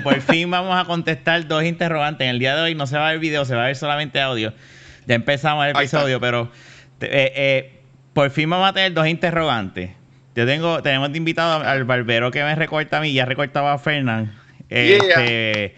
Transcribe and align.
Por 0.00 0.20
fin 0.20 0.50
vamos 0.50 0.78
a 0.78 0.84
contestar 0.84 1.46
dos 1.46 1.64
interrogantes. 1.64 2.24
En 2.24 2.30
el 2.30 2.38
día 2.38 2.54
de 2.54 2.62
hoy 2.62 2.74
no 2.74 2.86
se 2.86 2.96
va 2.96 3.08
a 3.08 3.10
ver 3.12 3.20
video, 3.20 3.44
se 3.44 3.54
va 3.54 3.64
a 3.64 3.66
ver 3.66 3.76
solamente 3.76 4.20
audio. 4.20 4.52
Ya 5.06 5.14
empezamos 5.14 5.64
el 5.66 5.76
episodio, 5.76 6.20
pero 6.20 6.50
eh, 7.00 7.32
eh, 7.34 7.80
por 8.12 8.30
fin 8.30 8.50
vamos 8.50 8.68
a 8.68 8.72
tener 8.72 8.92
dos 8.92 9.06
interrogantes. 9.06 9.90
Yo 10.34 10.46
tengo, 10.46 10.82
tenemos 10.82 11.10
de 11.10 11.18
invitado 11.18 11.64
al 11.64 11.84
barbero 11.84 12.30
que 12.30 12.42
me 12.44 12.54
recorta 12.54 12.98
a 12.98 13.00
mí, 13.00 13.12
ya 13.12 13.24
recortaba 13.24 13.72
a 13.72 13.78
Fernán. 13.78 14.34
Este, 14.68 15.74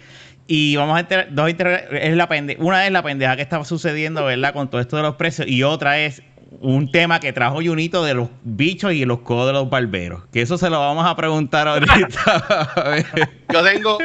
y 0.46 0.77
vamos 0.77 0.98
a 0.98 1.05
tener 1.07 1.32
dos 1.32 1.48
interrogantes. 1.48 2.00
Es 2.02 2.16
la 2.16 2.29
una 2.59 2.87
es 2.87 2.93
la 2.93 3.02
pendeja 3.02 3.37
que 3.37 3.43
estaba 3.43 3.64
sucediendo, 3.64 4.25
¿verdad? 4.25 4.52
Con 4.52 4.68
todo 4.68 4.80
esto 4.80 4.96
de 4.96 5.02
los 5.02 5.14
precios. 5.14 5.48
Y 5.48 5.62
otra 5.62 5.98
es 5.98 6.23
un 6.59 6.91
tema 6.91 7.21
que 7.21 7.32
trajo 7.32 7.57
Junito 7.57 8.05
de 8.05 8.14
los 8.14 8.29
bichos 8.43 8.93
y 8.93 9.05
los 9.05 9.20
codos 9.20 9.47
de 9.47 9.52
los 9.52 9.70
barberos. 9.70 10.24
Que 10.33 10.43
eso 10.43 10.59
se 10.59 10.69
lo 10.69 10.80
vamos 10.80 11.07
a 11.07 11.15
preguntar 11.16 11.69
ahorita. 11.69 11.95
Yo 13.52 13.62
tengo 13.62 13.98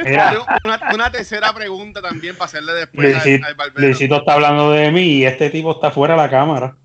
una, 0.94 1.10
tercera 1.10 1.52
pregunta 1.52 2.00
también 2.00 2.36
para 2.36 2.46
hacerle 2.46 2.72
después 2.74 3.16
al, 3.16 3.54
barbero. 3.54 3.86
Luisito 3.86 4.16
está 4.16 4.34
hablando 4.34 4.70
de 4.70 4.90
mí 4.90 5.02
y 5.02 5.24
este 5.24 5.50
tipo 5.50 5.72
está 5.72 5.90
fuera 5.90 6.14
de 6.14 6.22
la 6.22 6.30
cámara. 6.30 6.76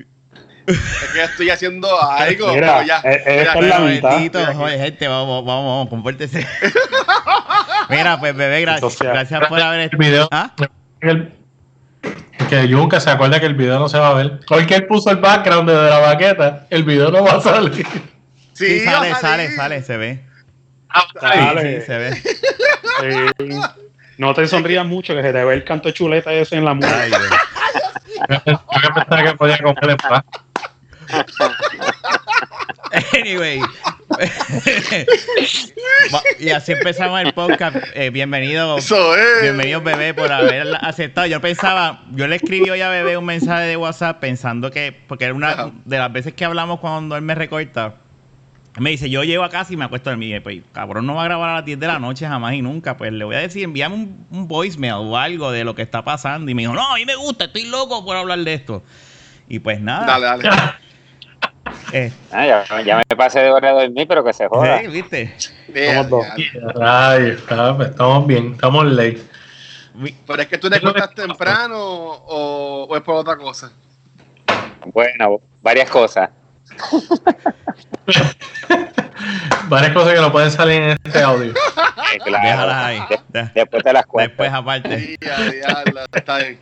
Es 0.68 1.10
que 1.14 1.24
estoy 1.24 1.50
haciendo 1.50 1.88
algo, 2.02 2.54
Mira, 2.54 2.86
ya. 2.86 2.98
Es, 3.00 3.26
es 3.26 3.68
la 3.68 3.80
mitad. 3.80 4.20
gente, 4.20 5.08
vamos, 5.08 5.46
vamos, 5.46 5.66
vamos, 5.66 5.90
compórtese. 5.90 6.46
Mira, 7.90 8.20
pues 8.20 8.36
bebé, 8.36 8.62
gracias, 8.62 9.00
gracias 9.00 9.48
por 9.48 9.60
haber... 9.60 9.96
Video, 9.98 10.28
¿Ah? 10.32 10.54
Que 12.50 12.68
Junca 12.74 13.00
se 13.00 13.10
acuerda 13.10 13.40
que 13.40 13.46
el 13.46 13.56
video 13.56 13.80
no 13.80 13.88
se 13.88 13.98
va 13.98 14.10
a 14.10 14.14
ver. 14.14 14.40
Hoy 14.50 14.66
que 14.66 14.76
él 14.76 14.86
puso 14.86 15.10
el 15.10 15.18
background 15.18 15.70
de 15.70 15.76
la 15.76 16.00
baqueta, 16.00 16.68
el 16.70 16.84
video 16.84 17.10
no 17.10 17.24
va 17.24 17.38
a 17.38 17.42
salir. 17.42 17.86
Sí, 18.54 18.82
sale, 18.82 19.16
sale, 19.16 19.56
sale, 19.56 19.82
se 19.84 19.98
ve. 19.98 20.24
Ah, 20.90 21.06
sale. 21.20 21.80
Sí, 21.80 21.86
se 21.86 21.98
ve. 21.98 22.22
No 24.18 24.34
te 24.34 24.48
sonrías 24.48 24.86
mucho, 24.86 25.16
que 25.16 25.22
se 25.22 25.32
te 25.32 25.44
ve 25.44 25.54
el 25.54 25.64
canto 25.64 25.92
chuleta 25.92 26.34
ese 26.34 26.58
en 26.58 26.66
la 26.66 26.74
música. 26.74 27.08
Yo 28.30 28.94
pensaba 28.94 29.24
que 29.24 29.34
podía 29.36 29.58
comer 29.60 29.90
en 29.92 29.98
paz. 29.98 30.24
Anyway. 33.14 33.62
y 36.40 36.50
así 36.50 36.74
empezamos 36.74 37.22
el 37.22 37.34
podcast. 37.34 37.78
Eh, 37.96 38.12
bienvenido. 38.12 38.78
Bienvenido, 39.42 39.82
bebé, 39.82 40.14
por 40.14 40.32
haber 40.32 40.76
aceptado. 40.82 41.28
Yo 41.28 41.42
pensaba, 41.42 42.04
yo 42.12 42.28
le 42.28 42.36
escribí 42.36 42.70
hoy 42.70 42.82
a 42.82 42.90
bebé 42.90 43.18
un 43.18 43.26
mensaje 43.26 43.64
de 43.64 43.78
WhatsApp 43.78 44.20
pensando 44.20 44.70
que, 44.70 44.96
porque 45.08 45.26
era 45.26 45.34
una 45.34 45.72
de 45.86 45.98
las 45.98 46.12
veces 46.12 46.34
que 46.34 46.46
hablamos 46.46 46.80
cuando 46.80 47.16
él 47.16 47.24
me 47.24 47.34
recorta. 47.36 47.96
Me 48.80 48.92
dice, 48.92 49.10
yo 49.10 49.24
llego 49.24 49.44
a 49.44 49.50
casa 49.50 49.74
y 49.74 49.78
me 49.78 49.86
acuesto 49.86 50.10
a 50.10 50.14
dormir. 50.14 50.42
Pues, 50.44 50.62
cabrón, 50.72 51.06
no 51.06 51.16
va 51.16 51.24
a 51.24 51.26
grabar 51.26 51.50
a 51.50 51.56
las 51.56 51.66
10 51.66 51.80
de 51.80 51.88
la 51.88 52.00
noche 52.00 52.28
jamás 52.28 52.54
y 52.54 52.62
nunca. 52.62 52.98
Pues 52.98 53.12
le 53.12 53.26
voy 53.26 53.36
a 53.36 53.40
decir, 53.40 53.64
envíame 53.64 53.96
un, 53.96 54.28
un 54.32 54.48
voicemail 54.48 54.94
o 54.94 55.18
algo 55.18 55.52
de 55.52 55.64
lo 55.64 55.76
que 55.76 55.82
está 55.82 56.04
pasando. 56.04 56.50
Y 56.50 56.54
me 56.54 56.62
dijo, 56.62 56.74
no, 56.74 56.94
a 56.94 56.96
mí 56.96 57.06
me 57.06 57.16
gusta, 57.16 57.46
estoy 57.46 57.66
loco 57.66 58.06
por 58.06 58.16
hablar 58.16 58.40
de 58.40 58.54
esto. 58.54 58.84
Y 59.50 59.60
pues 59.60 59.82
nada. 59.82 60.06
Dale, 60.06 60.44
dale. 60.44 60.74
Eh. 61.94 62.12
Ah, 62.32 62.64
ya, 62.84 62.98
me 62.98 63.16
pasé 63.16 63.40
de 63.40 63.52
hora 63.52 63.74
de 63.74 63.82
dormir, 63.86 64.08
pero 64.08 64.24
que 64.24 64.34
se 64.34 64.48
joda. 64.48 64.80
Sí, 64.80 64.88
¿viste? 64.88 65.36
Estamos 65.74 66.10
dos. 66.10 66.26
estamos 67.84 68.28
bien, 68.28 68.54
estamos 68.54 68.86
late. 68.86 69.22
Pero 70.26 70.42
es 70.42 70.48
que 70.48 70.58
tú 70.58 70.70
te 70.70 70.80
cuentas 70.80 71.14
temprano 71.14 71.78
o, 71.78 72.96
es 72.96 73.02
por 73.02 73.16
otra 73.16 73.36
cosa. 73.36 73.72
Bueno, 74.86 75.42
varias 75.62 75.90
cosas. 75.90 76.30
varias 79.70 79.94
cosas 79.94 80.14
que 80.14 80.22
no 80.22 80.32
pueden 80.32 80.52
salir 80.52 80.82
en 80.82 80.98
este 81.04 81.22
audio. 81.22 81.54
Déjalas 82.26 82.76
ahí. 82.76 83.00
después 83.54 83.84
te 83.84 83.94
las 83.94 84.06
cuento. 84.06 84.30
Después 84.30 84.52
aparte. 84.52 85.18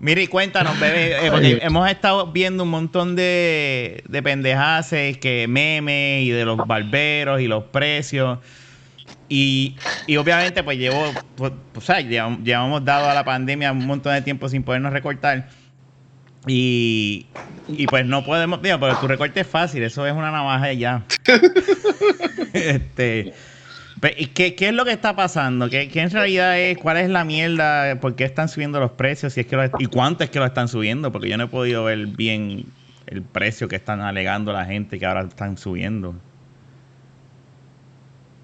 Mire, 0.00 0.28
cuéntanos, 0.28 0.78
bebé, 0.78 1.26
eh, 1.26 1.30
porque 1.30 1.58
hemos 1.62 1.90
estado 1.90 2.30
viendo 2.32 2.64
un 2.64 2.70
montón 2.70 3.16
de, 3.16 4.02
de 4.08 4.22
pendejaces, 4.22 5.18
que 5.18 5.46
memes 5.48 6.24
y 6.24 6.30
de 6.30 6.44
los 6.44 6.58
barberos 6.66 7.40
y 7.40 7.46
los 7.46 7.64
precios. 7.64 8.38
Y, 9.28 9.76
y 10.06 10.16
obviamente, 10.16 10.62
pues 10.62 10.78
llevo, 10.78 11.12
pues, 11.36 11.52
o 11.74 11.80
sea, 11.80 12.00
llevamos 12.00 12.84
dado 12.84 13.08
a 13.08 13.14
la 13.14 13.24
pandemia 13.24 13.72
un 13.72 13.86
montón 13.86 14.14
de 14.14 14.22
tiempo 14.22 14.48
sin 14.48 14.62
podernos 14.62 14.92
recortar. 14.92 15.48
Y, 16.46 17.26
y 17.68 17.86
pues 17.86 18.06
no 18.06 18.24
podemos, 18.24 18.62
digo, 18.62 18.80
pero 18.80 18.96
tu 18.96 19.06
recorte 19.06 19.40
es 19.40 19.46
fácil, 19.46 19.82
eso 19.82 20.06
es 20.06 20.12
una 20.12 20.30
navaja 20.30 20.72
ya. 20.72 21.04
este, 22.54 23.34
¿Qué, 24.34 24.54
¿Qué 24.54 24.68
es 24.68 24.72
lo 24.72 24.84
que 24.86 24.92
está 24.92 25.14
pasando? 25.14 25.68
¿Qué, 25.68 25.88
¿Qué, 25.88 26.00
en 26.00 26.10
realidad 26.10 26.58
es? 26.58 26.78
¿Cuál 26.78 26.96
es 26.96 27.10
la 27.10 27.24
mierda? 27.24 28.00
¿Por 28.00 28.14
qué 28.14 28.24
están 28.24 28.48
subiendo 28.48 28.80
los 28.80 28.92
precios? 28.92 29.34
Si 29.34 29.40
es 29.40 29.46
que 29.46 29.70
¿Y 29.78 29.86
cuánto 29.86 30.24
es 30.24 30.30
que 30.30 30.38
lo 30.38 30.46
están 30.46 30.68
subiendo? 30.68 31.12
Porque 31.12 31.28
yo 31.28 31.36
no 31.36 31.44
he 31.44 31.48
podido 31.48 31.84
ver 31.84 32.06
bien 32.06 32.64
el 33.06 33.22
precio 33.22 33.68
que 33.68 33.76
están 33.76 34.00
alegando 34.00 34.52
la 34.52 34.64
gente 34.64 34.98
que 34.98 35.04
ahora 35.04 35.22
están 35.22 35.58
subiendo. 35.58 36.14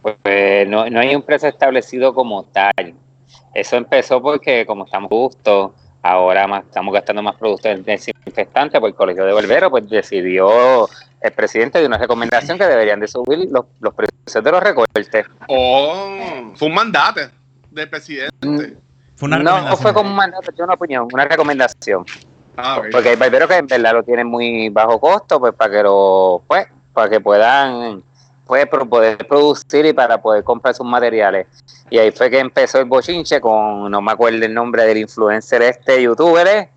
Pues 0.02 0.68
no, 0.68 0.90
no 0.90 1.00
hay 1.00 1.14
un 1.14 1.22
precio 1.22 1.48
establecido 1.48 2.12
como 2.12 2.44
tal. 2.44 2.94
Eso 3.54 3.76
empezó 3.76 4.20
porque 4.20 4.66
como 4.66 4.84
estamos 4.84 5.08
justos, 5.08 5.72
ahora 6.06 6.46
más, 6.46 6.64
estamos 6.64 6.94
gastando 6.94 7.22
más 7.22 7.36
productos 7.36 7.84
desinfectantes, 7.84 8.80
pues 8.80 8.92
el 8.92 8.96
Colegio 8.96 9.24
de 9.24 9.32
Volvero 9.32 9.70
pues 9.70 9.88
decidió 9.88 10.88
el 11.20 11.32
presidente 11.32 11.80
de 11.80 11.86
una 11.86 11.98
recomendación 11.98 12.58
que 12.58 12.66
deberían 12.66 13.00
de 13.00 13.08
subir 13.08 13.48
los, 13.50 13.66
los 13.80 13.94
precios 13.94 14.44
de 14.44 14.50
los 14.50 14.62
recortes. 14.62 15.26
Oh, 15.48 16.52
fue 16.54 16.68
un 16.68 16.74
mandato 16.74 17.20
del 17.70 17.88
presidente. 17.88 18.76
Fue 19.16 19.28
una 19.28 19.38
no, 19.38 19.76
fue 19.76 19.92
como 19.92 20.10
un 20.10 20.16
mandato, 20.16 20.52
fue 20.54 20.64
una 20.64 20.74
opinión, 20.74 21.08
una 21.12 21.24
recomendación. 21.24 22.04
Ah, 22.56 22.80
Porque 22.90 23.10
hay 23.10 23.16
barberos 23.16 23.48
que 23.48 23.56
en 23.56 23.66
verdad 23.66 23.92
lo 23.92 24.02
tienen 24.02 24.26
muy 24.26 24.70
bajo 24.70 24.98
costo, 24.98 25.38
pues 25.38 25.54
para 25.54 25.70
que 25.70 25.82
lo, 25.82 26.42
pues, 26.46 26.66
para 26.92 27.10
que 27.10 27.20
puedan 27.20 28.02
pues, 28.46 28.66
poder 28.88 29.18
producir 29.26 29.86
y 29.86 29.92
para 29.92 30.20
poder 30.20 30.44
comprar 30.44 30.74
sus 30.74 30.86
materiales. 30.86 31.46
Y 31.90 31.98
ahí 31.98 32.12
fue 32.12 32.30
que 32.30 32.38
empezó 32.38 32.78
el 32.78 32.84
bochinche 32.84 33.40
con, 33.40 33.90
no 33.90 34.00
me 34.00 34.12
acuerdo 34.12 34.44
el 34.44 34.54
nombre 34.54 34.84
del 34.84 34.98
influencer 34.98 35.62
este 35.62 36.02
youtuber, 36.02 36.68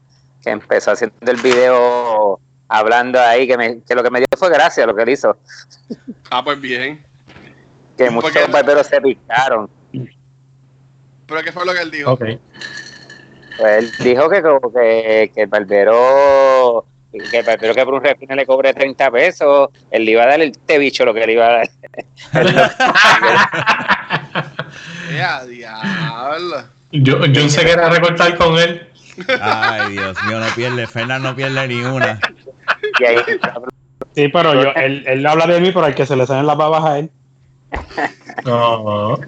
que 0.42 0.50
empezó 0.50 0.92
haciendo 0.92 1.32
el 1.32 1.38
video 1.38 2.40
hablando 2.68 3.20
ahí, 3.20 3.48
que, 3.48 3.58
me, 3.58 3.82
que 3.82 3.96
lo 3.96 4.04
que 4.04 4.10
me 4.10 4.20
dio 4.20 4.28
fue 4.38 4.50
gracia 4.50 4.86
lo 4.86 4.96
que 4.96 5.04
él 5.04 5.10
hizo. 5.10 5.38
Ah, 6.32 6.44
pues 6.44 6.62
bien. 6.62 7.04
Que 7.98 8.12
muchos 8.12 8.52
barberos 8.52 8.86
se 8.86 9.02
picaron. 9.02 9.68
¿Pero 9.92 11.44
qué 11.44 11.52
fue 11.52 11.66
lo 11.66 11.74
que 11.74 11.82
él 11.82 11.90
dijo? 11.90 12.16
Pues 12.18 12.40
él 13.60 13.92
dijo 14.04 14.30
que, 14.30 14.44
que, 14.44 15.32
que 15.34 15.42
el 15.42 15.48
barbero 15.48 16.86
que 17.12 17.40
el 17.40 17.46
barbero 17.46 17.74
que 17.74 17.86
por 17.86 17.94
un 17.96 18.04
refino 18.04 18.36
le 18.36 18.46
cobre 18.46 18.74
30 18.74 19.12
pesos, 19.12 19.70
él 19.90 20.06
le 20.06 20.12
iba 20.12 20.24
a 20.24 20.28
dar 20.28 20.42
el 20.42 20.58
té 20.58 20.78
bicho 20.78 21.06
lo 21.06 21.14
que 21.14 21.26
le 21.26 21.34
iba 21.34 21.48
a 21.48 21.52
dar. 21.52 21.70
¡Ya, 25.16 25.46
diablo! 25.46 26.64
Yo, 26.92 27.26
yo 27.26 27.50
sé 27.50 27.66
que 27.66 27.72
era 27.72 27.90
recortar 27.90 28.38
con 28.38 28.60
él. 28.60 28.88
Ay, 29.42 29.94
Dios 29.94 30.18
mío, 30.28 30.40
no 30.40 30.46
pierde, 30.56 30.88
Fernando 30.88 31.30
no 31.30 31.36
pierde 31.36 31.68
ni 31.68 31.82
una. 31.82 32.20
Sí, 34.16 34.28
pero 34.30 34.54
yo, 34.54 34.72
él, 34.76 35.04
él 35.08 35.26
habla 35.26 35.48
de 35.48 35.60
mí, 35.60 35.72
pero 35.72 35.86
hay 35.86 35.94
que 35.94 36.06
se 36.06 36.16
le 36.16 36.26
salen 36.26 36.48
las 36.48 36.58
babas 36.58 36.86
a 36.86 37.00
él. 37.00 37.12
No. 38.46 39.20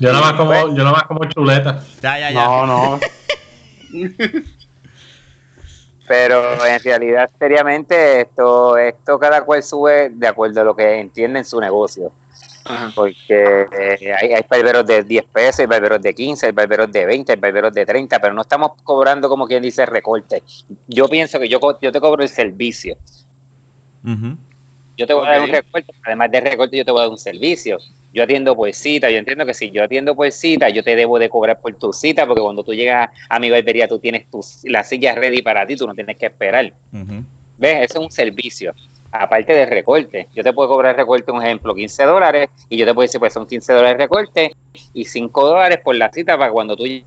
Yo 0.00 0.12
nada 0.12 0.20
más 0.20 0.32
como, 0.34 0.52
yo 0.52 0.84
nada 0.84 0.92
más 0.92 1.04
como 1.04 1.24
chuleta. 1.26 1.82
Ya, 2.02 2.18
ya, 2.18 2.30
ya. 2.30 2.44
No, 2.44 2.66
no. 2.66 3.00
Pero 6.06 6.64
en 6.66 6.80
realidad, 6.80 7.30
seriamente, 7.38 8.22
esto, 8.22 8.76
esto 8.76 9.18
cada 9.18 9.42
cual 9.42 9.62
sube 9.62 10.10
de 10.10 10.28
acuerdo 10.28 10.60
a 10.60 10.64
lo 10.64 10.76
que 10.76 11.00
entiende 11.00 11.40
en 11.40 11.44
su 11.44 11.60
negocio. 11.60 12.12
Porque 12.94 13.66
eh, 13.78 14.14
hay, 14.18 14.32
hay 14.32 14.44
barberos 14.48 14.86
de 14.86 15.02
10 15.02 15.24
pesos, 15.26 15.60
hay 15.60 15.66
barberos 15.66 16.00
de 16.00 16.14
15, 16.14 16.46
hay 16.46 16.52
barberos 16.52 16.90
de 16.90 17.04
20, 17.04 17.32
hay 17.32 17.38
barberos 17.38 17.74
de 17.74 17.84
30, 17.84 18.18
pero 18.18 18.32
no 18.32 18.40
estamos 18.40 18.72
cobrando 18.82 19.28
como 19.28 19.46
quien 19.46 19.62
dice 19.62 19.84
recorte. 19.84 20.42
Yo 20.88 21.06
pienso 21.08 21.38
que 21.38 21.48
yo, 21.48 21.60
yo 21.82 21.92
te 21.92 22.00
cobro 22.00 22.22
el 22.22 22.28
servicio. 22.30 22.96
Yo 24.96 25.06
te 25.06 25.14
voy 25.14 25.26
a 25.26 25.30
dar 25.30 25.42
un 25.42 25.48
recorte, 25.48 25.92
además 26.04 26.30
de 26.30 26.40
recorte, 26.40 26.76
yo 26.76 26.84
te 26.84 26.90
voy 26.90 27.00
a 27.00 27.02
dar 27.04 27.10
un 27.10 27.18
servicio. 27.18 27.78
Yo 28.12 28.22
atiendo 28.22 28.54
por 28.54 28.72
cita, 28.72 29.10
yo 29.10 29.18
entiendo 29.18 29.44
que 29.44 29.54
si 29.54 29.70
yo 29.70 29.82
atiendo 29.82 30.14
por 30.14 30.30
cita, 30.30 30.68
yo 30.68 30.84
te 30.84 30.94
debo 30.94 31.18
de 31.18 31.28
cobrar 31.28 31.60
por 31.60 31.74
tu 31.74 31.92
cita, 31.92 32.26
porque 32.26 32.42
cuando 32.42 32.62
tú 32.62 32.72
llegas 32.72 33.10
a 33.28 33.40
mi 33.40 33.50
barbería, 33.50 33.88
tú 33.88 33.98
tienes 33.98 34.30
tu, 34.30 34.40
la 34.64 34.84
silla 34.84 35.14
ready 35.16 35.42
para 35.42 35.66
ti, 35.66 35.74
tú 35.76 35.86
no 35.86 35.94
tienes 35.94 36.16
que 36.16 36.26
esperar. 36.26 36.72
¿Ves? 37.58 37.90
Eso 37.90 37.98
es 37.98 38.04
un 38.04 38.10
servicio 38.10 38.72
aparte 39.10 39.52
del 39.52 39.68
recorte. 39.68 40.28
Yo 40.34 40.42
te 40.42 40.52
puedo 40.52 40.68
cobrar 40.68 40.96
recorte, 40.96 41.30
un 41.30 41.42
ejemplo, 41.42 41.74
15 41.74 42.04
dólares, 42.04 42.48
y 42.68 42.76
yo 42.76 42.84
te 42.84 42.94
puedo 42.94 43.04
decir, 43.04 43.20
pues 43.20 43.32
son 43.32 43.46
15 43.46 43.72
dólares 43.72 43.98
de 43.98 44.04
recorte 44.04 44.56
y 44.92 45.04
5 45.04 45.46
dólares 45.46 45.78
por 45.82 45.94
la 45.94 46.10
cita 46.12 46.36
para 46.36 46.50
cuando 46.50 46.76
tú 46.76 46.84
llegues, 46.84 47.04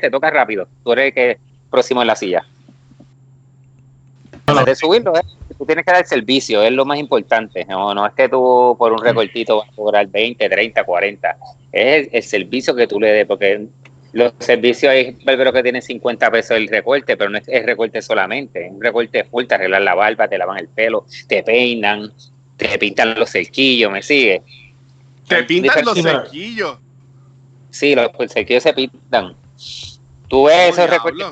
te 0.00 0.10
toca 0.10 0.30
rápido. 0.30 0.68
Tú 0.84 0.92
eres 0.92 1.06
el 1.06 1.14
que 1.14 1.38
próximo 1.70 2.00
en 2.00 2.06
la 2.06 2.16
silla. 2.16 2.44
de 4.64 4.74
subirlo, 4.76 5.16
¿eh? 5.16 5.22
Tú 5.58 5.66
tienes 5.66 5.84
que 5.84 5.90
dar 5.90 6.06
servicio, 6.06 6.62
es 6.62 6.72
lo 6.72 6.84
más 6.84 6.98
importante. 6.98 7.64
No, 7.64 7.92
no 7.92 8.06
es 8.06 8.14
que 8.14 8.28
tú 8.28 8.76
por 8.78 8.92
un 8.92 9.02
recortito 9.02 9.58
vas 9.58 9.68
a 9.68 9.72
cobrar 9.72 10.06
20, 10.06 10.48
30, 10.48 10.84
40. 10.84 11.36
Es 11.72 12.08
el, 12.12 12.22
servicio 12.22 12.74
que 12.74 12.86
tú 12.86 13.00
le 13.00 13.08
des, 13.08 13.26
porque 13.26 13.66
los 14.12 14.32
servicios 14.38 14.92
hay 14.92 15.16
barberos 15.24 15.52
que 15.52 15.62
tienen 15.62 15.82
50 15.82 16.30
pesos 16.30 16.56
el 16.56 16.68
recorte, 16.68 17.16
pero 17.16 17.28
no 17.28 17.38
es, 17.38 17.48
el 17.48 17.64
recorte 17.64 18.00
solamente. 18.00 18.66
Es 18.66 18.72
un 18.72 18.80
recorte 18.80 19.24
full, 19.24 19.46
te 19.46 19.56
arreglan 19.56 19.84
la 19.84 19.94
barba, 19.94 20.28
te 20.28 20.38
lavan 20.38 20.58
el 20.58 20.68
pelo, 20.68 21.04
te 21.26 21.42
peinan, 21.42 22.12
te 22.56 22.78
pintan 22.78 23.18
los 23.18 23.30
cerquillos, 23.30 23.90
¿me 23.90 24.02
sigue? 24.02 24.42
¿Te 25.26 25.42
pintan 25.42 25.84
los 25.84 26.00
cerquillos? 26.00 26.78
Sí, 27.70 27.94
los 27.94 28.10
cerquillos 28.32 28.62
se 28.62 28.72
pintan. 28.72 29.34
Tú 30.28 30.44
ves 30.44 30.72
esos 30.72 30.88
recortes 30.88 31.26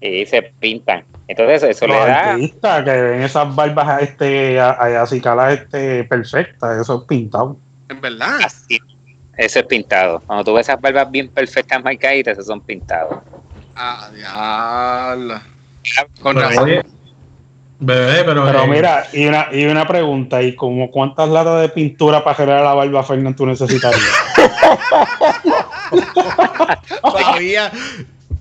y 0.00 0.26
se 0.26 0.42
pintan. 0.42 1.04
Entonces 1.28 1.62
eso 1.62 1.86
le 1.86 1.94
da. 1.94 2.84
que 2.84 2.90
ven 2.90 3.22
esas 3.22 3.54
barbas 3.54 4.02
este, 4.02 4.60
así 4.60 5.20
calas 5.20 5.54
este, 5.54 6.04
perfectas, 6.04 6.80
eso 6.80 7.00
es 7.00 7.08
pintado. 7.08 7.56
En 7.88 8.00
verdad. 8.00 8.38
Eso 9.36 9.60
es 9.60 9.66
pintado. 9.66 10.20
Cuando 10.20 10.44
tú 10.44 10.54
ves 10.54 10.68
esas 10.68 10.80
barbas 10.80 11.10
bien 11.10 11.28
perfectas 11.28 11.82
marcaditas, 11.82 12.34
esos 12.34 12.46
son 12.46 12.60
pintados. 12.60 13.18
Ah, 13.74 14.08
diablo. 14.14 15.40
Con 16.22 16.36
razón. 16.36 16.82
Bebé, 17.78 18.24
pero, 18.24 18.46
pero 18.46 18.66
mira, 18.66 19.06
y 19.12 19.26
una, 19.26 19.48
y 19.52 19.66
una 19.66 19.86
pregunta, 19.86 20.42
¿y 20.42 20.54
como 20.54 20.90
cuántas 20.90 21.28
latas 21.28 21.60
de 21.60 21.68
pintura 21.68 22.24
para 22.24 22.34
generar 22.34 22.64
la 22.64 22.72
barba 22.72 23.02
Fernando 23.02 23.36
tú 23.36 23.44
necesitarías? 23.44 24.02
Todavía, 27.02 27.70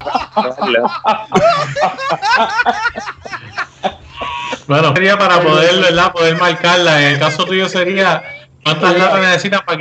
bueno, 4.68 4.94
sería 4.94 5.18
para 5.18 5.42
poder, 5.42 5.82
¿verdad? 5.82 6.12
Poder 6.12 6.38
marcarla. 6.38 7.02
En 7.02 7.14
el 7.14 7.20
caso 7.20 7.46
tuyo 7.46 7.68
sería 7.70 8.22
cuántas 8.64 8.98
latas 8.98 9.22
necesitas 9.22 9.62
para 9.64 9.80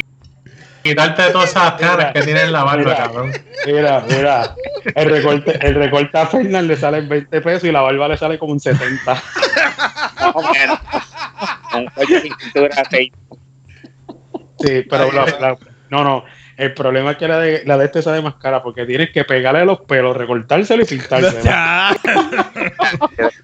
quitarte 0.83 1.25
todas 1.33 1.51
esas 1.51 1.75
caras 1.75 2.13
que 2.13 2.23
tiene 2.23 2.43
en 2.43 2.53
la 2.53 2.63
barba, 2.65 2.85
mira, 2.85 2.97
cabrón. 2.97 3.33
Mira, 3.67 4.05
mira. 4.09 4.55
El 4.95 5.11
recorte, 5.11 5.67
el 5.67 5.75
recorte 5.75 6.19
a 6.19 6.27
Fernández 6.27 6.69
le 6.69 6.77
sale 6.77 6.99
en 6.99 7.09
20 7.09 7.41
pesos 7.41 7.65
y 7.65 7.73
la 7.73 7.81
barba 7.81 8.09
le 8.09 8.19
sale 8.19 8.39
como 8.39 8.53
un 8.53 8.61
70. 8.61 9.23
Sí, 14.61 14.85
pero 14.89 15.11
no, 15.91 16.05
no. 16.05 16.25
El 16.57 16.73
problema 16.75 17.13
es 17.13 17.17
que 17.17 17.27
la 17.27 17.39
de, 17.41 17.65
la 17.65 17.77
de 17.77 17.87
este 17.87 18.03
sale 18.03 18.23
más 18.23 18.37
cara 18.37 18.63
porque 18.63 18.87
tienes 18.87 19.11
que 19.11 19.25
pegarle 19.25 19.65
los 19.65 19.81
pelos, 19.81 20.17
recortárselo 20.17 20.83
y 20.83 20.87
pintárselo. 20.87 21.43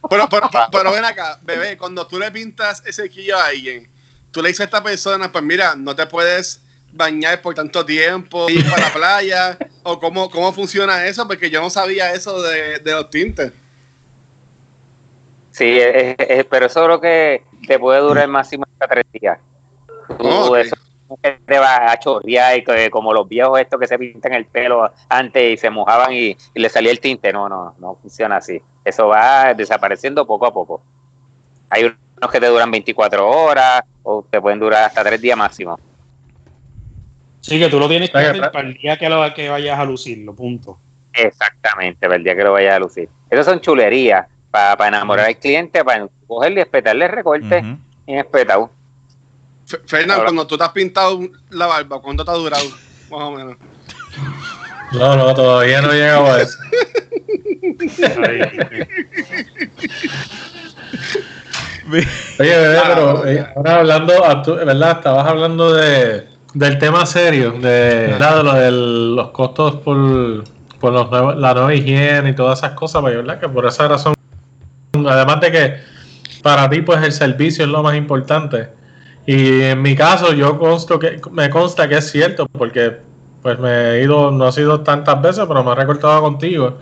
pero, 0.08 0.28
pero, 0.28 0.48
pero, 0.70 0.92
ven 0.92 1.04
acá, 1.04 1.38
bebé, 1.42 1.76
cuando 1.76 2.06
tú 2.06 2.18
le 2.18 2.30
pintas 2.30 2.82
ese 2.86 3.10
quillo 3.10 3.36
a 3.36 3.46
alguien, 3.46 3.88
tú 4.30 4.42
le 4.42 4.48
dices 4.48 4.60
a 4.60 4.64
esta 4.64 4.82
persona, 4.82 5.32
pues 5.32 5.42
mira, 5.42 5.74
no 5.76 5.96
te 5.96 6.06
puedes 6.06 6.62
bañar 6.92 7.42
por 7.42 7.54
tanto 7.54 7.84
tiempo, 7.84 8.48
ir 8.48 8.68
para 8.70 8.82
la 8.82 8.92
playa, 8.92 9.58
o 9.82 9.98
cómo, 9.98 10.30
cómo 10.30 10.52
funciona 10.52 11.06
eso, 11.06 11.26
porque 11.26 11.50
yo 11.50 11.60
no 11.60 11.70
sabía 11.70 12.12
eso 12.12 12.40
de, 12.42 12.78
de 12.78 12.92
los 12.92 13.10
tintes. 13.10 13.52
Sí, 15.50 15.80
pero 16.48 16.66
eso 16.66 16.84
creo 16.84 17.00
que 17.00 17.44
te 17.66 17.78
puede 17.78 18.00
durar 18.00 18.28
máximo 18.28 18.64
hasta 18.72 18.86
tres 18.86 19.04
días. 19.12 19.38
Tú, 20.18 20.54
eso 20.54 20.76
te 21.18 21.58
va 21.58 21.90
a 21.90 21.98
chorrear 21.98 22.58
y 22.58 22.90
como 22.90 23.12
los 23.12 23.28
viejos 23.28 23.60
estos 23.60 23.80
que 23.80 23.86
se 23.86 23.98
pintan 23.98 24.32
el 24.32 24.46
pelo 24.46 24.90
antes 25.08 25.54
y 25.54 25.56
se 25.56 25.70
mojaban 25.70 26.12
y, 26.12 26.36
le 26.54 26.68
salía 26.68 26.92
el 26.92 27.00
tinte. 27.00 27.32
No, 27.32 27.48
no, 27.48 27.74
no 27.78 27.96
funciona 27.96 28.36
así. 28.36 28.60
Eso 28.84 29.08
va 29.08 29.54
desapareciendo 29.54 30.26
poco 30.26 30.46
a 30.46 30.52
poco. 30.52 30.82
Hay 31.68 31.84
unos 31.84 32.30
que 32.30 32.40
te 32.40 32.46
duran 32.46 32.70
24 32.70 33.28
horas 33.28 33.82
o 34.02 34.24
te 34.28 34.40
pueden 34.40 34.58
durar 34.58 34.84
hasta 34.84 35.04
3 35.04 35.20
días 35.20 35.36
máximo. 35.36 35.78
Sí, 37.40 37.58
que 37.58 37.68
tú 37.68 37.78
lo 37.78 37.88
tienes 37.88 38.10
que 38.10 38.18
hacer 38.18 38.50
para 38.50 38.68
el 38.68 38.74
día 38.74 38.98
que, 38.98 39.08
lo, 39.08 39.34
que 39.34 39.48
vayas 39.48 39.78
a 39.78 39.84
lucirlo, 39.84 40.34
punto. 40.34 40.78
Exactamente, 41.12 42.06
para 42.06 42.16
el 42.16 42.24
día 42.24 42.36
que 42.36 42.44
lo 42.44 42.52
vayas 42.52 42.74
a 42.74 42.78
lucir. 42.78 43.08
Esas 43.30 43.46
son 43.46 43.60
chulerías 43.60 44.26
para, 44.50 44.88
enamorar 44.88 45.26
al 45.26 45.38
cliente, 45.38 45.84
para 45.84 46.06
cogerle 46.26 46.60
y 46.60 46.62
espetarle 46.62 47.06
el 47.06 47.12
recorte 47.12 47.64
y 48.06 48.14
espetado. 48.14 48.70
Fernando, 49.86 50.24
cuando 50.24 50.46
tú 50.46 50.56
te 50.58 50.64
has 50.64 50.70
pintado 50.70 51.20
la 51.50 51.66
barba, 51.66 52.00
¿cuánto 52.00 52.24
te 52.24 52.30
ha 52.30 52.34
durado? 52.34 52.64
Más 53.10 53.20
o 53.20 53.30
menos. 53.32 53.56
No, 54.92 55.16
no, 55.16 55.34
todavía 55.34 55.80
no 55.82 55.92
he 55.92 55.96
llegado 55.96 56.26
a 56.26 56.42
eso. 56.42 56.58
Oye, 62.38 62.56
bebé, 62.56 62.78
ah, 62.78 62.84
pero 62.86 63.26
eh, 63.26 63.46
ahora 63.56 63.76
hablando, 63.76 64.12
¿verdad? 64.64 64.90
Estabas 64.98 65.26
hablando 65.26 65.72
de, 65.74 66.26
del 66.54 66.78
tema 66.78 67.06
serio, 67.06 67.52
de, 67.52 68.16
lo 68.18 68.54
de 68.54 68.70
los 68.70 69.30
costos 69.30 69.76
por, 69.76 70.44
por 70.78 70.92
los 70.92 71.38
la 71.38 71.54
nueva 71.54 71.74
higiene 71.74 72.30
y 72.30 72.34
todas 72.34 72.60
esas 72.60 72.72
cosas, 72.72 73.02
pues, 73.02 73.16
¿verdad? 73.16 73.40
Que 73.40 73.48
por 73.48 73.66
esa 73.66 73.88
razón, 73.88 74.14
además 74.94 75.40
de 75.40 75.52
que 75.52 75.76
para 76.42 76.68
ti, 76.70 76.82
pues 76.82 77.02
el 77.02 77.12
servicio 77.12 77.64
es 77.64 77.70
lo 77.70 77.82
más 77.82 77.96
importante 77.96 78.79
y 79.26 79.62
en 79.62 79.82
mi 79.82 79.94
caso, 79.94 80.32
yo 80.32 80.58
consto 80.58 80.98
que, 80.98 81.20
me 81.30 81.50
consta 81.50 81.88
que 81.88 81.98
es 81.98 82.10
cierto, 82.10 82.46
porque 82.46 82.98
pues 83.42 83.58
me 83.58 83.92
he 83.92 84.02
ido, 84.02 84.30
no 84.30 84.46
ha 84.46 84.52
sido 84.52 84.80
tantas 84.80 85.20
veces, 85.22 85.44
pero 85.46 85.64
me 85.64 85.72
he 85.72 85.74
recortado 85.74 86.20
contigo. 86.20 86.78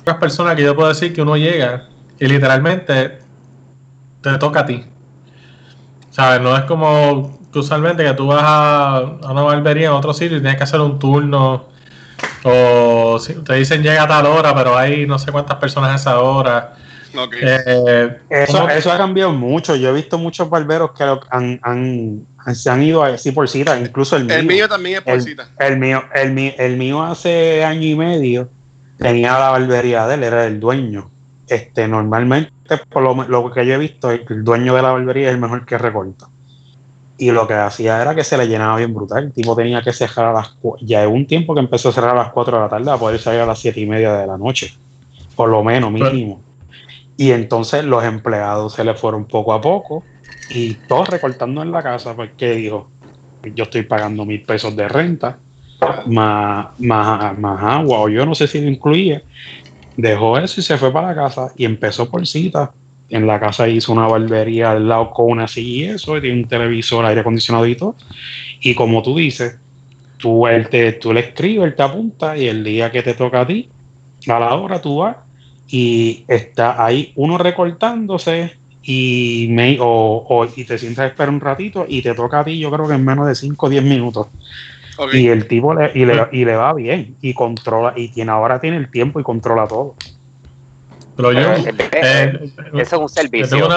Otras 0.00 0.16
personas 0.16 0.56
que 0.56 0.62
yo 0.62 0.74
puedo 0.74 0.88
decir 0.88 1.12
que 1.12 1.22
uno 1.22 1.36
llega 1.36 1.88
y 2.18 2.26
literalmente 2.26 3.18
te 4.20 4.38
toca 4.38 4.60
a 4.60 4.66
ti. 4.66 4.84
¿Sabes? 6.10 6.40
No 6.40 6.56
es 6.56 6.64
como 6.64 7.38
usualmente 7.54 8.04
que 8.04 8.14
tú 8.14 8.26
vas 8.26 8.42
a, 8.44 9.02
una 9.30 9.42
barbería 9.42 9.88
en 9.88 9.92
otro 9.92 10.12
sitio 10.12 10.36
y 10.38 10.40
tienes 10.40 10.56
que 10.56 10.64
hacer 10.64 10.80
un 10.80 10.98
turno. 10.98 11.68
O 12.44 13.20
te 13.44 13.54
dicen 13.54 13.82
llega 13.82 14.04
a 14.04 14.08
tal 14.08 14.26
hora, 14.26 14.54
pero 14.54 14.76
hay 14.76 15.06
no 15.06 15.18
sé 15.18 15.32
cuántas 15.32 15.56
personas 15.56 15.90
a 15.90 15.94
esa 15.94 16.20
hora. 16.20 16.74
Eh, 17.14 18.18
eso, 18.30 18.68
eso, 18.68 18.92
ha 18.92 18.96
cambiado 18.96 19.32
mucho. 19.32 19.76
Yo 19.76 19.90
he 19.90 19.92
visto 19.92 20.18
muchos 20.18 20.48
barberos 20.48 20.92
que 20.92 21.04
han, 21.30 21.60
han, 21.62 22.26
se 22.54 22.70
han 22.70 22.82
ido 22.82 23.02
así 23.02 23.32
por 23.32 23.48
cita, 23.48 23.78
incluso 23.78 24.16
el 24.16 24.24
mío. 24.24 24.36
El 24.36 24.46
mío 24.46 24.68
también 24.68 24.98
es 24.98 25.02
por 25.02 25.20
cita. 25.20 25.48
El 25.58 25.78
mío, 25.78 26.02
el, 26.14 26.32
mío, 26.32 26.52
el 26.58 26.76
mío 26.76 27.02
hace 27.02 27.64
año 27.64 27.86
y 27.86 27.94
medio 27.94 28.48
tenía 28.98 29.38
la 29.38 29.50
barbería 29.50 30.06
de 30.06 30.14
él, 30.14 30.24
era 30.24 30.46
el 30.46 30.60
dueño. 30.60 31.10
Este, 31.48 31.86
normalmente, 31.86 32.78
por 32.90 33.02
lo, 33.02 33.52
que 33.52 33.66
yo 33.66 33.74
he 33.74 33.78
visto, 33.78 34.10
el 34.10 34.44
dueño 34.44 34.74
de 34.74 34.82
la 34.82 34.92
barbería 34.92 35.28
es 35.28 35.34
el 35.34 35.40
mejor 35.40 35.66
que 35.66 35.76
recorta. 35.76 36.28
Y 37.18 37.30
lo 37.30 37.46
que 37.46 37.54
hacía 37.54 38.00
era 38.00 38.14
que 38.14 38.24
se 38.24 38.36
le 38.36 38.48
llenaba 38.48 38.76
bien 38.76 38.94
brutal. 38.94 39.24
El 39.24 39.32
tipo 39.32 39.54
tenía 39.54 39.82
que 39.82 39.92
cerrar 39.92 40.26
a 40.26 40.32
las 40.32 40.56
Ya 40.80 41.06
un 41.06 41.26
tiempo 41.26 41.54
que 41.54 41.60
empezó 41.60 41.90
a 41.90 41.92
cerrar 41.92 42.16
a 42.16 42.22
las 42.22 42.32
4 42.32 42.56
de 42.56 42.62
la 42.62 42.68
tarde 42.68 42.90
a 42.90 42.96
poder 42.96 43.20
salir 43.20 43.40
a 43.40 43.46
las 43.46 43.58
7 43.58 43.78
y 43.78 43.86
media 43.86 44.14
de 44.14 44.26
la 44.26 44.38
noche. 44.38 44.74
Por 45.36 45.48
lo 45.48 45.62
menos, 45.62 45.92
mínimo. 45.92 46.40
Y 47.16 47.32
entonces 47.32 47.84
los 47.84 48.04
empleados 48.04 48.74
se 48.74 48.84
le 48.84 48.94
fueron 48.94 49.26
poco 49.26 49.52
a 49.52 49.60
poco 49.60 50.04
y 50.50 50.74
todos 50.74 51.08
recortando 51.08 51.62
en 51.62 51.70
la 51.70 51.82
casa 51.82 52.14
porque 52.14 52.52
dijo, 52.52 52.88
yo 53.54 53.64
estoy 53.64 53.82
pagando 53.82 54.24
mil 54.24 54.42
pesos 54.42 54.74
de 54.76 54.88
renta, 54.88 55.38
más, 56.06 56.78
más, 56.78 57.38
más 57.38 57.62
agua, 57.62 58.00
o 58.00 58.08
yo 58.08 58.24
no 58.24 58.34
sé 58.34 58.46
si 58.46 58.60
lo 58.60 58.68
incluía. 58.68 59.22
Dejó 59.96 60.38
eso 60.38 60.60
y 60.60 60.62
se 60.62 60.78
fue 60.78 60.92
para 60.92 61.08
la 61.08 61.14
casa 61.14 61.52
y 61.56 61.64
empezó 61.64 62.10
por 62.10 62.26
cita. 62.26 62.72
En 63.10 63.26
la 63.26 63.38
casa 63.38 63.68
hizo 63.68 63.92
una 63.92 64.06
barbería 64.06 64.70
al 64.72 64.88
lado 64.88 65.10
con 65.10 65.30
una 65.32 65.46
silla 65.46 65.92
y 65.92 65.94
eso, 65.94 66.16
y 66.16 66.22
tiene 66.22 66.42
un 66.42 66.48
televisor, 66.48 67.04
aire 67.04 67.20
acondicionado 67.20 67.66
y 67.66 67.76
todo. 67.76 67.94
Y 68.60 68.74
como 68.74 69.02
tú 69.02 69.16
dices, 69.16 69.58
tú, 70.16 70.46
él 70.46 70.68
te, 70.70 70.92
tú 70.92 71.12
le 71.12 71.20
escribes, 71.20 71.66
él 71.66 71.74
te 71.74 71.82
apunta 71.82 72.36
y 72.38 72.48
el 72.48 72.64
día 72.64 72.90
que 72.90 73.02
te 73.02 73.12
toca 73.12 73.42
a 73.42 73.46
ti, 73.46 73.68
a 74.26 74.38
la 74.38 74.54
hora 74.54 74.80
tú 74.80 74.98
vas 74.98 75.16
y 75.68 76.24
está 76.28 76.84
ahí 76.84 77.12
uno 77.16 77.38
recortándose 77.38 78.56
y, 78.82 79.46
me, 79.50 79.78
o, 79.80 80.46
y 80.56 80.64
te 80.64 80.78
sientas 80.78 81.04
a 81.04 81.06
esperar 81.08 81.30
un 81.30 81.40
ratito 81.40 81.86
y 81.88 82.02
te 82.02 82.14
toca 82.14 82.40
a 82.40 82.44
ti, 82.44 82.58
yo 82.58 82.70
creo 82.70 82.88
que 82.88 82.94
en 82.94 83.04
menos 83.04 83.26
de 83.26 83.34
5 83.34 83.66
o 83.66 83.68
10 83.68 83.84
minutos. 83.84 84.26
Y 85.12 85.28
el 85.28 85.48
tipo 85.48 85.74
le, 85.74 85.90
y, 85.94 86.04
le, 86.04 86.28
y 86.32 86.44
le 86.44 86.54
va 86.54 86.74
bien 86.74 87.16
y 87.22 87.32
controla, 87.32 87.94
y 87.96 88.08
tiene 88.08 88.30
ahora 88.30 88.60
tiene 88.60 88.76
el 88.76 88.90
tiempo 88.90 89.18
y 89.20 89.22
controla 89.22 89.66
todo. 89.66 89.94
Pero 91.16 91.32
yo, 91.32 91.40
eh, 91.40 91.74
eh, 91.92 92.52
eso 92.74 92.96
es 92.96 93.02
un 93.02 93.08
servicio. 93.08 93.68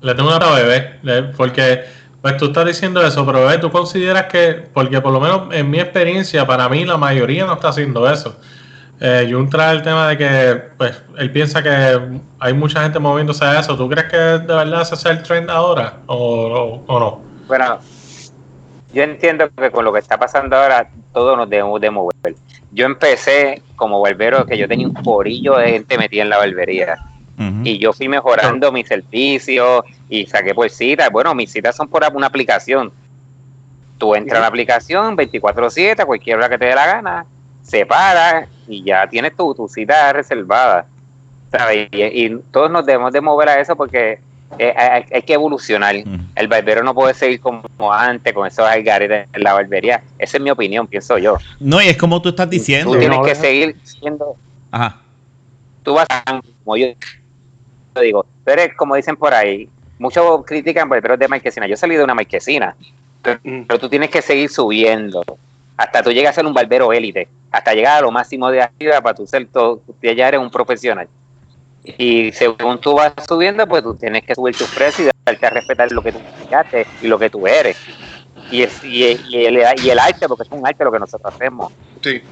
Le 0.00 0.14
tengo 0.14 0.36
una, 0.36 0.52
bebé, 0.54 1.32
porque 1.36 1.82
pues 2.22 2.36
tú 2.36 2.46
estás 2.46 2.66
diciendo 2.66 3.04
eso, 3.04 3.26
pero 3.26 3.40
bebé, 3.40 3.58
tú 3.58 3.70
consideras 3.70 4.26
que, 4.26 4.62
porque 4.72 5.00
por 5.00 5.12
lo 5.12 5.20
menos 5.20 5.52
en 5.52 5.68
mi 5.70 5.80
experiencia, 5.80 6.46
para 6.46 6.68
mí 6.68 6.84
la 6.84 6.96
mayoría 6.96 7.46
no 7.46 7.54
está 7.54 7.68
haciendo 7.68 8.08
eso. 8.08 8.36
Eh, 9.00 9.28
Jun 9.30 9.48
trae 9.48 9.76
el 9.76 9.82
tema 9.82 10.08
de 10.08 10.18
que 10.18 10.62
pues, 10.76 11.00
él 11.18 11.30
piensa 11.30 11.62
que 11.62 12.20
hay 12.40 12.52
mucha 12.52 12.82
gente 12.82 12.98
moviéndose 12.98 13.44
a 13.44 13.60
eso. 13.60 13.76
¿Tú 13.76 13.88
crees 13.88 14.08
que 14.10 14.16
de 14.16 14.38
verdad 14.38 14.82
ese 14.82 14.96
es 14.96 15.06
el 15.06 15.22
trend 15.22 15.50
ahora 15.50 15.98
o, 16.06 16.82
no? 16.88 17.22
Bueno, 17.46 17.78
yo 18.92 19.02
entiendo 19.04 19.48
que 19.50 19.70
con 19.70 19.84
lo 19.84 19.92
que 19.92 20.00
está 20.00 20.18
pasando 20.18 20.56
ahora 20.56 20.90
todos 21.12 21.36
nos 21.36 21.48
debemos 21.48 21.80
de 21.80 21.90
mover. 21.90 22.34
Yo 22.72 22.86
empecé 22.86 23.62
como 23.76 24.00
barbero 24.00 24.44
que 24.44 24.58
yo 24.58 24.66
tenía 24.66 24.88
un 24.88 24.94
porillo 24.94 25.56
de 25.56 25.70
gente 25.70 25.96
metida 25.96 26.22
en 26.22 26.30
la 26.30 26.38
barbería 26.38 26.98
Y 27.62 27.78
yo 27.78 27.92
fui 27.92 28.08
mejorando 28.08 28.72
mi 28.72 28.84
servicio 28.84 29.84
y 30.08 30.26
saqué 30.26 30.54
por 30.54 30.68
cita. 30.70 31.08
Bueno, 31.08 31.36
mis 31.36 31.52
citas 31.52 31.76
son 31.76 31.86
por 31.88 32.02
una 32.12 32.26
aplicación. 32.26 32.92
Tú 33.96 34.16
entras 34.16 34.38
a 34.38 34.42
la 34.42 34.48
aplicación 34.48 35.16
24-7, 35.16 36.04
cualquier 36.04 36.36
hora 36.36 36.48
que 36.48 36.58
te 36.58 36.66
dé 36.66 36.74
la 36.74 36.86
gana, 36.86 37.26
se 37.62 37.84
para 37.86 38.48
y 38.68 38.82
ya 38.84 39.08
tienes 39.08 39.34
tu, 39.36 39.54
tu 39.54 39.68
cita 39.68 40.12
reservada. 40.12 40.86
¿sabes? 41.50 41.88
Y, 41.92 42.36
todos 42.50 42.70
nos 42.70 42.84
debemos 42.86 43.12
de 43.12 43.20
mover 43.20 43.48
a 43.48 43.60
eso 43.60 43.76
porque 43.76 44.20
eh, 44.58 44.74
hay, 44.76 45.22
que 45.22 45.34
evolucionar. 45.34 45.94
El 46.34 46.48
barbero 46.48 46.82
no 46.82 46.94
puede 46.94 47.14
seguir 47.14 47.40
como 47.40 47.62
antes 47.92 48.32
con 48.32 48.46
esos 48.46 48.66
algares 48.66 49.28
en 49.32 49.42
la 49.42 49.52
barbería. 49.54 50.02
Esa 50.18 50.36
es 50.36 50.42
mi 50.42 50.50
opinión, 50.50 50.86
pienso 50.86 51.18
yo. 51.18 51.38
No, 51.60 51.80
y 51.82 51.88
es 51.88 51.96
como 51.96 52.20
tú 52.20 52.30
estás 52.30 52.48
diciendo. 52.48 52.92
Tú 52.92 52.98
tienes 52.98 53.18
que 53.24 53.34
seguir 53.34 53.76
siendo. 53.82 54.36
Ajá. 54.70 55.00
Tú 55.82 55.94
vas 55.94 56.06
a, 56.10 56.40
como 56.64 56.76
yo 56.76 56.88
digo, 58.00 58.26
tú 58.44 58.50
eres 58.50 58.74
como 58.74 58.94
dicen 58.94 59.16
por 59.16 59.34
ahí, 59.34 59.68
muchos 59.98 60.44
critican 60.44 60.88
barberos 60.88 61.18
de 61.18 61.28
marquesina. 61.28 61.66
Yo 61.66 61.76
salí 61.76 61.96
de 61.96 62.04
una 62.04 62.14
marquesina, 62.14 62.76
pero, 63.22 63.78
tú 63.78 63.88
tienes 63.88 64.10
que 64.10 64.22
seguir 64.22 64.50
subiendo 64.50 65.24
hasta 65.78 66.02
tú 66.02 66.10
llegas 66.10 66.32
a 66.32 66.34
ser 66.34 66.46
un 66.46 66.52
barbero 66.52 66.92
élite, 66.92 67.28
hasta 67.50 67.72
llegar 67.72 67.98
a 67.98 68.00
lo 68.02 68.10
máximo 68.10 68.50
de 68.50 68.60
arriba 68.62 69.00
para 69.00 69.14
tú 69.14 69.26
ser 69.26 69.46
todo, 69.46 69.80
ya 70.02 70.28
eres 70.28 70.40
un 70.40 70.50
profesional. 70.50 71.08
Y 71.96 72.32
según 72.32 72.78
tú 72.80 72.94
vas 72.94 73.12
subiendo, 73.26 73.66
pues 73.66 73.82
tú 73.82 73.94
tienes 73.94 74.24
que 74.24 74.34
subir 74.34 74.54
tus 74.54 74.68
precios 74.68 75.08
y 75.08 75.10
darte 75.24 75.46
a 75.46 75.50
respetar 75.50 75.90
lo 75.92 76.02
que 76.02 76.12
tú 76.12 76.18
llegaste 76.42 76.86
y 77.00 77.06
lo 77.06 77.18
que 77.18 77.30
tú 77.30 77.46
eres. 77.46 77.78
Y, 78.50 78.62
es, 78.62 78.84
y, 78.84 79.04
el, 79.04 79.58
y 79.82 79.90
el 79.90 79.98
arte, 79.98 80.28
porque 80.28 80.42
es 80.42 80.50
un 80.50 80.66
arte 80.66 80.84
lo 80.84 80.92
que 80.92 80.98
nosotros 80.98 81.32
hacemos. 81.32 81.72
Sí. 82.02 82.22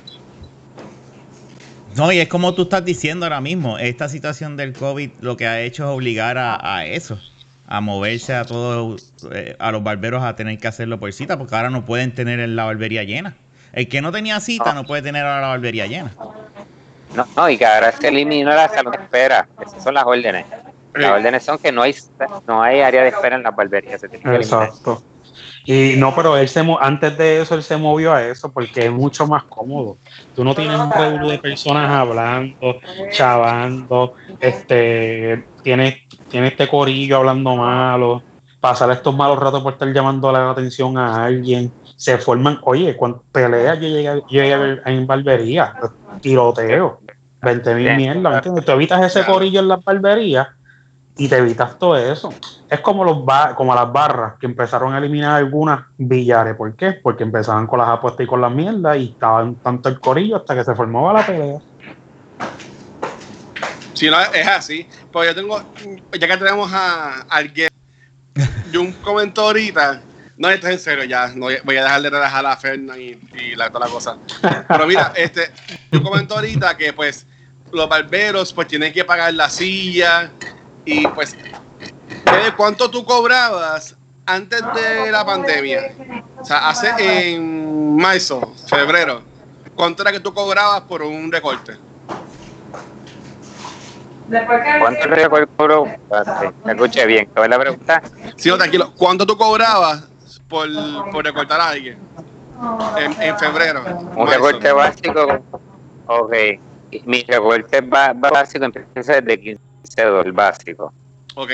No, 1.97 2.13
y 2.13 2.19
es 2.19 2.29
como 2.29 2.53
tú 2.55 2.63
estás 2.63 2.85
diciendo 2.85 3.25
ahora 3.25 3.41
mismo, 3.41 3.79
esta 3.79 4.09
situación 4.09 4.57
del 4.57 4.75
COVID 4.75 5.13
lo 5.21 5.37
que 5.37 5.47
ha 5.47 5.61
hecho 5.63 5.85
es 5.85 5.91
obligar 5.91 6.37
a, 6.37 6.85
eso, 6.85 7.19
a 7.69 7.81
moverse 7.81 8.35
a 8.35 8.45
todos, 8.45 9.13
eh, 9.33 9.57
a 9.59 9.73
los 9.73 9.83
barberos 9.83 10.23
a 10.23 10.37
tener 10.37 10.59
que 10.59 10.69
hacerlo 10.69 10.99
por 10.99 11.13
cita, 11.13 11.37
porque 11.37 11.55
ahora 11.55 11.71
no 11.71 11.85
pueden 11.85 12.15
tener 12.15 12.47
la 12.49 12.65
barbería 12.65 13.05
llena. 13.05 13.37
El 13.73 13.89
que 13.89 14.01
no 14.01 14.13
tenía 14.13 14.41
cita 14.41 14.73
no 14.73 14.85
puede 14.85 15.03
tener 15.03 15.25
ahora 15.25 15.43
la 15.43 15.49
barbería 15.49 15.87
llena. 15.87 16.13
No, 17.15 17.27
no, 17.37 17.49
y 17.49 17.59
que 17.59 17.67
ahora 17.67 17.93
se 17.93 18.09
eliminó 18.09 18.51
la 18.51 18.69
salud 18.69 18.93
de 18.93 19.03
espera. 19.03 19.49
Esas 19.65 19.83
son 19.83 19.95
las 19.95 20.05
órdenes. 20.05 20.47
Las 20.95 21.13
órdenes 21.13 21.45
son 21.45 21.59
que 21.59 21.73
no 21.73 21.83
hay 21.83 21.95
no 22.47 22.63
hay 22.63 22.81
área 22.81 23.03
de 23.03 23.09
espera 23.09 23.37
en 23.37 23.43
las 23.43 23.55
barberías. 23.55 24.03
Exacto. 24.03 25.03
Y 25.67 25.95
no, 25.97 26.15
pero 26.15 26.37
él 26.37 26.49
se 26.49 26.65
antes 26.81 27.19
de 27.19 27.41
eso 27.41 27.57
él 27.57 27.63
se 27.63 27.77
movió 27.77 28.15
a 28.15 28.23
eso 28.23 28.53
porque 28.53 28.87
es 28.87 28.93
mucho 28.93 29.27
más 29.27 29.43
cómodo. 29.45 29.97
Tú 30.35 30.45
no 30.45 30.55
tienes 30.55 30.79
un 30.79 30.93
revuelo 30.93 31.29
de 31.29 31.39
personas 31.39 31.91
hablando, 31.91 32.77
chavando, 33.11 34.15
este, 34.39 35.45
tienes, 35.63 35.97
tienes 36.31 36.53
este 36.53 36.69
corillo 36.69 37.17
hablando 37.17 37.57
malo, 37.57 38.23
pasar 38.61 38.93
estos 38.93 39.15
malos 39.17 39.41
ratos 39.41 39.61
por 39.63 39.73
estar 39.73 39.93
llamando 39.93 40.31
la 40.31 40.51
atención 40.51 40.97
a 40.99 41.25
alguien. 41.25 41.73
Se 41.97 42.17
forman, 42.19 42.61
oye, 42.63 42.97
cuando 42.97 43.25
peleas 43.33 43.81
yo 43.81 43.89
llegué, 43.89 44.23
yo 44.31 44.43
llegué 44.43 44.81
en 44.85 45.07
barbería, 45.07 45.75
tiroteo, 46.21 47.01
20 47.43 47.75
mil 47.75 47.97
mierda, 47.97 48.37
¿entiendes? 48.37 48.65
Tú 48.65 48.71
evitas 48.71 49.03
ese 49.03 49.27
corillo 49.27 49.61
en 49.61 49.69
las 49.69 49.83
barberías 49.83 50.47
y 51.19 51.29
te 51.29 51.39
evitas 51.39 51.79
todo 51.79 51.97
eso. 51.97 52.33
Es 52.69 52.81
como 52.81 53.05
los 53.05 53.19
como 53.57 53.75
las 53.75 53.91
barras 53.93 54.35
que 54.39 54.47
empezaron 54.47 54.93
a 54.95 54.99
eliminar 54.99 55.37
algunas 55.37 55.87
billares. 55.97 56.55
¿Por 56.57 56.75
qué? 56.77 56.93
Porque 56.93 57.23
empezaban 57.23 57.67
con 57.67 57.79
las 57.79 57.89
apuestas 57.89 58.25
y 58.25 58.27
con 58.27 58.41
las 58.41 58.53
mierdas 58.53 58.99
y 58.99 59.11
estaban 59.13 59.55
tanto 59.57 59.89
el 59.89 59.99
corillo 59.99 60.37
hasta 60.37 60.55
que 60.55 60.65
se 60.65 60.75
formaba 60.75 61.15
la 61.15 61.27
pelea. 61.27 61.59
Si 63.95 64.11
no, 64.11 64.21
es 64.21 64.47
así. 64.47 64.87
Pues 65.11 65.29
yo 65.29 65.35
tengo, 65.35 65.63
ya 66.19 66.29
que 66.29 66.37
tenemos 66.37 66.71
a 66.73 67.23
alguien, 67.31 67.71
yo 68.71 68.83
un 68.83 68.93
comento 68.93 69.41
ahorita, 69.41 70.03
no, 70.37 70.51
esto 70.51 70.67
es 70.67 70.75
en 70.75 70.81
serio 70.81 71.05
ya, 71.05 71.29
no 71.29 71.47
voy 71.65 71.77
a 71.79 71.83
dejar 71.83 72.03
de 72.03 72.11
relajar 72.11 72.45
a 72.45 72.57
Fernan 72.59 73.01
y, 73.01 73.19
y 73.41 73.57
la, 73.57 73.71
toda 73.71 73.87
la 73.87 73.93
cosa. 73.93 74.19
Pero 74.69 74.87
mira, 74.87 75.13
este, 75.17 75.51
yo 75.91 76.03
comento 76.03 76.35
ahorita 76.35 76.77
que 76.77 76.93
pues 76.93 77.27
los 77.73 77.89
barberos 77.89 78.53
pues 78.53 78.69
tienen 78.69 78.93
que 78.93 79.05
pagar 79.05 79.33
la 79.33 79.49
silla, 79.49 80.31
y 80.87 81.07
pues, 81.09 81.37
¿cuánto 82.57 82.89
tú 82.89 83.05
cobrabas 83.05 83.97
antes 84.25 84.63
de 84.75 85.11
la 85.11 85.27
pandemia? 85.27 85.93
O 86.41 86.45
sea, 86.45 86.69
hace 86.69 87.35
en 87.35 87.97
marzo, 87.97 88.55
febrero, 88.69 89.23
¿cuánto 89.75 90.03
era 90.03 90.13
que 90.13 90.21
tú 90.21 90.33
cobrabas 90.33 90.83
por 90.83 91.03
un 91.03 91.31
recorte? 91.31 91.77
¿Cuánto 94.81 95.07
recorte 95.09 95.99
Me 96.65 96.73
escuché 96.73 97.05
bien, 97.07 97.29
¿cuál 97.35 97.45
es 97.45 97.51
la 97.51 97.59
pregunta? 97.59 98.03
Sí, 98.37 98.49
no, 98.49 98.57
tranquilo. 98.57 98.93
¿Cuánto 98.97 99.27
tú 99.27 99.37
cobrabas 99.37 100.09
por, 100.49 100.69
por 101.13 101.25
recortar 101.25 101.61
a 101.61 101.69
alguien 101.71 101.99
en, 103.21 103.39
febrero? 103.39 103.85
Un 104.17 104.27
recorte 104.27 104.73
básico. 104.73 105.27
Ok. 106.07 106.33
Mi 107.05 107.23
recorte 107.23 107.81
básico 107.81 108.65
empieza 108.65 109.21
desde 109.21 109.41
15 109.41 109.61
dólares 110.05 110.35
básico. 110.35 110.93
Ok. 111.35 111.51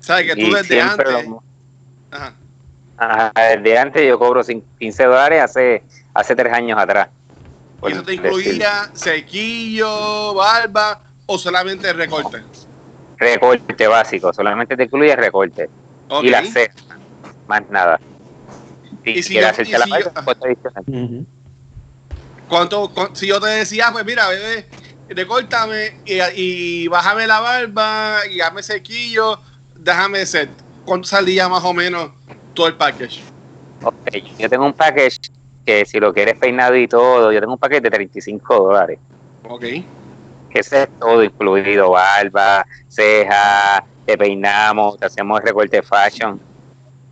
¿Sabes 0.00 0.26
que 0.26 0.36
tú 0.36 0.52
desde 0.52 0.80
antes? 0.80 1.06
Ajá. 2.10 3.32
desde 3.34 3.78
antes 3.78 4.08
yo 4.08 4.18
cobro 4.18 4.42
15 4.42 5.04
dólares 5.04 5.42
hace, 5.42 5.82
hace 6.14 6.34
tres 6.34 6.52
años 6.52 6.78
atrás. 6.78 7.08
¿Y 7.82 7.92
eso 7.92 8.02
te 8.02 8.14
incluía 8.14 8.90
sequillo, 8.92 10.34
barba 10.34 11.02
o 11.26 11.38
solamente 11.38 11.92
recorte? 11.92 12.42
Recorte 13.16 13.86
básico, 13.86 14.32
solamente 14.32 14.76
te 14.76 14.84
incluye 14.84 15.14
recorte. 15.16 15.70
Y 16.22 16.30
la 16.30 16.44
ceja, 16.44 16.74
más 17.46 17.62
nada. 17.70 18.00
Si, 19.04 19.22
si 19.22 19.32
quieres 19.32 19.50
hacerte 19.50 19.78
la 19.78 19.86
barba, 19.86 20.12
pues 20.24 20.36
¿Cuánto, 22.48 22.90
si 23.14 23.28
yo 23.28 23.40
te 23.40 23.46
decía, 23.46 23.90
pues 23.92 24.04
mira, 24.04 24.28
bebé, 24.28 24.66
recórtame 25.14 26.00
y, 26.04 26.20
y 26.34 26.88
bájame 26.88 27.26
la 27.26 27.40
barba 27.40 28.26
y 28.30 28.40
hazme 28.40 28.62
sequillo, 28.62 29.40
déjame 29.76 30.24
set. 30.26 30.50
¿Cuánto 30.84 31.08
salía 31.08 31.48
más 31.48 31.64
o 31.64 31.74
menos 31.74 32.10
todo 32.54 32.68
el 32.68 32.74
package? 32.74 33.22
Ok, 33.82 33.94
yo 34.38 34.48
tengo 34.48 34.66
un 34.66 34.72
package 34.72 35.18
que 35.64 35.84
si 35.84 36.00
lo 36.00 36.12
quieres 36.12 36.38
peinado 36.38 36.76
y 36.76 36.88
todo, 36.88 37.32
yo 37.32 37.40
tengo 37.40 37.54
un 37.54 37.58
package 37.58 37.82
de 37.82 37.90
35 37.90 38.54
dólares. 38.54 38.98
Ok. 39.48 39.62
Que 39.62 40.58
ese 40.58 40.82
es 40.82 40.88
todo 40.98 41.22
incluido, 41.22 41.90
barba, 41.90 42.66
ceja, 42.88 43.84
te 44.04 44.18
peinamos, 44.18 44.98
te 44.98 45.06
hacemos 45.06 45.40
el 45.40 45.46
recorte 45.46 45.82
fashion. 45.82 46.40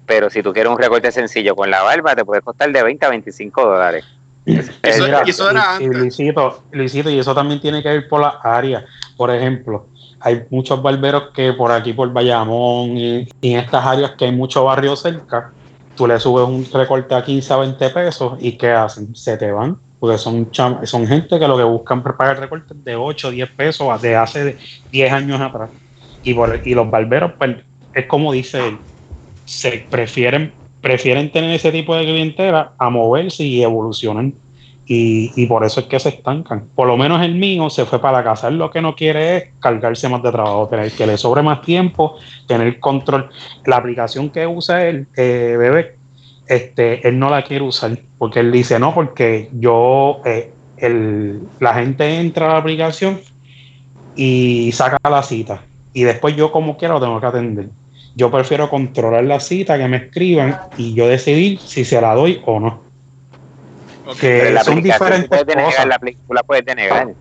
Pero 0.07 0.31
si 0.31 0.43
tú 0.43 0.52
quieres 0.52 0.73
un 0.73 0.78
recorte 0.78 1.12
sencillo 1.12 1.55
con 1.55 1.71
la 1.71 1.83
barba, 1.83 2.17
te 2.17 2.25
puede 2.25 2.40
costar 2.40 2.73
de 2.73 2.83
20 2.83 3.07
a 3.07 3.11
25 3.11 3.64
dólares. 3.64 4.05
Eso, 4.49 4.73
eso 4.83 5.50
era 5.50 5.78
y, 5.81 5.87
Luisito, 5.87 7.11
y 7.11 7.19
eso 7.19 7.35
también 7.35 7.61
tiene 7.61 7.83
que 7.83 7.88
ver 7.88 8.09
por 8.09 8.23
las 8.23 8.35
áreas. 8.43 8.85
Por 9.17 9.31
ejemplo, 9.31 9.88
hay 10.21 10.45
muchos 10.50 10.81
barberos 10.81 11.31
que 11.35 11.52
por 11.52 11.71
aquí, 11.71 11.93
por 11.93 12.12
Bayamón 12.12 12.97
y, 12.97 13.28
en 13.43 13.59
estas 13.59 13.85
áreas 13.85 14.12
que 14.12 14.25
hay 14.25 14.33
mucho 14.33 14.64
barrio 14.64 14.97
cerca, 14.97 15.52
tú 15.97 16.07
le 16.07 16.19
subes 16.19 16.49
un 16.49 16.67
recorte 16.73 17.14
a 17.14 17.23
15 17.23 17.52
a 17.52 17.57
20 17.59 17.90
pesos 17.90 18.38
y 18.40 18.52
¿qué 18.52 18.71
hacen? 18.71 19.14
Se 19.14 19.37
te 19.37 19.50
van. 19.50 19.78
Porque 20.00 20.17
son, 20.17 20.49
son 20.52 21.07
gente 21.09 21.40
que 21.40 21.49
lo 21.49 21.57
que 21.57 21.64
buscan 21.64 22.05
pagar 22.05 22.38
recortes 22.38 22.85
de 22.85 22.95
8 22.95 23.28
o 23.28 23.31
10 23.33 23.50
pesos 23.50 24.00
de 24.00 24.14
hace 24.14 24.57
10 24.93 25.12
años 25.12 25.40
atrás. 25.40 25.71
Y, 26.23 26.35
por, 26.35 26.61
y 26.64 26.75
los 26.75 26.88
barberos, 26.88 27.33
pues, 27.37 27.57
es 27.95 28.07
como 28.07 28.33
dice 28.33 28.69
él, 28.69 28.78
se 29.45 29.87
prefieren 29.90 30.52
prefieren 30.80 31.30
tener 31.30 31.50
ese 31.50 31.73
tipo 31.73 31.94
de 31.94 32.04
clientela 32.04 32.73
a 32.78 32.90
moverse 32.90 33.44
y 33.44 33.62
evolucionar. 33.62 34.26
Y, 34.90 35.44
por 35.47 35.64
eso 35.64 35.80
es 35.80 35.87
que 35.87 36.00
se 36.00 36.08
estancan. 36.08 36.64
Por 36.75 36.87
lo 36.87 36.97
menos 36.97 37.23
el 37.23 37.35
mío 37.35 37.68
se 37.68 37.85
fue 37.85 38.00
para 38.00 38.18
la 38.18 38.25
casa. 38.25 38.49
Él 38.49 38.56
lo 38.56 38.70
que 38.70 38.80
no 38.80 38.97
quiere 38.97 39.37
es 39.37 39.44
cargarse 39.61 40.08
más 40.08 40.23
de 40.23 40.32
trabajo, 40.32 40.66
tener 40.66 40.90
que 40.92 41.06
le 41.06 41.18
sobre 41.18 41.42
más 41.42 41.61
tiempo, 41.61 42.16
tener 42.47 42.80
control. 42.80 43.28
La 43.66 43.76
aplicación 43.76 44.30
que 44.30 44.47
usa 44.47 44.87
él, 44.87 45.06
eh, 45.14 45.56
bebé, 45.58 45.97
este, 46.47 47.06
él 47.06 47.18
no 47.18 47.28
la 47.28 47.42
quiere 47.42 47.64
usar 47.64 47.99
porque 48.16 48.40
él 48.40 48.50
dice 48.50 48.78
no, 48.78 48.94
porque 48.94 49.49
yo, 49.52 50.20
eh, 50.25 50.52
el, 50.78 51.42
la 51.61 51.75
gente 51.75 52.20
entra 52.20 52.47
a 52.47 52.52
la 52.54 52.58
aplicación 52.58 53.20
y 54.16 54.70
saca 54.73 54.99
la 55.08 55.23
cita 55.23 55.62
y 55.92 56.02
después 56.02 56.35
yo 56.37 56.50
como 56.50 56.76
quiera 56.76 56.94
lo 56.94 57.00
tengo 57.00 57.20
que 57.20 57.26
atender 57.26 57.68
yo 58.18 58.32
prefiero 58.32 58.68
controlar 58.68 59.22
la 59.22 59.38
cita, 59.38 59.78
que 59.78 59.87
me 59.87 59.98
escriban 59.98 60.58
y 60.76 60.92
yo 60.92 61.06
decidir 61.06 61.60
si 61.60 61.84
se 61.84 62.00
la 62.00 62.14
doy 62.14 62.42
o 62.44 62.58
no. 62.58 62.82
Que 64.20 64.50
la 64.50 64.64
son 64.64 64.82
diferentes 64.82 65.44
cosas. 65.44 65.87
la 65.87 66.00
película 66.00 66.42
puede 66.42 66.62
denegar. 66.62 67.14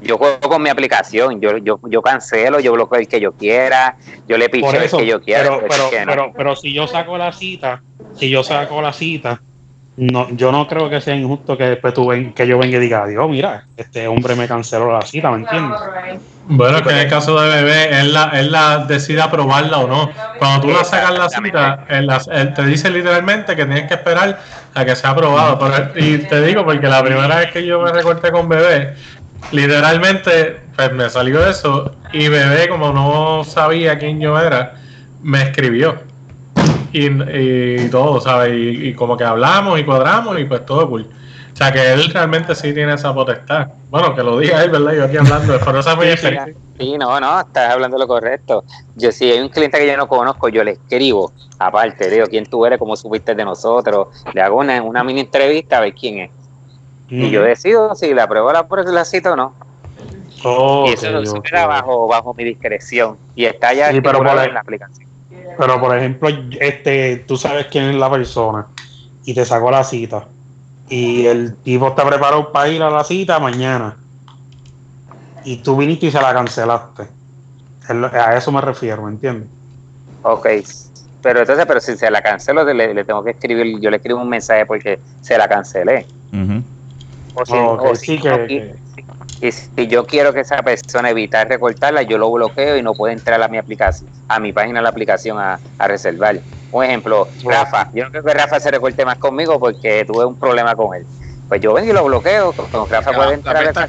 Yo 0.00 0.16
juego 0.16 0.38
con 0.48 0.62
mi 0.62 0.68
aplicación, 0.68 1.40
yo, 1.40 1.56
yo, 1.56 1.80
yo 1.88 2.02
cancelo, 2.02 2.60
yo 2.60 2.72
bloqueo 2.72 3.00
el 3.00 3.08
que 3.08 3.20
yo 3.20 3.32
quiera, 3.32 3.96
yo 4.28 4.38
le 4.38 4.48
picho 4.48 4.80
el 4.80 4.88
que 4.88 5.06
yo 5.06 5.20
quiera. 5.20 5.42
Pero, 5.42 5.66
pero, 5.68 5.90
pero, 6.06 6.32
pero, 6.36 6.56
si 6.56 6.72
yo 6.72 6.86
saco 6.86 7.18
la 7.18 7.32
cita, 7.32 7.82
si 8.14 8.30
yo 8.30 8.44
saco 8.44 8.80
la 8.80 8.92
cita, 8.92 9.40
no, 9.96 10.28
yo 10.30 10.50
no 10.50 10.66
creo 10.66 10.90
que 10.90 11.00
sea 11.00 11.14
injusto 11.14 11.56
que 11.56 11.64
después 11.64 11.94
tú 11.94 12.08
ven, 12.08 12.32
que 12.32 12.46
yo 12.48 12.58
venga 12.58 12.78
y 12.78 12.80
diga, 12.80 13.06
Dios, 13.06 13.28
mira, 13.28 13.64
este 13.76 14.08
hombre 14.08 14.34
me 14.34 14.48
canceló 14.48 14.92
la 14.92 15.02
cita, 15.02 15.30
¿me 15.30 15.38
entiendes? 15.38 15.78
Bueno, 16.46 16.82
que 16.82 16.90
en 16.90 16.96
el 16.98 17.08
caso 17.08 17.40
de 17.40 17.48
bebé, 17.48 18.00
él 18.00 18.12
la, 18.12 18.30
él 18.34 18.50
la 18.50 18.78
decide 18.86 19.22
aprobarla 19.22 19.78
o 19.78 19.86
no. 19.86 20.10
Cuando 20.38 20.66
tú 20.66 20.72
la 20.72 20.82
sacas 20.82 21.16
la 21.16 21.28
cita, 21.28 21.84
él, 21.88 22.10
te 22.54 22.66
dice 22.66 22.90
literalmente 22.90 23.54
que 23.54 23.64
tienes 23.64 23.86
que 23.86 23.94
esperar 23.94 24.40
a 24.74 24.84
que 24.84 24.96
sea 24.96 25.10
aprobado. 25.10 25.58
y 25.94 26.18
te 26.18 26.42
digo, 26.42 26.64
porque 26.64 26.88
la 26.88 27.02
primera 27.02 27.36
vez 27.36 27.52
que 27.52 27.64
yo 27.64 27.80
me 27.80 27.92
recorté 27.92 28.32
con 28.32 28.48
bebé, 28.48 28.94
literalmente 29.52 30.60
pues 30.74 30.92
me 30.92 31.08
salió 31.08 31.48
eso 31.48 31.94
y 32.12 32.26
bebé, 32.26 32.68
como 32.68 32.92
no 32.92 33.44
sabía 33.44 33.96
quién 33.96 34.20
yo 34.20 34.38
era, 34.40 34.74
me 35.22 35.42
escribió 35.42 36.13
y, 36.94 37.88
todo, 37.88 38.20
¿sabes? 38.20 38.52
Y, 38.54 38.94
como 38.94 39.16
que 39.16 39.24
hablamos 39.24 39.78
y 39.80 39.84
cuadramos 39.84 40.38
y 40.38 40.44
pues 40.44 40.64
todo 40.64 40.88
cool. 40.88 41.06
O 41.52 41.56
sea, 41.56 41.72
que 41.72 41.92
él 41.92 42.08
realmente 42.12 42.54
sí 42.54 42.72
tiene 42.72 42.94
esa 42.94 43.12
potestad. 43.12 43.68
Bueno, 43.90 44.14
que 44.14 44.22
lo 44.22 44.38
diga 44.38 44.62
él, 44.62 44.70
¿verdad? 44.70 44.92
Yo 44.92 45.04
aquí 45.04 45.16
hablando, 45.16 45.58
pero 45.64 45.80
esa 45.80 45.94
muy 45.94 46.06
Sí, 46.76 46.98
no, 46.98 47.20
no, 47.20 47.40
estás 47.40 47.72
hablando 47.72 47.96
lo 47.96 48.08
correcto. 48.08 48.64
Yo, 48.96 49.12
si 49.12 49.30
hay 49.30 49.40
un 49.40 49.48
cliente 49.48 49.78
que 49.78 49.86
yo 49.86 49.96
no 49.96 50.08
conozco, 50.08 50.48
yo 50.48 50.64
le 50.64 50.72
escribo, 50.72 51.32
aparte, 51.60 52.10
digo, 52.10 52.26
quién 52.26 52.46
tú 52.46 52.66
eres, 52.66 52.80
cómo 52.80 52.96
supiste 52.96 53.36
de 53.36 53.44
nosotros, 53.44 54.08
le 54.32 54.42
hago 54.42 54.58
una, 54.58 54.82
una 54.82 55.04
mini 55.04 55.20
entrevista 55.20 55.78
a 55.78 55.80
ver 55.80 55.94
quién 55.94 56.18
es. 56.18 56.30
Y 57.08 57.30
yo 57.30 57.42
decido 57.42 57.94
si 57.94 58.12
le 58.12 58.20
apruebo 58.20 58.52
la, 58.52 58.66
la 58.86 59.04
cita 59.04 59.34
o 59.34 59.36
no. 59.36 59.54
y 60.88 60.94
eso 60.94 61.10
lo 61.10 61.68
bajo, 61.68 62.08
bajo 62.08 62.34
mi 62.34 62.42
discreción. 62.42 63.16
Y 63.36 63.44
está 63.44 63.72
ya 63.72 63.90
en 63.90 64.02
la 64.02 64.60
aplicación. 64.60 65.13
Pero 65.58 65.80
por 65.80 65.96
ejemplo, 65.96 66.28
este, 66.60 67.18
tú 67.26 67.36
sabes 67.36 67.66
quién 67.70 67.84
es 67.84 67.96
la 67.96 68.10
persona 68.10 68.66
y 69.24 69.34
te 69.34 69.44
sacó 69.44 69.70
la 69.70 69.84
cita. 69.84 70.26
Y 70.88 71.26
el 71.26 71.56
tipo 71.56 71.88
está 71.88 72.06
preparado 72.06 72.52
para 72.52 72.68
ir 72.68 72.82
a 72.82 72.90
la 72.90 73.04
cita 73.04 73.38
mañana. 73.38 73.96
Y 75.44 75.58
tú 75.58 75.76
viniste 75.76 76.06
y 76.06 76.10
se 76.10 76.20
la 76.20 76.32
cancelaste. 76.32 77.08
A 78.12 78.36
eso 78.36 78.50
me 78.50 78.60
refiero, 78.60 79.02
¿me 79.02 79.12
entiendes? 79.12 79.48
Ok. 80.22 80.48
Pero 81.22 81.40
entonces, 81.40 81.64
pero 81.66 81.80
si 81.80 81.96
se 81.96 82.10
la 82.10 82.22
cancelo, 82.22 82.64
le, 82.64 83.04
tengo 83.04 83.24
que 83.24 83.30
escribir, 83.30 83.80
yo 83.80 83.90
le 83.90 83.96
escribo 83.96 84.20
un 84.20 84.28
mensaje 84.28 84.66
porque 84.66 84.98
se 85.22 85.38
la 85.38 85.48
cancelé. 85.48 86.06
O 87.34 87.94
si, 87.96 88.18
que, 88.18 88.74
y 89.40 89.52
si 89.52 89.86
yo 89.88 90.06
quiero 90.06 90.32
que 90.32 90.40
esa 90.40 90.62
persona 90.62 91.10
evitar 91.10 91.48
recortarla, 91.48 92.02
yo 92.02 92.18
lo 92.18 92.30
bloqueo 92.30 92.76
y 92.76 92.82
no 92.82 92.94
puede 92.94 93.12
entrar 93.12 93.42
a 93.42 93.48
mi 93.48 93.58
aplicación, 93.58 94.08
a 94.28 94.38
mi 94.40 94.52
página 94.52 94.78
de 94.78 94.84
la 94.84 94.88
aplicación 94.88 95.38
a, 95.38 95.58
reservar. 95.78 96.40
Un 96.72 96.84
ejemplo, 96.84 97.28
Rafa. 97.44 97.90
Yo 97.92 98.04
no 98.04 98.10
creo 98.10 98.24
que 98.24 98.34
Rafa 98.34 98.58
se 98.58 98.70
recorte 98.70 99.04
más 99.04 99.18
conmigo 99.18 99.60
porque 99.60 100.04
tuve 100.04 100.24
un 100.24 100.36
problema 100.36 100.74
con 100.74 100.94
él. 100.96 101.06
Pues 101.48 101.60
yo 101.60 101.74
vengo 101.74 101.90
y 101.90 101.92
lo 101.92 102.04
bloqueo. 102.04 102.52
Con 102.52 102.88
Rafa 102.88 103.12
puede 103.12 103.34
entrar 103.34 103.56
a 103.56 103.70
esa 103.70 103.88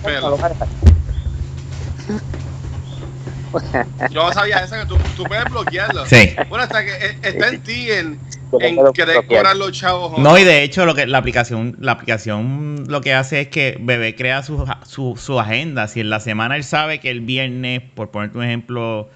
Yo 4.12 4.32
sabía 4.34 4.58
eso 4.60 4.76
que 4.76 4.86
tú, 4.86 4.98
tú 5.16 5.24
puedes 5.24 5.46
bloquearlo. 5.46 6.06
Sí. 6.06 6.36
Bueno, 6.50 6.66
hasta 6.66 6.84
que 6.84 6.92
eh, 6.92 7.18
está 7.24 7.48
en 7.48 7.62
ti 7.62 7.92
en, 7.92 8.20
en 8.60 8.76
los 8.76 9.72
chavos. 9.72 10.18
No, 10.18 10.38
y 10.38 10.44
de 10.44 10.64
hecho 10.64 10.86
lo 10.86 10.96
que 10.96 11.06
la 11.06 11.18
aplicación, 11.18 11.76
la 11.80 11.94
aplicación 11.94 12.86
lo 12.88 13.02
que 13.02 13.14
hace 13.14 13.42
es 13.42 13.48
que 13.50 13.78
Bebé 13.80 14.16
crea 14.16 14.44
su, 14.44 14.66
su, 14.86 15.16
su 15.18 15.40
agenda. 15.40 15.88
Si 15.88 16.00
en 16.00 16.10
la 16.10 16.20
semana 16.20 16.56
él 16.56 16.64
sabe 16.64 17.00
que 17.00 17.12
el 17.12 17.22
viernes, 17.22 17.82
por 17.94 18.12
ponerte 18.12 18.38
un 18.38 18.44
ejemplo, 18.44 19.10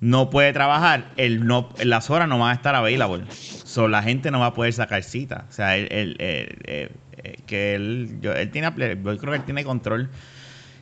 no 0.00 0.30
puede 0.30 0.52
trabajar, 0.52 1.12
él 1.16 1.46
no, 1.46 1.68
las 1.82 2.10
horas 2.10 2.28
no 2.28 2.38
van 2.38 2.50
a 2.50 2.54
estar 2.54 2.74
available. 2.74 3.24
So, 3.30 3.88
la 3.88 4.02
gente 4.02 4.30
no 4.30 4.40
va 4.40 4.46
a 4.46 4.54
poder 4.54 4.72
sacar 4.72 5.02
cita. 5.02 5.46
O 5.48 5.52
sea, 5.52 5.76
él, 5.76 5.88
él, 5.90 6.16
eh, 6.18 6.90
que 7.46 7.74
él, 7.74 8.18
yo, 8.20 8.32
él 8.32 8.50
tiene, 8.50 8.68
yo 8.76 9.18
creo 9.18 9.32
que 9.32 9.36
él 9.36 9.44
tiene 9.44 9.64
control 9.64 10.10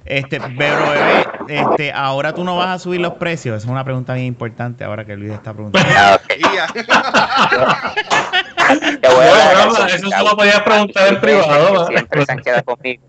este, 0.04 0.40
pero 0.56 0.90
bebé, 0.90 1.26
este, 1.48 1.92
ahora 1.92 2.34
tú 2.34 2.42
no 2.42 2.56
vas 2.56 2.68
a 2.68 2.78
subir 2.78 3.00
los 3.00 3.14
precios. 3.14 3.58
Esa 3.58 3.66
es 3.66 3.70
una 3.70 3.84
pregunta 3.84 4.14
bien 4.14 4.26
importante 4.26 4.84
ahora 4.84 5.04
que 5.04 5.16
Luis 5.16 5.32
está 5.32 5.52
preguntando. 5.52 5.88
eso 9.86 10.10
se 10.10 10.24
lo 10.24 10.36
podías 10.36 10.62
preguntar 10.62 11.08
en 11.08 11.20
privado. 11.20 11.86
Siempre 11.86 12.24
se 12.24 12.32
han 12.32 12.40
quedado 12.40 12.64
conmigo. 12.64 13.02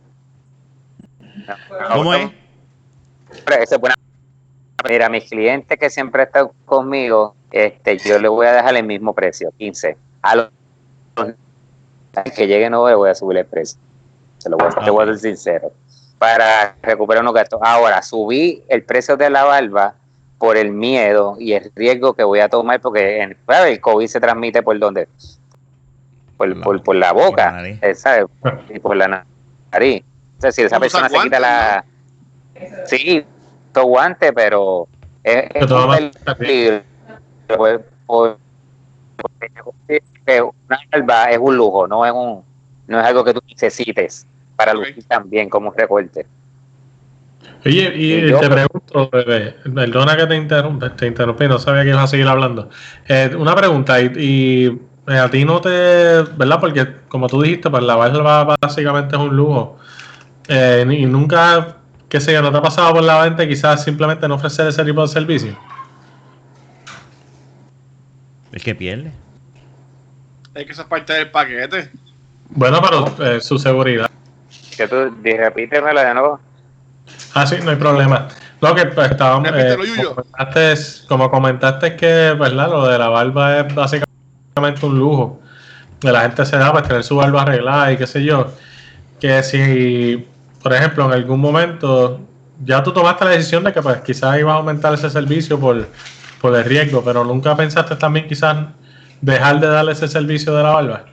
¿Cómo 1.93 2.13
es? 2.13 2.29
Esa 3.61 3.75
es 3.75 3.81
buena. 3.81 3.95
Mira, 4.87 5.09
mis 5.09 5.29
clientes 5.29 5.79
que 5.79 5.89
siempre 5.89 6.23
están 6.23 6.49
conmigo, 6.65 7.35
este, 7.51 7.97
yo 7.99 8.19
le 8.19 8.27
voy 8.27 8.47
a 8.47 8.53
dejar 8.53 8.75
el 8.75 8.83
mismo 8.83 9.13
precio, 9.13 9.51
15. 9.57 9.95
A 10.23 10.35
los 10.35 10.49
que 12.35 12.47
lleguen 12.47 12.73
hoy 12.73 12.93
voy 12.95 13.09
a 13.09 13.15
subir 13.15 13.37
el 13.37 13.45
precio. 13.45 13.79
Se 14.39 14.49
lo 14.49 14.57
voy 14.57 14.67
a, 14.67 14.83
te 14.83 14.89
voy 14.89 15.03
a 15.03 15.07
ser 15.07 15.19
sincero 15.19 15.71
para 16.21 16.75
recuperar 16.83 17.23
unos 17.23 17.33
gastos. 17.33 17.59
Ahora, 17.63 18.03
subí 18.03 18.61
el 18.67 18.83
precio 18.83 19.17
de 19.17 19.27
la 19.31 19.43
barba 19.43 19.95
por 20.37 20.55
el 20.55 20.69
miedo 20.69 21.35
y 21.39 21.53
el 21.53 21.71
riesgo 21.75 22.13
que 22.13 22.23
voy 22.23 22.41
a 22.41 22.47
tomar 22.47 22.79
porque 22.79 23.23
en, 23.23 23.35
el 23.47 23.81
COVID 23.81 24.05
se 24.05 24.19
transmite 24.19 24.61
por 24.61 24.77
dónde? 24.77 25.07
Por, 26.37 26.83
por, 26.83 26.95
la 26.95 27.11
boca, 27.11 27.63
¿sabes? 27.95 28.25
Y 28.69 28.77
por 28.77 28.97
la 28.97 29.25
nariz. 29.71 30.03
O 30.37 30.41
sea, 30.41 30.51
si 30.51 30.61
esa 30.61 30.79
persona 30.79 31.09
se 31.09 31.17
quita 31.17 31.39
la... 31.39 31.83
Sí, 32.85 33.25
todo 33.73 33.85
guante, 33.85 34.31
pero 34.31 34.87
es, 35.23 35.45
es 35.55 35.71
un 35.71 36.11
peligro. 36.37 36.83
una 40.67 40.79
barba 40.91 41.31
es 41.31 41.39
un 41.39 41.57
lujo, 41.57 41.87
no 41.87 42.05
es 42.05 42.11
un 42.11 42.43
no 42.85 42.99
es 42.99 43.05
algo 43.07 43.23
que 43.23 43.33
tú 43.33 43.41
necesites 43.47 44.27
para 44.61 44.75
lucir 44.75 45.03
también 45.05 45.49
como 45.49 45.71
recorte. 45.71 46.27
Oye, 47.65 47.91
y, 47.95 48.31
te 48.31 48.47
pregunto, 48.47 49.09
bebé, 49.11 49.55
perdona 49.73 50.15
que 50.15 50.27
te 50.27 50.35
interrumpa, 50.35 50.95
te 50.95 51.07
interrumpí, 51.07 51.47
no 51.47 51.57
sabía 51.57 51.81
que 51.81 51.89
ibas 51.89 52.03
a 52.03 52.07
seguir 52.07 52.27
hablando. 52.27 52.69
Eh, 53.07 53.35
una 53.35 53.55
pregunta, 53.55 53.99
y, 53.99 54.79
eh, 55.07 55.17
a 55.17 55.31
ti 55.31 55.45
no 55.45 55.59
te, 55.61 55.69
¿verdad? 55.69 56.59
Porque 56.59 56.87
como 57.07 57.27
tú 57.27 57.41
dijiste, 57.41 57.71
pues 57.71 57.81
la 57.81 57.95
barba 57.95 58.55
básicamente 58.61 59.15
es 59.15 59.21
un 59.21 59.35
lujo. 59.35 59.79
Eh, 60.47 60.85
y 60.87 61.07
nunca, 61.07 61.77
qué 62.07 62.21
sé 62.21 62.33
yo, 62.33 62.43
no 62.43 62.51
te 62.51 62.57
ha 62.59 62.61
pasado 62.61 62.93
por 62.93 63.03
la 63.03 63.21
mente 63.23 63.47
quizás 63.47 63.83
simplemente 63.83 64.27
no 64.27 64.35
ofrecer 64.35 64.67
ese 64.67 64.85
tipo 64.85 65.01
de 65.01 65.07
servicio. 65.07 65.57
El 68.51 68.61
que 68.61 68.75
pierde. 68.75 69.11
Es 70.53 70.65
que 70.65 70.71
eso 70.71 70.83
es 70.83 70.87
parte 70.87 71.13
del 71.13 71.31
paquete. 71.31 71.89
Bueno, 72.53 72.79
pero 72.81 73.39
su 73.39 73.57
seguridad 73.57 74.10
que 74.81 74.87
tú, 74.87 75.11
repítemelo 75.23 75.99
de 75.99 76.13
nuevo. 76.13 76.39
Ah, 77.33 77.45
sí, 77.45 77.55
no 77.63 77.71
hay 77.71 77.75
problema. 77.75 78.27
Lo 78.61 78.75
que 78.75 78.85
pues, 78.85 79.11
estábamos, 79.11 79.49
eh, 79.53 79.75
como, 79.97 80.15
comentaste, 80.15 81.07
como 81.07 81.31
comentaste 81.31 81.95
que, 81.95 82.35
¿verdad? 82.39 82.69
Lo 82.69 82.87
de 82.87 82.97
la 82.97 83.09
barba 83.09 83.59
es 83.59 83.75
básicamente 83.75 84.85
un 84.85 84.99
lujo. 84.99 85.39
Que 85.99 86.11
la 86.11 86.21
gente 86.21 86.45
se 86.45 86.57
da 86.57 86.71
para 86.73 86.87
tener 86.87 87.03
su 87.03 87.15
barba 87.15 87.43
arreglada 87.43 87.91
y 87.91 87.97
qué 87.97 88.07
sé 88.07 88.23
yo. 88.23 88.47
Que 89.19 89.43
si, 89.43 90.27
por 90.61 90.73
ejemplo, 90.73 91.05
en 91.05 91.13
algún 91.13 91.39
momento 91.39 92.19
ya 92.63 92.83
tú 92.83 92.91
tomaste 92.91 93.25
la 93.25 93.31
decisión 93.31 93.63
de 93.63 93.73
que 93.73 93.81
pues 93.81 93.97
quizás 94.01 94.39
iba 94.39 94.53
a 94.53 94.55
aumentar 94.57 94.93
ese 94.93 95.09
servicio 95.09 95.59
por, 95.59 95.87
por 96.39 96.55
el 96.55 96.63
riesgo, 96.63 97.03
pero 97.03 97.23
nunca 97.23 97.55
pensaste 97.55 97.95
también 97.95 98.27
quizás 98.27 98.57
dejar 99.21 99.59
de 99.59 99.67
darle 99.67 99.91
ese 99.93 100.07
servicio 100.07 100.53
de 100.55 100.63
la 100.63 100.69
barba. 100.69 101.05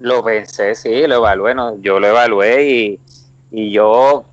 Lo 0.00 0.22
pensé, 0.22 0.74
sí, 0.74 1.06
lo 1.06 1.16
evalué, 1.16 1.54
no, 1.54 1.80
yo 1.80 1.98
lo 1.98 2.06
evalué 2.06 2.68
y, 2.68 3.00
y 3.50 3.72
yo 3.72 4.24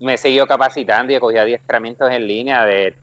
me 0.00 0.14
he 0.14 0.18
seguido 0.18 0.46
capacitando 0.46 1.12
y 1.12 1.16
he 1.16 1.20
cogido 1.20 1.42
adiestramientos 1.42 2.10
en 2.10 2.26
línea 2.26 2.64
de 2.64 2.94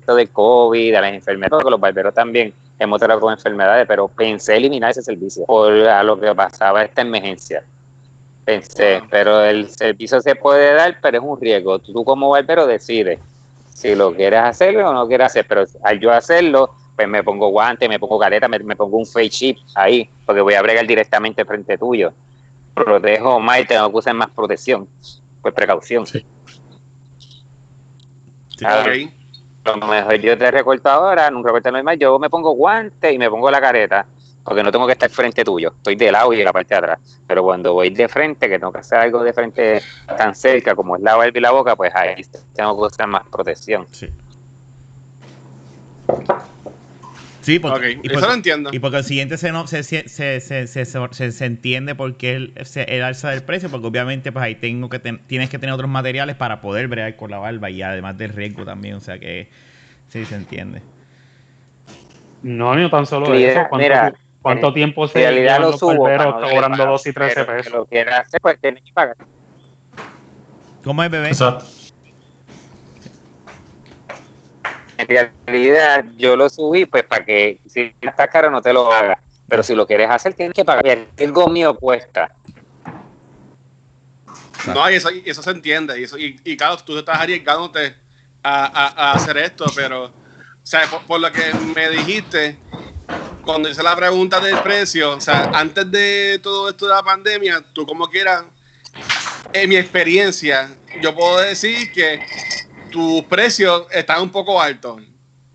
esto 0.00 0.14
de 0.14 0.26
COVID, 0.28 0.92
de 0.92 1.00
las 1.00 1.12
enfermedades, 1.12 1.50
porque 1.50 1.70
los 1.70 1.80
barberos 1.80 2.14
también 2.14 2.52
hemos 2.78 2.98
tratado 2.98 3.20
con 3.20 3.32
enfermedades, 3.32 3.86
pero 3.86 4.08
pensé 4.08 4.56
eliminar 4.56 4.90
ese 4.90 5.02
servicio 5.02 5.44
por 5.44 5.72
a 5.72 6.02
lo 6.02 6.18
que 6.18 6.34
pasaba 6.34 6.82
esta 6.82 7.02
emergencia. 7.02 7.62
Pensé, 8.44 9.02
pero 9.10 9.44
el 9.44 9.68
servicio 9.68 10.20
se 10.20 10.34
puede 10.34 10.72
dar, 10.74 10.98
pero 11.00 11.18
es 11.18 11.24
un 11.24 11.40
riesgo. 11.40 11.78
Tú 11.78 12.04
como 12.04 12.30
barbero 12.30 12.66
decides 12.66 13.20
si 13.72 13.94
lo 13.94 14.14
quieres 14.14 14.40
hacer 14.40 14.76
o 14.78 14.92
no 14.92 15.06
quieres 15.06 15.26
hacer, 15.26 15.46
pero 15.46 15.64
al 15.82 16.00
yo 16.00 16.12
hacerlo, 16.12 16.74
pues 17.00 17.08
me 17.08 17.24
pongo 17.24 17.48
guante, 17.48 17.88
me 17.88 17.98
pongo 17.98 18.18
careta, 18.18 18.46
me, 18.46 18.76
pongo 18.76 18.98
un 18.98 19.06
face 19.06 19.30
chip 19.30 19.58
ahí, 19.74 20.06
porque 20.26 20.42
voy 20.42 20.52
a 20.52 20.60
bregar 20.60 20.86
directamente 20.86 21.46
frente 21.46 21.78
tuyo. 21.78 22.12
Protejo 22.74 23.40
más 23.40 23.60
y 23.60 23.64
tengo 23.64 23.90
que 23.90 23.96
usar 23.96 24.12
más 24.12 24.28
protección, 24.28 24.86
pues 25.40 25.54
precaución. 25.54 26.06
Sí. 26.06 26.26
Lo 29.64 29.76
mejor 29.78 30.14
yo 30.16 30.36
te 30.36 30.50
recorto 30.50 30.90
ahora, 30.90 31.28
en 31.28 31.36
un 31.36 31.44
recorte 31.44 31.72
normal, 31.72 31.98
yo 31.98 32.18
me 32.18 32.28
pongo 32.28 32.52
guante 32.52 33.10
y 33.10 33.16
me 33.16 33.30
pongo 33.30 33.50
la 33.50 33.62
careta, 33.62 34.06
porque 34.44 34.62
no 34.62 34.70
tengo 34.70 34.86
que 34.86 34.92
estar 34.92 35.08
frente 35.08 35.42
tuyo, 35.42 35.72
estoy 35.78 35.96
de 35.96 36.12
lado 36.12 36.34
y 36.34 36.36
de 36.36 36.44
la 36.44 36.52
parte 36.52 36.74
de 36.74 36.78
atrás. 36.80 37.20
Pero 37.26 37.42
cuando 37.42 37.72
voy 37.72 37.88
de 37.88 38.08
frente, 38.08 38.46
que 38.46 38.58
tengo 38.58 38.72
que 38.72 38.80
hacer 38.80 38.98
algo 38.98 39.22
de 39.22 39.32
frente 39.32 39.80
tan 40.18 40.34
cerca 40.34 40.74
como 40.74 40.96
es 40.96 41.02
la 41.02 41.16
barba 41.16 41.38
y 41.38 41.40
la 41.40 41.50
boca, 41.50 41.76
pues 41.76 41.94
ahí 41.94 42.22
tengo 42.52 42.76
que 42.76 42.82
usar 42.88 43.06
más 43.06 43.26
protección. 43.28 43.86
Sí. 43.90 44.10
Sí, 47.42 47.58
porque, 47.58 47.98
y 48.02 48.12
eso 48.12 48.26
lo 48.26 48.34
entiendo. 48.34 48.70
Y 48.72 48.78
porque 48.78 48.98
el 48.98 49.04
siguiente 49.04 49.38
se, 49.38 49.50
no, 49.50 49.66
se, 49.66 49.82
se, 49.82 50.08
se, 50.08 50.40
se, 50.40 51.32
se 51.32 51.44
entiende 51.44 51.94
por 51.94 52.16
qué 52.16 52.34
el, 52.34 52.52
el, 52.74 53.02
alza 53.02 53.30
del 53.30 53.42
precio, 53.42 53.70
porque 53.70 53.86
obviamente 53.86 54.30
pues 54.30 54.44
ahí 54.44 54.54
tengo 54.56 54.90
que 54.90 54.98
tienes 54.98 55.48
que 55.48 55.58
tener 55.58 55.74
otros 55.74 55.88
materiales 55.88 56.36
para 56.36 56.60
poder 56.60 56.88
bregar 56.88 57.16
con 57.16 57.30
la 57.30 57.38
barba 57.38 57.70
y 57.70 57.80
además 57.80 58.18
del 58.18 58.30
riesgo 58.30 58.64
también, 58.64 58.94
o 58.94 59.00
sea 59.00 59.18
que 59.18 59.48
sí 60.08 60.24
se 60.26 60.34
entiende. 60.34 60.82
No, 62.42 62.74
no 62.74 62.90
tan 62.90 63.06
solo 63.06 63.34
eso. 63.34 63.60
¿Cuánto, 63.68 63.76
mira, 63.76 64.12
¿cuánto 64.42 64.72
tiempo 64.72 65.08
se 65.08 65.20
realidad 65.20 65.60
lo 65.60 65.72
subo 65.72 65.96
cobrando 65.96 66.86
2 66.86 67.06
y 67.06 67.12
13 67.12 67.44
pesos? 67.44 67.72
lo 67.72 67.86
quieras 67.86 68.26
hacer, 68.26 68.40
pues 68.40 68.60
tienes 68.60 68.82
que 68.84 68.92
pagar. 68.92 69.16
¿Cómo 70.84 71.02
es, 71.02 71.10
bebé? 71.10 71.28
Exacto. 71.28 71.64
En 75.08 75.32
realidad, 75.46 76.04
yo 76.16 76.36
lo 76.36 76.48
subí 76.48 76.84
pues 76.86 77.04
para 77.04 77.24
que 77.24 77.60
si 77.66 77.94
está 78.00 78.28
caro 78.28 78.50
no 78.50 78.60
te 78.60 78.72
lo 78.72 78.92
haga. 78.92 79.20
Pero 79.48 79.62
si 79.62 79.74
lo 79.74 79.86
quieres 79.86 80.08
hacer, 80.08 80.34
tienes 80.34 80.54
que 80.54 80.64
pagar. 80.64 81.06
El 81.16 81.32
mío 81.50 81.74
cuesta. 81.74 82.34
No, 84.66 84.90
y 84.90 84.94
eso, 84.94 85.08
eso 85.24 85.42
se 85.42 85.50
entiende. 85.50 85.98
Y, 86.00 86.04
eso, 86.04 86.18
y, 86.18 86.38
y 86.44 86.56
claro, 86.56 86.76
tú 86.78 86.96
estás 86.98 87.18
arriesgándote 87.18 87.94
a, 88.42 88.64
a, 88.66 89.10
a 89.10 89.12
hacer 89.12 89.36
esto, 89.38 89.66
pero, 89.74 90.04
o 90.04 90.12
sea, 90.62 90.82
por, 91.06 91.20
lo 91.20 91.32
que 91.32 91.52
me 91.74 91.88
dijiste, 91.90 92.58
cuando 93.44 93.68
hice 93.68 93.82
la 93.82 93.96
pregunta 93.96 94.38
del 94.40 94.58
precio, 94.60 95.16
o 95.16 95.20
sea, 95.20 95.50
antes 95.54 95.90
de 95.90 96.38
todo 96.42 96.68
esto 96.68 96.86
de 96.86 96.94
la 96.94 97.02
pandemia, 97.02 97.64
tú 97.72 97.86
como 97.86 98.08
quieras, 98.08 98.44
en 99.52 99.68
mi 99.68 99.76
experiencia, 99.76 100.70
yo 101.00 101.14
puedo 101.14 101.40
decir 101.40 101.90
que 101.92 102.24
tus 102.90 103.24
precios 103.24 103.86
están 103.90 104.22
un 104.22 104.30
poco 104.30 104.60
altos. 104.60 105.02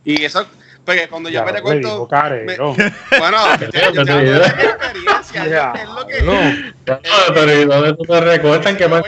Y 0.04 0.24
eso, 0.24 0.46
porque 0.86 1.08
cuando 1.08 1.30
yo 1.30 1.44
me 1.44 1.52
recuerdo. 1.52 2.08
Me, 2.46 2.58
bueno, 3.20 3.38
yo, 3.60 3.70
te 3.70 3.84
hablo 3.84 4.06
de 4.06 4.54
mi 4.54 5.12
experiencia. 5.12 5.74
es 5.76 5.90
lo 5.90 6.08
que. 6.08 6.22
No, 6.22 6.94
pero 7.34 7.62
¿y 7.62 7.66
dónde 7.66 7.94
tú 7.94 8.04
te 8.04 8.22
recuerdas 8.22 8.76
que 8.76 8.88
más 8.88 9.04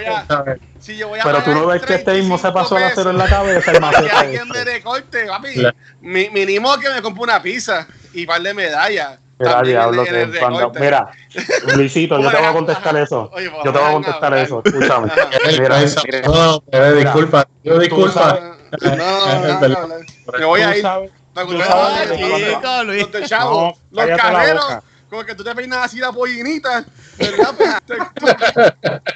si 0.80 0.96
yo 0.96 1.10
voy 1.10 1.20
a 1.20 1.24
Pero 1.24 1.44
tú 1.44 1.52
no 1.52 1.68
ves 1.68 1.82
que 1.82 1.96
este 1.96 2.14
mismo 2.14 2.38
se 2.38 2.52
pasó 2.52 2.78
el 2.78 2.86
acero 2.86 3.12
en 3.12 3.18
la 3.18 3.28
cabeza, 3.28 3.72
el 3.72 3.80
Que 3.80 4.10
alguien 4.10 4.48
me 4.48 4.64
recorte, 4.64 5.26
papi. 5.26 5.64
Mi, 6.02 6.30
mínimo 6.30 6.78
que 6.80 6.90
me 6.90 7.02
compre 7.02 7.24
una 7.24 7.42
pizza 7.42 7.88
y 8.14 8.26
par 8.26 8.42
de 8.42 8.54
medallas. 8.54 9.20
Mira, 9.40 9.62
diablo, 9.62 10.04
que 10.04 10.32
cuando, 10.40 10.72
mira, 10.80 11.12
Luisito, 11.76 12.20
yo 12.20 12.32
te 12.32 12.38
voy 12.38 12.46
a 12.46 12.54
contestar 12.54 12.98
eso. 12.98 13.32
yo 13.64 13.72
te 13.72 13.80
voy 13.80 13.88
a 13.88 13.92
contestar 13.92 14.34
eso, 14.38 14.62
escúchame. 14.66 15.12
Mira, 15.60 15.82
no, 16.26 16.62
disculpa, 16.96 17.48
yo 17.64 17.78
disculpa. 17.78 18.58
No, 18.82 18.96
no, 18.96 19.68
no, 19.70 19.88
me 20.38 20.46
voy 20.46 20.62
a 20.62 20.78
ir. 20.78 20.84
Los 21.36 23.30
chavos, 23.30 23.78
los 23.92 24.08
carreros, 24.18 24.66
como 25.08 25.24
que 25.24 25.36
tú 25.36 25.44
te 25.44 25.54
peinas 25.54 25.86
así 25.86 26.00
la 26.00 26.12
pollinita, 26.12 26.84
¿verdad? 27.18 27.56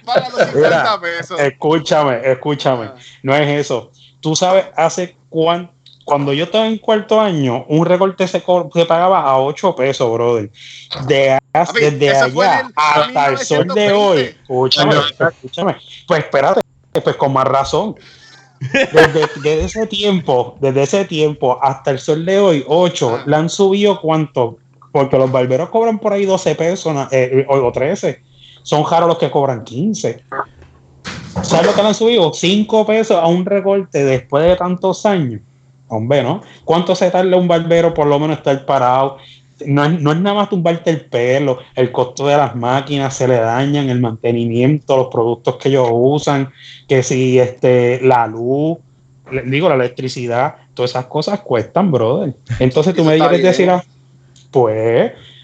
Paga 0.06 0.30
los 0.38 0.50
50 0.52 1.02
pesos. 1.02 1.40
Escúchame, 1.40 2.22
escúchame. 2.32 2.92
No 3.24 3.36
es 3.36 3.66
eso. 3.66 3.92
Tú 4.22 4.36
sabes 4.36 4.68
hace 4.76 5.18
cuánto 5.30 5.81
cuando 6.06 6.34
yo 6.34 6.46
estaba 6.46 6.68
en 6.68 6.78
cuarto 6.78 7.20
año, 7.20 7.66
un 7.68 7.86
recorte 7.86 8.28
se, 8.28 8.40
se 8.40 8.86
pagaba 8.86 9.22
a 9.24 9.40
8 9.40 9.76
pesos, 9.76 10.12
brother. 10.12 10.52
De, 11.08 11.38
desde 11.74 12.10
allá 12.10 12.72
hasta 12.76 13.28
el 13.28 13.38
sol 13.38 13.68
de 13.68 13.92
hoy. 13.92 14.20
Escúchame, 14.22 14.96
escúchame. 15.20 15.78
Pues 16.08 16.20
espérate, 16.20 16.62
pues 17.04 17.16
con 17.16 17.34
más 17.34 17.46
razón. 17.46 17.96
Desde, 18.60 19.64
ese 19.64 19.88
tiempo, 19.88 20.56
desde 20.62 20.84
ese 20.84 21.06
tiempo 21.06 21.58
hasta 21.62 21.92
el 21.92 22.00
sol 22.00 22.26
de 22.26 22.40
hoy, 22.40 22.64
8, 22.68 23.16
ah. 23.16 23.24
le 23.26 23.36
han 23.36 23.50
subido 23.50 24.00
cuánto, 24.00 24.58
porque 24.92 25.18
los 25.18 25.32
barberos 25.32 25.70
cobran 25.70 25.98
por 25.98 26.14
ahí 26.14 26.26
12 26.26 26.56
pesos 26.56 26.96
eh, 27.12 27.46
o 27.50 27.72
13. 27.72 28.22
Son 28.64 28.84
raros 28.90 29.08
los 29.08 29.18
que 29.18 29.32
cobran 29.32 29.64
15. 29.64 30.24
¿Sabes 31.42 31.66
lo 31.66 31.74
que 31.74 31.82
le 31.82 31.88
han 31.88 31.96
subido? 31.96 32.32
5 32.34 32.86
pesos 32.86 33.18
a 33.18 33.26
un 33.26 33.46
recorte 33.46 34.04
después 34.04 34.46
de 34.46 34.56
tantos 34.56 35.06
años. 35.06 35.42
Hombre, 35.92 36.24
¿no? 36.24 36.42
¿Cuánto 36.64 36.96
se 36.96 37.12
tarda 37.12 37.36
un 37.36 37.50
barbero 37.50 37.94
por 37.94 38.08
lo 38.08 38.18
menos 38.18 38.38
estar 38.38 38.66
parado? 38.66 39.18
No 39.66 39.84
es, 39.84 40.00
no 40.00 40.14
es 40.14 40.20
nada 40.22 40.38
más 40.38 40.50
tumbarte 40.50 40.90
el 40.90 41.02
pelo, 41.02 41.60
el 41.76 41.92
costo 41.92 42.26
de 42.28 42.38
las 42.38 42.56
máquinas 42.56 43.14
se 43.14 43.28
le 43.28 43.36
dañan, 43.36 43.90
el 43.90 44.00
mantenimiento, 44.00 44.96
los 44.96 45.08
productos 45.08 45.58
que 45.58 45.68
ellos 45.68 45.90
usan, 45.92 46.50
que 46.88 47.04
si 47.04 47.38
este, 47.38 48.00
la 48.02 48.26
luz, 48.26 48.78
digo, 49.46 49.68
la 49.68 49.76
electricidad, 49.76 50.56
todas 50.74 50.92
esas 50.92 51.08
cosas 51.08 51.42
cuestan, 51.42 51.92
brother. 51.92 52.36
Entonces 52.60 52.96
tú 52.96 53.04
me 53.04 53.18
quieres 53.18 53.44
decir, 53.44 53.70
ah, 53.70 53.84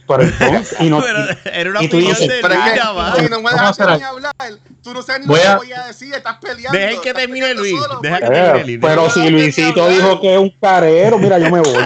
pues, 0.08 0.34
pero 0.40 0.50
entonces, 0.50 0.78
y 0.80 0.90
no, 0.90 1.06
era 1.06 1.70
una 1.70 1.80
opinión 1.82 2.18
de 2.18 2.40
pero 2.42 2.54
es 2.54 3.30
no 3.30 3.42
me 3.42 3.52
dejas 3.52 3.80
ni 3.80 4.04
hablar. 4.04 4.34
Tú 4.82 4.94
no 4.94 5.02
sabes 5.02 5.22
ni 5.22 5.28
voy 5.28 5.40
lo 5.40 5.44
que 5.44 5.56
voy 5.58 5.74
a 5.74 5.88
decir, 5.88 6.14
estás 6.14 6.38
peleando. 6.38 6.80
Dejen 6.80 7.02
que 7.02 7.14
termine 7.14 7.54
Luis. 7.54 7.80
Deja 8.02 8.20
que 8.20 8.26
eh, 8.26 8.30
termine 8.30 8.64
Luis. 8.64 8.80
Pero 8.82 9.10
si 9.10 9.30
Luisito 9.30 9.90
dijo 9.90 10.22
que 10.22 10.34
es 10.34 10.40
un 10.40 10.50
carero, 10.62 11.18
mira, 11.18 11.38
yo 11.38 11.52
me 11.52 11.60
voy. 11.60 11.86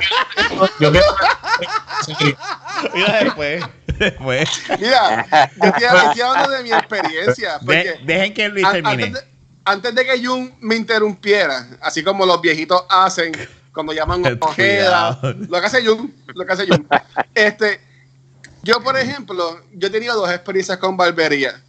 yo 0.79 0.91
me... 0.91 0.99
Mira 2.93 3.23
después. 3.23 3.63
después. 3.97 4.49
Mira, 4.79 5.51
yo 5.59 5.67
estoy, 5.67 6.21
hablando 6.21 6.49
de 6.51 6.63
mi 6.63 6.71
experiencia. 6.71 7.59
De, 7.61 7.99
dejen 8.03 8.33
que 8.33 8.49
Luis 8.49 8.69
termine. 8.71 9.03
Antes 9.03 9.13
de, 9.13 9.19
antes 9.65 9.95
de 9.95 10.05
que 10.05 10.25
Jun 10.25 10.53
me 10.59 10.75
interrumpiera, 10.75 11.67
así 11.81 12.03
como 12.03 12.25
los 12.25 12.41
viejitos 12.41 12.83
hacen 12.89 13.33
cuando 13.73 13.93
llaman 13.93 14.37
Ojeda, 14.41 15.19
lo 15.21 15.59
que 15.59 15.65
hace 15.65 15.85
Jun, 15.85 16.13
lo 16.27 16.45
que 16.45 16.53
hace 16.53 16.67
Jun. 16.67 16.87
Este, 17.33 17.79
yo, 18.63 18.81
por 18.81 18.97
ejemplo, 18.97 19.59
yo 19.73 19.87
he 19.87 19.91
tenido 19.91 20.15
dos 20.15 20.29
experiencias 20.29 20.77
con 20.77 20.97
barbería. 20.97 21.61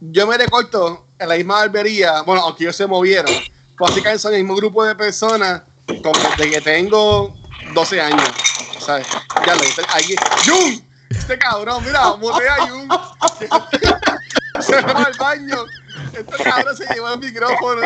Yo 0.00 0.26
me 0.26 0.36
recorto 0.36 1.06
en 1.18 1.28
la 1.28 1.36
misma 1.36 1.56
barbería, 1.56 2.22
bueno, 2.22 2.42
aunque 2.42 2.64
ellos 2.64 2.76
se 2.76 2.86
movieron, 2.86 3.32
básicamente 3.78 4.18
son 4.18 4.34
el 4.34 4.40
mismo 4.40 4.56
grupo 4.56 4.84
de 4.84 4.94
personas 4.94 5.62
como 5.86 6.18
de 6.38 6.50
que 6.50 6.60
tengo 6.60 7.36
12 7.74 8.00
años. 8.00 8.30
¿Sabes? 8.78 9.06
Ya 9.46 9.54
lo 9.54 9.62
hice. 9.62 9.82
Ahí. 9.88 10.14
¡Jun! 10.46 10.90
Este 11.10 11.38
cabrón, 11.38 11.84
mira, 11.84 12.14
mueve 12.16 12.48
a 12.48 12.66
Jun. 12.66 12.88
se 14.60 14.80
va 14.80 15.02
al 15.02 15.14
baño. 15.18 15.64
Este 16.12 16.44
cabrón 16.44 16.76
se 16.76 16.86
llevó 16.94 17.12
el 17.12 17.20
micrófono. 17.20 17.82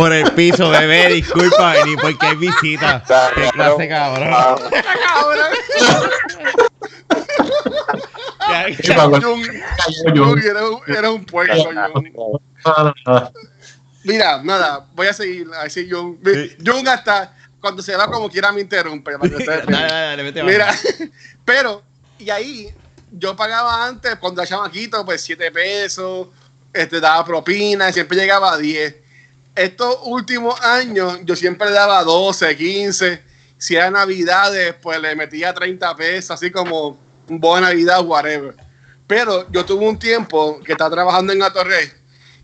Por 0.00 0.14
el 0.14 0.32
piso, 0.32 0.70
bebé, 0.70 1.12
disculpa, 1.12 1.74
ni 1.84 1.94
porque 1.94 2.24
hay 2.24 2.36
visita. 2.36 3.04
Qué 3.34 3.50
clase 3.50 3.86
cabrón. 3.86 4.30
cabrón. 8.96 9.42
Era 10.86 11.10
un 11.10 11.22
puerco, 11.26 11.54
Mira, 14.04 14.42
nada, 14.42 14.86
voy 14.94 15.08
a 15.08 15.12
seguir. 15.12 15.48
Así 15.62 15.86
Jung. 15.90 16.16
Jung 16.64 16.88
hasta 16.88 17.36
cuando 17.60 17.82
se 17.82 17.94
va 17.94 18.10
como 18.10 18.30
quiera 18.30 18.52
me 18.52 18.62
interrumpe. 18.62 19.18
Mira, 20.42 20.74
pero, 21.44 21.82
y 22.18 22.30
ahí 22.30 22.74
yo 23.12 23.36
pagaba 23.36 23.86
antes, 23.86 24.16
cuando 24.16 24.40
era 24.40 24.48
chamaquito, 24.48 25.04
pues 25.04 25.20
7 25.20 25.50
pesos, 25.50 26.28
este, 26.72 27.00
daba 27.00 27.22
propina, 27.22 27.92
siempre 27.92 28.16
llegaba 28.16 28.54
a 28.54 28.56
10 28.56 28.99
estos 29.54 29.98
últimos 30.04 30.60
años 30.62 31.18
yo 31.24 31.36
siempre 31.36 31.70
daba 31.70 32.02
12, 32.04 32.56
15. 32.56 33.22
Si 33.58 33.76
era 33.76 33.90
Navidades, 33.90 34.74
pues 34.80 35.00
le 35.00 35.14
metía 35.14 35.52
30 35.52 35.94
pesos, 35.96 36.30
así 36.30 36.50
como 36.50 36.98
bono 37.28 37.66
Navidad, 37.66 38.04
whatever. 38.04 38.54
Pero 39.06 39.50
yo 39.50 39.64
tuve 39.64 39.86
un 39.86 39.98
tiempo 39.98 40.60
que 40.60 40.72
estaba 40.72 40.90
trabajando 40.90 41.32
en 41.32 41.42
Atorrey 41.42 41.90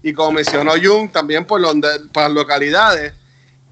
y 0.03 0.13
como 0.13 0.33
mencionó 0.33 0.73
Jung, 0.81 1.11
también 1.11 1.45
por, 1.45 1.61
donde, 1.61 1.89
por 2.13 2.25
las 2.25 2.33
localidades, 2.33 3.13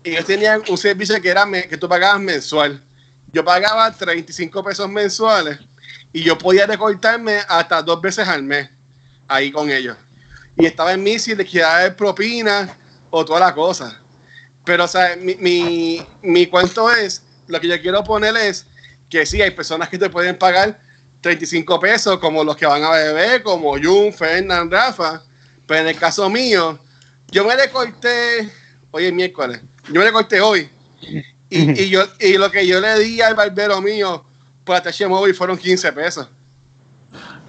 ellos 0.02 0.24
tenían 0.24 0.62
un 0.68 0.78
servicio 0.78 1.20
que, 1.20 1.28
era 1.28 1.46
que 1.68 1.76
tú 1.76 1.88
pagabas 1.88 2.20
mensual. 2.20 2.82
Yo 3.32 3.44
pagaba 3.44 3.90
35 3.90 4.64
pesos 4.64 4.88
mensuales 4.88 5.58
y 6.12 6.22
yo 6.22 6.38
podía 6.38 6.66
recortarme 6.66 7.40
hasta 7.48 7.82
dos 7.82 8.00
veces 8.00 8.26
al 8.26 8.42
mes 8.42 8.68
ahí 9.28 9.50
con 9.50 9.70
ellos. 9.70 9.96
Y 10.56 10.66
estaba 10.66 10.92
en 10.92 11.02
mí 11.02 11.18
si 11.18 11.34
les 11.34 11.50
quedaba 11.50 11.94
propina 11.94 12.76
o 13.16 13.24
toda 13.24 13.38
la 13.38 13.54
cosa. 13.54 14.00
Pero, 14.64 14.84
o 14.84 14.88
sea, 14.88 15.14
mi, 15.16 15.36
mi, 15.36 16.04
mi 16.20 16.46
cuento 16.46 16.90
es, 16.90 17.22
lo 17.46 17.60
que 17.60 17.68
yo 17.68 17.80
quiero 17.80 18.02
poner 18.02 18.36
es 18.36 18.66
que 19.08 19.24
sí, 19.24 19.40
hay 19.40 19.52
personas 19.52 19.88
que 19.88 19.98
te 19.98 20.10
pueden 20.10 20.36
pagar 20.36 20.80
35 21.20 21.78
pesos, 21.78 22.18
como 22.18 22.42
los 22.42 22.56
que 22.56 22.66
van 22.66 22.82
a 22.82 22.90
beber, 22.90 23.44
como 23.44 23.78
Jun, 23.80 24.12
Fernand, 24.12 24.72
Rafa. 24.72 25.22
Pero 25.64 25.80
en 25.82 25.88
el 25.88 25.96
caso 25.96 26.28
mío, 26.28 26.80
yo 27.30 27.44
me 27.44 27.54
recorté, 27.54 28.50
hoy 28.90 29.04
es 29.04 29.12
miércoles, 29.12 29.60
yo 29.86 30.00
me 30.00 30.06
recorté 30.06 30.40
hoy. 30.40 30.68
Y, 31.50 31.82
y, 31.82 31.88
yo, 31.88 32.04
y 32.18 32.36
lo 32.36 32.50
que 32.50 32.66
yo 32.66 32.80
le 32.80 32.98
di 32.98 33.20
al 33.20 33.36
barbero 33.36 33.80
mío 33.80 34.24
por 34.64 34.74
atache 34.74 35.06
móvil 35.06 35.36
fueron 35.36 35.56
15 35.56 35.92
pesos. 35.92 36.28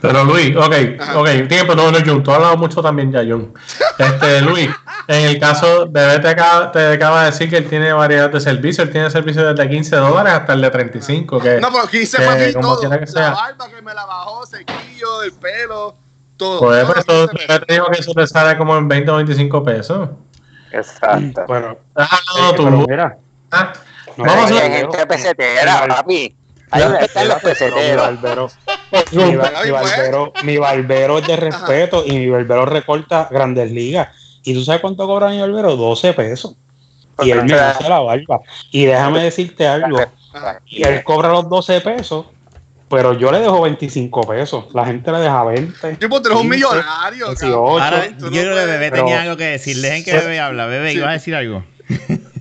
Pero 0.02 0.24
Luis, 0.24 0.56
ok, 0.56 0.74
ok, 1.16 1.48
tiempo, 1.48 1.74
no, 1.74 1.92
no, 1.92 1.98
Jun, 2.00 2.22
tú 2.22 2.32
has 2.32 2.38
hablado 2.38 2.58
mucho 2.58 2.82
también 2.82 3.12
ya, 3.12 3.24
Jun. 3.24 3.54
Este, 3.98 4.42
Luis, 4.42 4.70
en 5.08 5.26
el 5.26 5.40
caso 5.40 5.86
de 5.86 6.20
te 6.20 6.28
acaba, 6.28 6.72
te 6.72 6.94
acaba 6.94 7.22
de 7.22 7.32
decir 7.32 7.50
que 7.50 7.58
él 7.58 7.70
tiene 7.70 7.92
variedad 7.94 8.30
de 8.30 8.40
servicios, 8.40 8.88
él 8.88 8.92
tiene 8.92 9.10
servicios 9.10 9.56
desde 9.56 9.70
15 9.70 9.96
dólares 9.96 10.34
hasta 10.34 10.54
el 10.54 10.62
de 10.62 10.70
35. 10.70 11.40
Que, 11.40 11.60
no, 11.60 11.72
pero 11.72 11.88
15 11.88 12.18
para 12.18 12.36
mí 12.36 12.54
todo, 12.54 12.82
la 12.84 13.30
barba 13.32 13.70
que 13.70 13.82
me 13.82 13.94
la 13.94 14.06
bajó, 14.06 14.46
sequillo, 14.46 15.24
el 15.24 15.32
pelo, 15.34 15.96
todo. 16.38 16.60
Pues, 16.60 16.86
pues 16.86 17.06
todo 17.06 17.28
te 17.28 17.74
digo 17.74 17.88
que 17.88 18.00
eso 18.00 18.14
te 18.14 18.28
sale 18.28 18.58
como 18.58 18.78
en 18.78 18.88
20 18.88 19.12
o 19.12 19.16
25 19.16 19.64
pesos. 19.64 20.10
Exacto. 20.72 21.46
Bueno, 21.48 21.78
déjalo 21.96 22.56
tú. 22.56 22.88
Mira, 22.88 23.18
ah, 23.52 23.74
vamos 24.18 24.52
a 24.52 24.56
ver. 24.56 24.72
gente 24.72 25.08
pesetera, 25.08 25.88
papi. 25.88 26.36
Ahí 26.72 26.84
están 27.00 27.28
los 27.28 27.42
peseteros. 27.42 28.58
Mi, 29.12 29.36
barbero, 29.36 30.34
mi 30.44 30.58
barbero 30.58 31.18
es 31.20 31.28
de 31.28 31.36
respeto 31.36 32.04
y 32.06 32.18
mi 32.18 32.30
barbero 32.30 32.66
recorta 32.66 33.28
grandes 33.32 33.72
ligas. 33.72 34.10
¿Y 34.44 34.54
tú 34.54 34.64
sabes 34.64 34.82
cuánto 34.82 35.08
cobra 35.08 35.30
mi 35.30 35.40
barbero? 35.40 35.76
12 35.76 36.14
pesos. 36.14 36.56
Y 37.22 37.32
él 37.32 37.46
me 37.46 37.54
hace 37.54 37.88
la 37.90 38.00
barba. 38.00 38.42
Y 38.72 38.86
déjame 38.86 39.24
decirte 39.24 39.68
algo. 39.68 40.00
Y 40.66 40.84
él 40.84 41.04
cobra 41.04 41.30
los 41.30 41.50
12 41.50 41.82
pesos, 41.82 42.26
pero 42.90 43.14
yo 43.14 43.32
le 43.32 43.40
dejo 43.40 43.62
25 43.62 44.28
pesos. 44.28 44.66
La 44.74 44.86
gente 44.86 45.12
le 45.12 45.20
deja 45.20 45.44
20. 45.44 45.96
Tipo, 45.96 46.22
tú 46.22 46.30
eres 46.30 46.42
un 46.42 46.50
millonario. 46.50 47.28
18, 47.30 47.56
Ahora, 47.56 48.08
yo 48.08 48.30
creo 48.30 48.56
que 48.56 48.66
Bebé 48.66 48.92
tenía 48.92 49.22
algo 49.24 49.38
que 49.38 49.46
decir. 49.46 49.78
Dejen 49.78 50.04
que 50.04 50.14
Bebé 50.14 50.40
habla. 50.40 50.66
Bebé, 50.68 50.94
iba 50.94 51.10
a 51.10 51.14
decir 51.14 51.36
algo. 51.36 51.64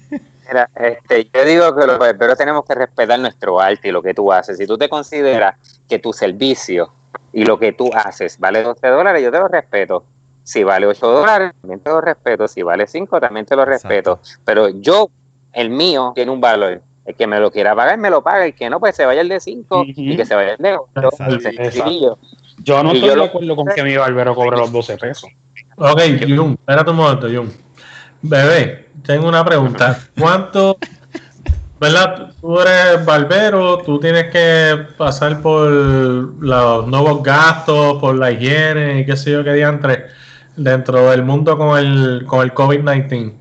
Mira, 0.47 0.69
este, 0.77 1.31
yo 1.33 1.45
digo 1.45 1.75
que 1.75 1.87
los 1.87 1.99
barberos 1.99 2.37
tenemos 2.37 2.65
que 2.67 2.75
respetar 2.75 3.19
nuestro 3.19 3.61
arte 3.61 3.89
y 3.89 3.93
lo 3.93 4.03
que 4.03 4.13
tú 4.13 4.31
haces. 4.31 4.59
Si 4.59 4.67
tú 4.67 4.77
te 4.77 4.91
consideras 4.91 5.55
que 5.95 6.01
tu 6.01 6.13
servicio 6.13 6.91
y 7.33 7.45
lo 7.45 7.57
que 7.59 7.73
tú 7.73 7.89
haces 7.95 8.39
vale 8.41 8.63
12 8.63 8.87
dólares, 8.89 9.23
yo 9.23 9.31
te 9.31 9.39
lo 9.39 9.47
respeto. 9.47 10.05
Si 10.43 10.65
vale 10.65 10.87
8 10.87 11.07
dólares, 11.07 11.53
también 11.61 11.81
te 11.81 11.91
lo 11.91 12.01
respeto. 12.01 12.49
Si 12.49 12.63
vale 12.63 12.87
5, 12.87 13.21
también 13.21 13.47
te 13.47 13.55
lo 13.55 13.65
respeto. 13.65 14.19
Pero 14.45 14.69
yo, 14.69 15.09
el 15.53 15.71
mío, 15.71 16.13
tiene 16.15 16.33
un 16.33 16.41
valor. 16.41 16.83
El 17.07 17.15
que 17.15 17.27
me 17.27 17.39
lo 17.39 17.51
quiera 17.51 17.77
pagar, 17.77 17.97
me 17.99 18.11
lo 18.11 18.23
paga. 18.23 18.45
El 18.45 18.55
que 18.55 18.69
no, 18.69 18.81
pues 18.81 18.97
se 18.97 19.07
vaya 19.07 19.21
el 19.21 19.29
de 19.29 19.39
5 19.39 19.85
y 19.87 20.17
que 20.17 20.27
se 20.27 20.35
vaya 20.35 20.55
el 20.55 20.59
de 20.59 20.77
8. 20.77 22.19
Yo 22.59 22.83
no 22.83 22.93
estoy 22.93 23.15
de 23.15 23.25
acuerdo 23.25 23.57
con 23.57 23.67
que 23.67 23.83
mi 23.85 23.97
barbero 23.97 24.35
cobre 24.35 24.57
los 24.57 24.73
12 24.73 24.99
pesos. 24.99 25.31
Ok, 25.77 26.01
Jun, 26.29 26.53
espérate 26.53 26.91
un 26.91 26.97
momento, 26.97 27.29
Jun. 27.29 27.53
Bebé, 28.21 28.89
tengo 29.05 29.29
una 29.29 29.45
pregunta. 29.45 29.99
¿Cuánto, 30.19 30.77
verdad? 31.85 32.33
Tú 32.41 32.61
eres 32.61 33.05
barbero, 33.05 33.79
tú 33.79 33.99
tienes 34.01 34.31
que 34.31 34.87
pasar 34.97 35.41
por 35.41 35.71
los 35.71 36.87
nuevos 36.87 37.23
gastos, 37.23 37.99
por 38.01 38.17
la 38.17 38.31
higiene 38.31 39.01
y 39.01 39.07
qué 39.07 39.17
sé 39.17 39.33
yo 39.33 39.45
qué 39.45 39.53
diantre 39.53 40.07
dentro 40.57 41.11
del 41.11 41.23
mundo 41.23 41.57
con 41.57 41.79
el, 41.79 42.25
con 42.27 42.43
el 42.43 42.55
COVID-19. 42.55 43.35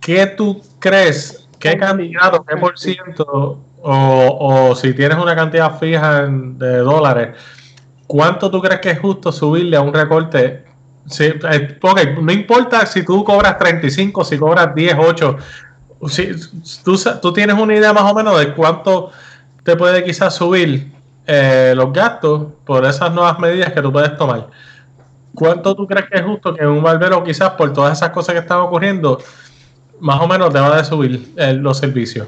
¿Qué 0.00 0.26
tú 0.26 0.62
crees? 0.78 1.48
¿Qué 1.58 1.76
cantidad 1.76 2.34
o 2.34 2.44
qué 2.44 2.56
por 2.56 2.78
ciento 2.78 3.60
o, 3.82 4.70
o 4.70 4.74
si 4.76 4.92
tienes 4.94 5.18
una 5.18 5.34
cantidad 5.34 5.78
fija 5.78 6.26
de 6.26 6.78
dólares, 6.78 7.36
¿cuánto 8.06 8.50
tú 8.50 8.60
crees 8.60 8.80
que 8.80 8.90
es 8.90 8.98
justo 8.98 9.32
subirle 9.32 9.76
a 9.76 9.80
un 9.80 9.94
recorte 9.94 10.64
Sí, 11.06 11.24
eh, 11.24 11.78
no 12.20 12.30
importa 12.32 12.86
si 12.86 13.02
tú 13.04 13.24
cobras 13.24 13.58
35, 13.58 14.24
si 14.24 14.38
cobras 14.38 14.74
10, 14.74 14.96
8, 14.98 15.36
si, 16.08 16.32
tú, 16.84 16.96
tú, 17.20 17.32
tienes 17.32 17.56
una 17.56 17.74
idea 17.74 17.92
más 17.92 18.10
o 18.10 18.14
menos 18.14 18.38
de 18.38 18.54
cuánto 18.54 19.10
te 19.62 19.76
puede 19.76 20.02
quizás 20.04 20.34
subir 20.34 20.92
eh, 21.26 21.74
los 21.76 21.92
gastos 21.92 22.48
por 22.64 22.84
esas 22.84 23.12
nuevas 23.12 23.38
medidas 23.38 23.72
que 23.72 23.82
tú 23.82 23.92
puedes 23.92 24.16
tomar. 24.16 24.48
¿Cuánto 25.34 25.74
tú 25.74 25.86
crees 25.86 26.06
que 26.08 26.18
es 26.18 26.24
justo 26.24 26.54
que 26.54 26.66
un 26.66 26.82
barbero 26.82 27.22
quizás 27.22 27.50
por 27.50 27.72
todas 27.72 27.98
esas 27.98 28.10
cosas 28.10 28.34
que 28.34 28.40
están 28.40 28.58
ocurriendo, 28.58 29.20
más 30.00 30.20
o 30.20 30.26
menos 30.26 30.52
te 30.52 30.58
va 30.58 30.78
a 30.78 30.84
subir 30.84 31.32
eh, 31.36 31.52
los 31.52 31.78
servicios? 31.78 32.26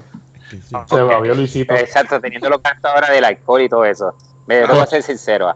Exacto, 1.81 2.21
teniendo 2.21 2.51
los 2.51 2.63
gastos 2.63 2.91
ahora 2.95 3.11
del 3.11 3.25
alcohol 3.25 3.63
y 3.63 3.69
todo 3.69 3.85
eso. 3.85 4.15
Me 4.47 4.67
voy 4.67 4.79
a 4.79 4.87
ser 4.87 5.03
sincero. 5.03 5.49
Ah 5.49 5.55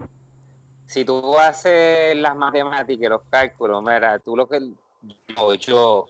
si 0.87 1.05
tú 1.05 1.39
haces 1.39 2.17
las 2.17 2.37
matemáticas 2.37 3.07
y 3.07 3.09
los 3.09 3.23
cálculos, 3.29 3.83
mira, 3.83 4.19
tú 4.21 4.37
lo 4.37 4.49
que 4.49 4.61
yo, 5.59 6.07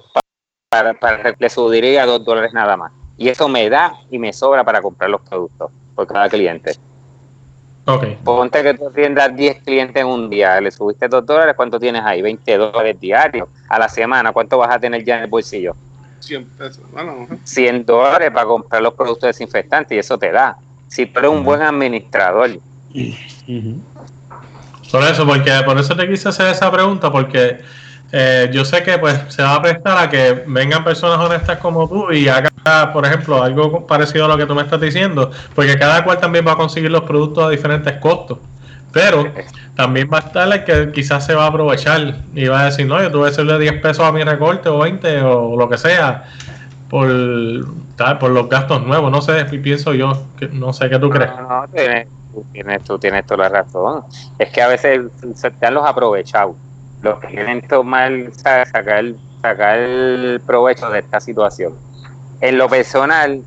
para, 0.69 0.95
para, 0.95 1.35
le 1.39 1.51
subiría 1.51 2.07
dos 2.07 2.25
dólares 2.25 2.53
nada 2.53 2.77
más. 2.77 2.93
Y 3.17 3.29
eso 3.29 3.49
me 3.49 3.69
da 3.71 3.95
y 4.11 4.19
me 4.19 4.33
sobra 4.33 4.65
para 4.65 4.83
comprar 4.83 5.11
los 5.11 5.21
productos 5.23 5.71
por 5.95 6.07
cada 6.07 6.29
cliente. 6.29 6.77
Okay. 7.85 8.19
Ponte 8.25 8.63
que 8.65 8.75
tú 8.75 8.89
atiendas 8.89 9.35
10 9.37 9.63
clientes 9.63 10.03
en 10.03 10.09
un 10.09 10.29
día, 10.29 10.61
le 10.61 10.73
subiste 10.73 11.07
2 11.07 11.25
dólares, 11.25 11.55
¿cuánto 11.57 11.79
tienes 11.79 12.03
ahí? 12.05 12.21
20 12.21 12.59
dólares 12.59 12.99
diarios 12.99 13.49
a 13.69 13.79
la 13.79 13.89
semana, 13.89 14.33
¿cuánto 14.33 14.59
vas 14.59 14.75
a 14.75 14.81
tener 14.81 15.05
ya 15.05 15.19
en 15.19 15.23
el 15.23 15.31
bolsillo? 15.31 15.73
100 16.19 16.45
pesos, 16.47 16.81
bueno, 16.91 17.29
100 17.45 17.87
dólares 17.87 18.33
para 18.33 18.45
comprar 18.45 18.83
los 18.83 18.93
productos 18.95 19.29
desinfectantes 19.29 19.95
y 19.95 20.01
eso 20.01 20.19
te 20.19 20.33
da. 20.33 20.57
Si 20.89 21.07
tú 21.07 21.21
eres 21.21 21.31
un 21.31 21.45
buen 21.45 21.63
administrador. 21.63 22.59
Por 24.91 25.03
eso, 25.05 25.25
porque 25.25 25.53
por 25.65 25.79
eso 25.79 25.97
te 25.97 26.09
quise 26.09 26.29
hacer 26.29 26.49
esa 26.49 26.71
pregunta, 26.73 27.13
porque 27.13 27.59
eh, 28.13 28.49
yo 28.53 28.65
sé 28.65 28.83
que 28.83 28.99
pues 28.99 29.19
se 29.29 29.43
va 29.43 29.55
a 29.55 29.63
prestar 29.63 29.99
a 29.99 30.09
que 30.09 30.45
vengan 30.47 30.85
personas 30.85 31.19
honestas 31.19 31.59
como 31.59 31.89
tú 31.89 32.13
y 32.13 32.29
haga, 32.29 32.51
por 32.93 33.05
ejemplo, 33.05 33.43
algo 33.43 33.87
parecido 33.87 34.27
a 34.27 34.29
lo 34.29 34.37
que 34.37 34.47
tú 34.47 34.55
me 34.55 34.63
estás 34.63 34.81
diciendo, 34.81 35.31
porque 35.55 35.79
cada 35.79 36.05
cual 36.05 36.19
también 36.19 36.47
va 36.47 36.53
a 36.53 36.57
conseguir 36.57 36.91
los 36.91 37.03
productos 37.03 37.45
a 37.45 37.51
diferentes 37.51 37.93
costos. 37.99 38.39
Pero 38.93 39.27
también 39.75 40.09
va 40.11 40.19
a 40.19 40.21
estar 40.21 40.51
el 40.51 40.65
que 40.65 40.91
quizás 40.91 41.27
se 41.27 41.35
va 41.35 41.45
a 41.45 41.49
aprovechar 41.49 42.17
y 42.35 42.47
va 42.47 42.63
a 42.63 42.65
decir, 42.67 42.87
no, 42.87 43.03
yo 43.03 43.11
tuve 43.11 43.25
que 43.25 43.33
hacerle 43.33 43.59
10 43.59 43.83
pesos 43.83 44.07
a 44.07 44.13
mi 44.13 44.25
recorte 44.25 44.71
o 44.71 44.79
20 44.79 45.21
o 45.21 45.57
lo 45.57 45.69
que 45.69 45.77
sea 45.77 46.25
por, 46.89 47.07
por 48.19 48.31
los 48.31 48.49
gastos 48.49 48.87
nuevos. 48.87 49.11
No 49.11 49.21
sé, 49.21 49.45
pienso 49.45 49.93
yo, 49.93 50.27
no 50.53 50.73
sé 50.73 50.89
qué 50.89 50.99
tú 50.99 51.11
crees 51.11 51.31
tú 52.37 52.45
tienes, 52.53 52.85
tú 52.85 52.99
tienes 52.99 53.27
toda 53.27 53.49
la 53.49 53.63
razón. 53.63 54.05
Es 54.39 54.51
que 54.51 54.61
a 54.63 54.69
veces 54.69 55.01
han 55.63 55.75
los 55.75 55.87
aprovechados. 55.87 56.57
Los 57.07 57.21
que 57.21 57.29
quieren 57.29 57.61
tomar, 57.63 58.13
sacar, 58.33 59.05
sacar 59.41 59.79
el 59.79 60.41
provecho 60.45 60.91
de 60.91 60.99
esta 60.99 61.21
situación. 61.21 61.75
En 62.41 62.59
lo 62.59 62.69
personal, 62.69 63.43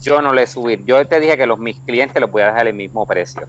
yo 0.00 0.20
no 0.20 0.32
le 0.34 0.46
subí. 0.46 0.78
Yo 0.84 1.06
te 1.06 1.18
dije 1.18 1.36
que 1.36 1.46
los 1.46 1.58
mis 1.58 1.80
clientes 1.80 2.20
los 2.20 2.30
voy 2.30 2.42
a 2.42 2.48
dejar 2.48 2.68
el 2.68 2.74
mismo 2.74 3.06
precio. 3.06 3.46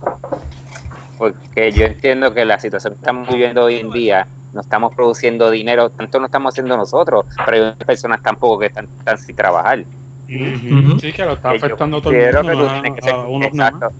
Porque 1.17 1.73
yo 1.73 1.85
entiendo 1.85 2.33
que 2.33 2.45
la 2.45 2.57
situación 2.57 2.93
que 2.93 2.99
estamos 2.99 3.27
viviendo 3.27 3.65
hoy 3.65 3.79
en 3.79 3.91
día, 3.91 4.27
no 4.53 4.61
estamos 4.61 4.95
produciendo 4.95 5.51
dinero, 5.51 5.89
tanto 5.89 6.19
no 6.19 6.27
estamos 6.27 6.53
haciendo 6.53 6.77
nosotros, 6.77 7.25
pero 7.45 7.67
hay 7.67 7.73
personas 7.85 8.21
tampoco 8.23 8.59
que 8.59 8.67
están, 8.67 8.87
sin 9.17 9.35
trabajar. 9.35 9.83
Sí, 10.27 11.11
que 11.11 11.25
lo 11.25 11.33
está 11.33 11.51
afectando 11.51 12.01
todo 12.01 12.13
el 12.13 12.43
mundo. 12.43 13.91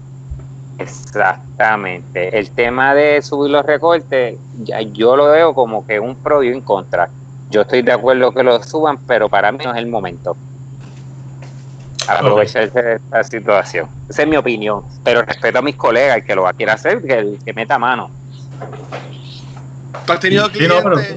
Exactamente. 0.80 2.38
El 2.38 2.50
tema 2.50 2.94
de 2.94 3.20
subir 3.22 3.50
los 3.50 3.64
recortes, 3.64 4.38
ya 4.62 4.80
yo 4.80 5.16
lo 5.16 5.26
veo 5.30 5.54
como 5.54 5.86
que 5.86 6.00
un 6.00 6.16
pro 6.16 6.42
y 6.42 6.50
un 6.50 6.62
contra. 6.62 7.10
Yo 7.50 7.62
estoy 7.62 7.82
de 7.82 7.92
acuerdo 7.92 8.32
que 8.32 8.42
lo 8.42 8.62
suban, 8.62 8.98
pero 9.06 9.28
para 9.28 9.52
mí 9.52 9.58
no 9.64 9.72
es 9.72 9.78
el 9.78 9.86
momento. 9.86 10.36
Aprovecharse 12.08 12.82
de 12.82 12.94
esta 12.96 13.24
situación. 13.24 13.88
Esa 14.08 14.22
es 14.22 14.28
mi 14.28 14.36
opinión. 14.36 14.84
Pero 15.04 15.22
respeto 15.22 15.58
a 15.58 15.62
mis 15.62 15.76
colegas, 15.76 16.18
el 16.18 16.24
que 16.24 16.34
lo 16.34 16.42
va 16.42 16.50
a 16.50 16.52
querer 16.54 16.74
hacer, 16.74 17.02
que, 17.02 17.38
que 17.44 17.52
meta 17.52 17.78
mano. 17.78 18.10
¿Tú 20.06 20.12
has 20.12 20.20
tenido 20.20 20.50
clientes 20.50 21.16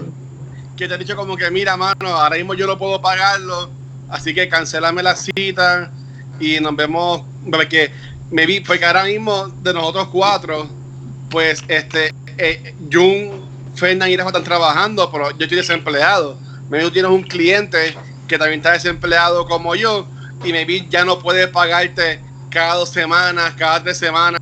que 0.76 0.88
te 0.88 0.94
han 0.94 1.00
dicho 1.00 1.16
como 1.16 1.38
que, 1.38 1.50
mira, 1.52 1.78
mano, 1.78 2.08
ahora 2.08 2.36
mismo 2.36 2.54
yo 2.54 2.68
no 2.68 2.78
puedo 2.78 3.02
pagarlo, 3.02 3.70
así 4.10 4.34
que 4.34 4.50
cancelame 4.50 5.04
la 5.04 5.16
cita 5.16 5.92
y 6.40 6.60
nos 6.60 6.76
vemos, 6.76 7.24
porque 7.50 7.92
me 8.34 8.48
vi, 8.48 8.62
porque 8.62 8.84
ahora 8.84 9.04
mismo 9.04 9.48
de 9.62 9.74
nosotros 9.74 10.08
cuatro, 10.12 10.68
pues 11.30 11.64
este, 11.68 12.12
eh, 12.40 12.74
Jun, 12.92 13.48
Fernan 13.76 14.10
y 14.10 14.18
Rafa 14.18 14.30
están 14.30 14.44
trabajando, 14.44 15.10
pero 15.12 15.30
yo 15.38 15.44
estoy 15.44 15.58
desempleado. 15.58 16.40
Me 16.68 16.80
vi, 16.80 16.90
tienes 16.90 17.12
un 17.12 17.22
cliente 17.22 17.96
que 18.28 18.40
también 18.40 18.60
está 18.60 18.72
desempleado 18.72 19.46
como 19.46 19.76
yo, 19.76 20.08
y 20.44 20.52
me 20.52 20.66
vi, 20.66 20.88
ya 20.90 21.06
no 21.06 21.20
puede 21.20 21.48
pagarte 21.48 22.22
cada 22.50 22.74
dos 22.74 22.90
semanas, 22.90 23.54
cada 23.56 23.84
tres 23.84 24.00
semanas, 24.00 24.42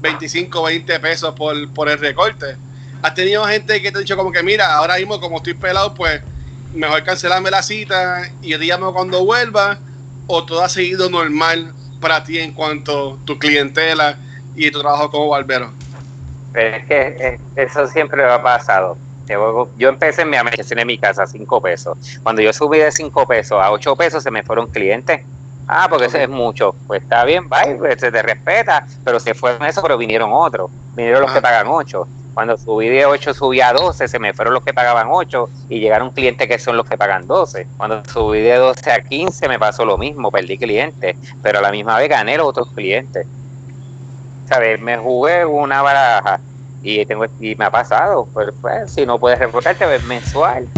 25, 0.00 0.62
20 0.62 1.00
pesos 1.00 1.34
por, 1.34 1.70
por 1.74 1.90
el 1.90 1.98
recorte. 1.98 2.56
Has 3.02 3.12
tenido 3.12 3.44
gente 3.44 3.82
que 3.82 3.92
te 3.92 3.98
ha 3.98 4.00
dicho 4.00 4.16
como 4.16 4.32
que, 4.32 4.42
mira, 4.42 4.74
ahora 4.74 4.96
mismo 4.96 5.20
como 5.20 5.36
estoy 5.36 5.52
pelado, 5.52 5.92
pues 5.92 6.22
mejor 6.72 7.04
cancelarme 7.04 7.50
la 7.50 7.62
cita 7.62 8.30
y 8.40 8.48
yo 8.48 8.58
te 8.58 8.64
llamo 8.64 8.94
cuando 8.94 9.22
vuelva, 9.26 9.78
o 10.26 10.46
todo 10.46 10.64
ha 10.64 10.70
seguido 10.70 11.10
normal 11.10 11.74
para 12.00 12.22
ti 12.24 12.38
en 12.38 12.52
cuanto 12.52 13.14
a 13.14 13.24
tu 13.24 13.38
clientela 13.38 14.16
y 14.54 14.70
tu 14.70 14.80
trabajo 14.80 15.10
como 15.10 15.28
barbero? 15.28 15.70
Pero 16.52 16.76
es 16.76 16.86
que 16.86 17.16
eh, 17.18 17.40
eso 17.56 17.86
siempre 17.86 18.22
me 18.22 18.30
ha 18.30 18.42
pasado. 18.42 18.96
Yo 19.76 19.88
empecé 19.88 20.22
en 20.22 20.30
mi 20.30 20.36
en 20.38 20.86
mi 20.86 20.98
casa 20.98 21.24
a 21.24 21.26
5 21.26 21.60
pesos. 21.60 21.98
Cuando 22.22 22.40
yo 22.40 22.52
subí 22.52 22.78
de 22.78 22.90
5 22.90 23.26
pesos 23.26 23.62
a 23.62 23.70
8 23.70 23.94
pesos 23.94 24.22
se 24.22 24.30
me 24.30 24.42
fueron 24.42 24.68
clientes. 24.68 25.20
Ah, 25.66 25.86
porque 25.90 26.06
ese 26.06 26.22
es 26.22 26.28
mucho. 26.30 26.74
Pues 26.86 27.02
está 27.02 27.24
bien, 27.24 27.46
bye, 27.48 27.74
pues, 27.76 28.00
se 28.00 28.10
te 28.10 28.22
respeta, 28.22 28.86
pero 29.04 29.20
se 29.20 29.34
fueron 29.34 29.66
eso, 29.66 29.82
pero 29.82 29.98
vinieron 29.98 30.30
otros. 30.32 30.70
Vinieron 30.96 31.22
los 31.22 31.32
que 31.32 31.42
pagan 31.42 31.66
8. 31.68 32.08
Cuando 32.38 32.56
subí 32.56 32.88
de 32.88 33.04
8 33.04 33.34
subí 33.34 33.60
a 33.60 33.72
12, 33.72 34.06
se 34.06 34.20
me 34.20 34.32
fueron 34.32 34.54
los 34.54 34.62
que 34.62 34.72
pagaban 34.72 35.08
8 35.10 35.50
y 35.70 35.80
llegaron 35.80 36.12
clientes 36.12 36.46
que 36.46 36.60
son 36.60 36.76
los 36.76 36.88
que 36.88 36.96
pagan 36.96 37.26
12. 37.26 37.66
Cuando 37.76 38.00
subí 38.04 38.40
de 38.42 38.54
12 38.54 38.92
a 38.92 39.00
15 39.00 39.48
me 39.48 39.58
pasó 39.58 39.84
lo 39.84 39.98
mismo, 39.98 40.30
perdí 40.30 40.56
clientes, 40.56 41.16
pero 41.42 41.58
a 41.58 41.62
la 41.62 41.72
misma 41.72 41.98
vez 41.98 42.08
gané 42.08 42.36
los 42.36 42.46
otros 42.46 42.68
clientes. 42.76 43.26
¿Sabes? 44.48 44.80
Me 44.80 44.96
jugué 44.98 45.44
una 45.46 45.82
baraja 45.82 46.38
y 46.84 47.04
tengo 47.06 47.26
y 47.40 47.56
me 47.56 47.64
ha 47.64 47.72
pasado. 47.72 48.28
Pues, 48.32 48.54
si 48.86 49.04
no 49.04 49.18
puedes 49.18 49.40
reportarte, 49.40 49.84
pues 49.84 50.04
mensual. 50.04 50.68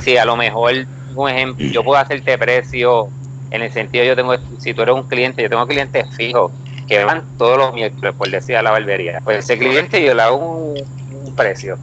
Si 0.00 0.16
a 0.16 0.24
lo 0.24 0.36
mejor, 0.36 0.72
un 1.16 1.28
ejemplo, 1.28 1.66
yo 1.66 1.82
puedo 1.82 2.00
hacerte 2.00 2.38
precio 2.38 3.08
en 3.50 3.62
el 3.62 3.72
sentido, 3.72 4.04
yo 4.04 4.14
tengo, 4.14 4.36
si 4.60 4.72
tú 4.72 4.82
eres 4.82 4.94
un 4.94 5.02
cliente, 5.08 5.42
yo 5.42 5.48
tengo 5.48 5.66
clientes 5.66 6.06
fijos 6.14 6.52
que 6.88 7.04
van 7.04 7.22
todos 7.36 7.58
los 7.58 7.74
miércoles, 7.74 8.14
por 8.16 8.30
decir 8.30 8.56
a 8.56 8.62
la 8.62 8.70
barbería. 8.70 9.20
Pues 9.22 9.38
ese 9.38 9.58
cliente 9.58 10.02
yo 10.02 10.14
le 10.14 10.22
hago 10.22 10.36
un, 10.36 11.34
precio. 11.36 11.78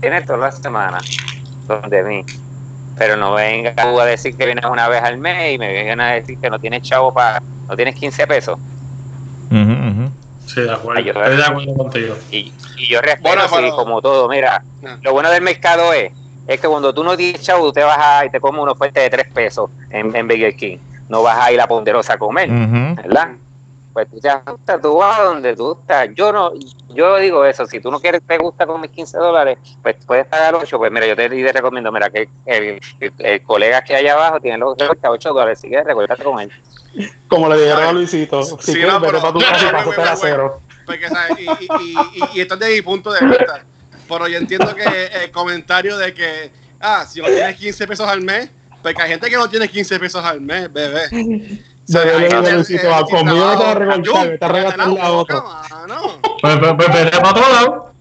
Tiene 0.00 0.22
toda 0.22 0.38
la 0.38 0.52
semana 0.52 0.98
donde 1.66 2.02
mí. 2.02 2.24
Pero 2.96 3.16
no 3.16 3.34
venga 3.34 3.74
a 3.76 4.04
decir 4.06 4.36
que 4.36 4.44
vienes 4.44 4.64
una 4.64 4.88
vez 4.88 5.02
al 5.02 5.18
mes 5.18 5.54
y 5.54 5.58
me 5.58 5.72
vengan 5.72 6.00
a 6.00 6.12
decir 6.14 6.38
que 6.38 6.50
no 6.50 6.58
tienes 6.58 6.82
chavo 6.82 7.12
para, 7.12 7.40
no 7.68 7.76
tienes 7.76 7.94
15 7.94 8.26
pesos. 8.26 8.58
Sí, 10.46 10.62
de 10.62 10.72
acuerdo. 10.72 11.00
Estoy 11.00 11.36
de 11.36 11.44
acuerdo 11.44 11.74
contigo. 11.76 12.16
Y, 12.30 12.52
yo 12.88 13.00
respeto, 13.02 13.76
como 13.76 14.00
todo, 14.00 14.28
mira, 14.28 14.62
ah. 14.84 14.96
lo 15.02 15.12
bueno 15.12 15.30
del 15.30 15.42
mercado 15.42 15.92
es, 15.92 16.10
es 16.46 16.58
que 16.58 16.66
cuando 16.66 16.94
tú 16.94 17.04
no 17.04 17.16
tienes 17.16 17.42
chavo, 17.42 17.68
usted 17.68 17.84
vas 17.84 18.24
y 18.24 18.30
te 18.30 18.40
comes 18.40 18.62
una 18.62 18.72
oferta 18.72 19.00
de 19.00 19.10
3 19.10 19.32
pesos 19.32 19.70
en, 19.90 20.16
en 20.16 20.26
Burger 20.26 20.56
King 20.56 20.78
no 21.08 21.22
vas 21.22 21.38
a 21.38 21.52
ir 21.52 21.60
a 21.60 21.66
Ponderosa 21.66 22.14
a 22.14 22.18
comer, 22.18 22.48
¿verdad? 22.50 23.32
Pues 23.98 24.10
tú 24.10 24.20
te 24.20 24.28
ajustas, 24.28 24.80
tú 24.80 24.94
vas 24.94 25.18
a 25.18 25.22
donde 25.24 25.56
tú 25.56 25.76
estás. 25.80 26.08
Yo 26.14 26.32
no, 26.32 26.52
yo 26.94 27.18
digo 27.18 27.44
eso, 27.44 27.66
si 27.66 27.80
tú 27.80 27.90
no 27.90 27.98
quieres, 27.98 28.22
te 28.24 28.38
gusta 28.38 28.64
comer 28.64 28.88
15 28.90 29.18
dólares, 29.18 29.58
pues 29.82 29.96
puedes 30.06 30.24
pagar 30.26 30.54
8, 30.54 30.78
pues 30.78 30.92
mira, 30.92 31.04
yo 31.04 31.16
te, 31.16 31.28
te 31.28 31.52
recomiendo, 31.52 31.90
mira, 31.90 32.08
que 32.08 32.28
el, 32.46 32.78
el, 33.18 33.42
colega 33.42 33.82
que 33.82 33.96
hay 33.96 34.06
abajo 34.06 34.38
tiene 34.38 34.56
los 34.58 34.76
8 34.78 35.30
dólares, 35.30 35.58
si 35.60 35.66
quieres, 35.66 35.84
recuérdate 35.84 36.22
con 36.22 36.38
él. 36.38 36.52
Como 37.26 37.48
le 37.48 37.56
dijeron 37.60 37.82
a 37.82 37.92
Luisito, 37.92 38.40
si 38.60 38.72
quieres, 38.72 38.92
no, 38.92 39.02
para 39.02 39.32
tu 39.32 39.40
casa 39.40 39.66
y 39.66 40.00
a 40.00 40.16
cero. 40.16 40.60
Porque, 40.86 41.08
¿sabes? 41.08 41.40
Y, 41.40 41.44
y, 41.44 41.96
y, 42.34 42.40
esto 42.40 42.54
es 42.54 42.60
de 42.60 42.74
mi 42.76 42.82
punto 42.82 43.10
de 43.10 43.26
vista. 43.26 43.64
Pero 44.08 44.28
yo 44.28 44.38
entiendo 44.38 44.76
que 44.76 45.06
el 45.24 45.32
comentario 45.32 45.98
de 45.98 46.14
que, 46.14 46.52
ah, 46.78 47.04
si 47.04 47.20
no 47.20 47.26
tienes 47.26 47.56
15 47.56 47.88
pesos 47.88 48.08
al 48.08 48.20
mes, 48.20 48.48
porque 48.80 49.02
hay 49.02 49.10
gente 49.10 49.28
que 49.28 49.36
no 49.36 49.50
tiene 49.50 49.66
15 49.66 49.98
pesos 49.98 50.24
al 50.24 50.40
mes, 50.40 50.72
bebé. 50.72 51.08
Se 51.88 52.04
ve 52.04 52.28
conmigo 52.28 52.42
no 52.42 53.56
te 53.56 53.64
va 53.64 53.70
a 53.70 53.74
regalar, 53.74 54.38
te 54.38 54.48
regalar 54.48 54.88
la 54.88 55.10
otra. 55.12 55.42
Pues, 56.42 56.58
pues, 56.58 56.74
pues, 56.76 56.88
vete 56.92 57.16
para 57.16 57.30
otro 57.30 57.48
lado. 57.50 57.92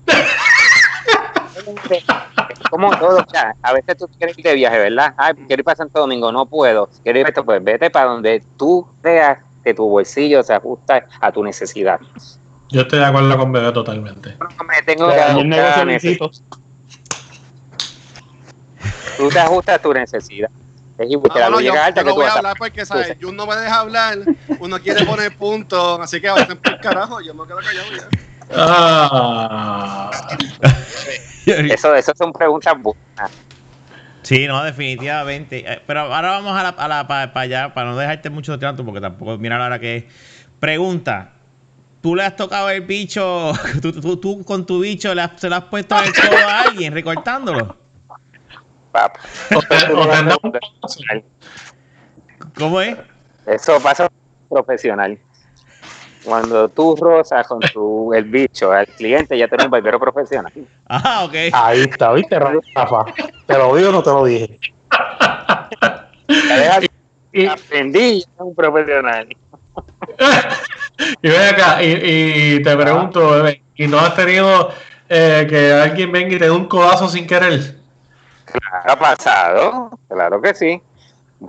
Como 2.70 2.98
todo, 2.98 3.20
o 3.20 3.30
sea, 3.32 3.56
a 3.62 3.72
veces 3.72 3.98
tú 3.98 4.10
quieres 4.18 4.38
ir 4.38 4.44
de 4.44 4.56
viaje, 4.56 4.78
¿verdad? 4.78 5.14
Ay, 5.16 5.36
quiero 5.48 5.62
ir 5.62 5.64
para 5.64 5.78
Santo 5.78 6.02
Domingo, 6.02 6.34
no 6.34 6.46
puedo. 6.46 6.90
Quiero 7.02 7.20
ir 7.20 7.26
a 7.28 7.30
esto, 7.30 7.46
pues 7.46 7.64
vete 7.64 7.90
para 7.90 8.10
donde 8.10 8.44
tú 8.58 8.86
veas 9.02 9.40
que 9.64 9.74
tu 9.74 9.88
bolsillo 9.88 10.44
se 10.44 10.54
ajusta 10.54 11.08
a 11.22 11.32
tu 11.32 11.42
necesidad. 11.42 12.02
Yo 12.70 12.82
estoy 12.82 13.00
de 13.00 13.06
acuerdo 13.06 13.38
con 13.38 13.54
Bebé 13.54 13.72
totalmente. 13.72 14.36
No 14.38 14.66
me 14.66 14.82
tengo 14.82 15.08
que 15.08 15.22
ajustar 15.22 15.88
Tú 19.18 19.30
te 19.30 19.40
ajustas 19.40 19.76
a 19.76 19.80
tu 19.80 19.94
necesidad. 19.94 20.50
Es 20.98 21.12
igual, 21.12 21.32
no, 21.36 21.50
no, 21.52 21.62
yo, 21.62 21.74
yo 21.96 22.04
no 22.04 22.16
voy 22.16 22.26
a 22.26 22.34
hablar 22.34 22.56
porque, 22.58 22.86
¿sabes? 22.86 23.16
Jun 23.22 23.36
no 23.36 23.46
me 23.46 23.56
deja 23.56 23.82
hablar, 23.82 24.18
uno 24.60 24.80
quiere 24.80 25.06
poner 25.06 25.36
punto, 25.38 26.02
así 26.02 26.20
que 26.20 26.30
va 26.30 26.42
a 26.42 26.46
ser 26.48 26.58
por 26.58 26.80
carajo, 26.80 27.22
yo 27.22 27.36
me 27.36 27.46
quedo 27.46 27.58
callado 27.58 27.88
ya. 27.96 28.08
Ah. 28.56 30.10
eso, 31.46 31.94
eso 31.94 32.14
son 32.18 32.34
preguntas 32.34 32.74
buenas. 32.82 33.32
Sí, 34.24 34.48
no, 34.48 34.62
definitivamente. 34.64 35.72
Eh, 35.72 35.82
pero 35.86 36.02
ahora 36.02 36.32
vamos 36.32 36.58
a 36.60 36.64
la, 36.64 36.70
a 36.70 36.88
la 36.88 37.08
para 37.08 37.40
allá, 37.40 37.74
para 37.74 37.90
no 37.90 37.98
dejarte 37.98 38.30
mucho 38.30 38.58
de 38.58 38.74
porque 38.84 39.00
tampoco, 39.00 39.38
mira 39.38 39.58
la 39.58 39.68
hora 39.68 39.80
que 39.80 39.98
es. 39.98 40.04
Pregunta, 40.60 41.34
¿tú 42.02 42.16
le 42.16 42.24
has 42.24 42.36
tocado 42.36 42.70
el 42.70 42.82
bicho, 42.82 43.54
tú, 43.82 43.94
tú, 43.94 44.18
tú 44.18 44.44
con 44.44 44.66
tu 44.66 44.80
bicho 44.80 45.14
le 45.14 45.22
has, 45.22 45.32
se 45.40 45.48
lo 45.48 45.56
has 45.58 45.64
puesto 45.66 45.98
en 46.00 46.06
el 46.06 46.14
codo 46.14 46.48
a 46.48 46.62
alguien 46.62 46.94
recortándolo? 46.94 47.78
¿Cómo 52.58 52.82
es? 52.82 52.98
Eso 53.46 53.80
pasa 53.82 54.10
profesional. 54.50 55.18
Cuando 56.24 56.68
tú 56.68 56.96
rozas 56.96 57.48
con 57.48 57.60
tu, 57.60 58.14
el 58.14 58.26
bicho 58.26 58.72
al 58.72 58.88
cliente, 58.88 59.38
ya 59.38 59.48
tienes 59.48 59.66
un 59.66 59.72
barbero 59.72 60.00
profesional. 60.00 60.52
Ah, 60.90 61.24
ok. 61.26 61.34
Ahí 61.54 61.82
está, 61.82 62.12
¿viste, 62.14 62.38
Rafa? 62.38 63.06
¿Te 63.46 63.58
lo 63.58 63.76
digo 63.76 63.90
o 63.90 63.92
no 63.94 64.04
te 64.04 64.10
lo 64.10 64.26
dije? 64.26 64.60
y, 67.32 67.46
aprendí, 67.46 68.26
un 68.40 68.54
profesional. 68.56 69.28
y 71.22 71.30
ven 71.30 71.54
acá, 71.54 71.82
y, 71.82 72.62
te 72.62 72.76
pregunto, 72.76 73.32
bebé, 73.32 73.64
¿y 73.76 73.88
no 73.88 74.00
has 74.00 74.16
tenido 74.16 74.72
eh, 75.08 75.48
que 75.50 75.72
alguien 75.72 76.12
venga 76.12 76.36
y 76.36 76.40
te 76.40 76.46
dé 76.46 76.52
un 76.52 76.66
codazo 76.66 77.08
sin 77.08 77.26
querer? 77.26 77.77
Claro, 78.52 78.92
ha 78.92 78.96
pasado, 78.98 80.00
claro 80.08 80.42
que 80.42 80.56
sí. 80.56 80.82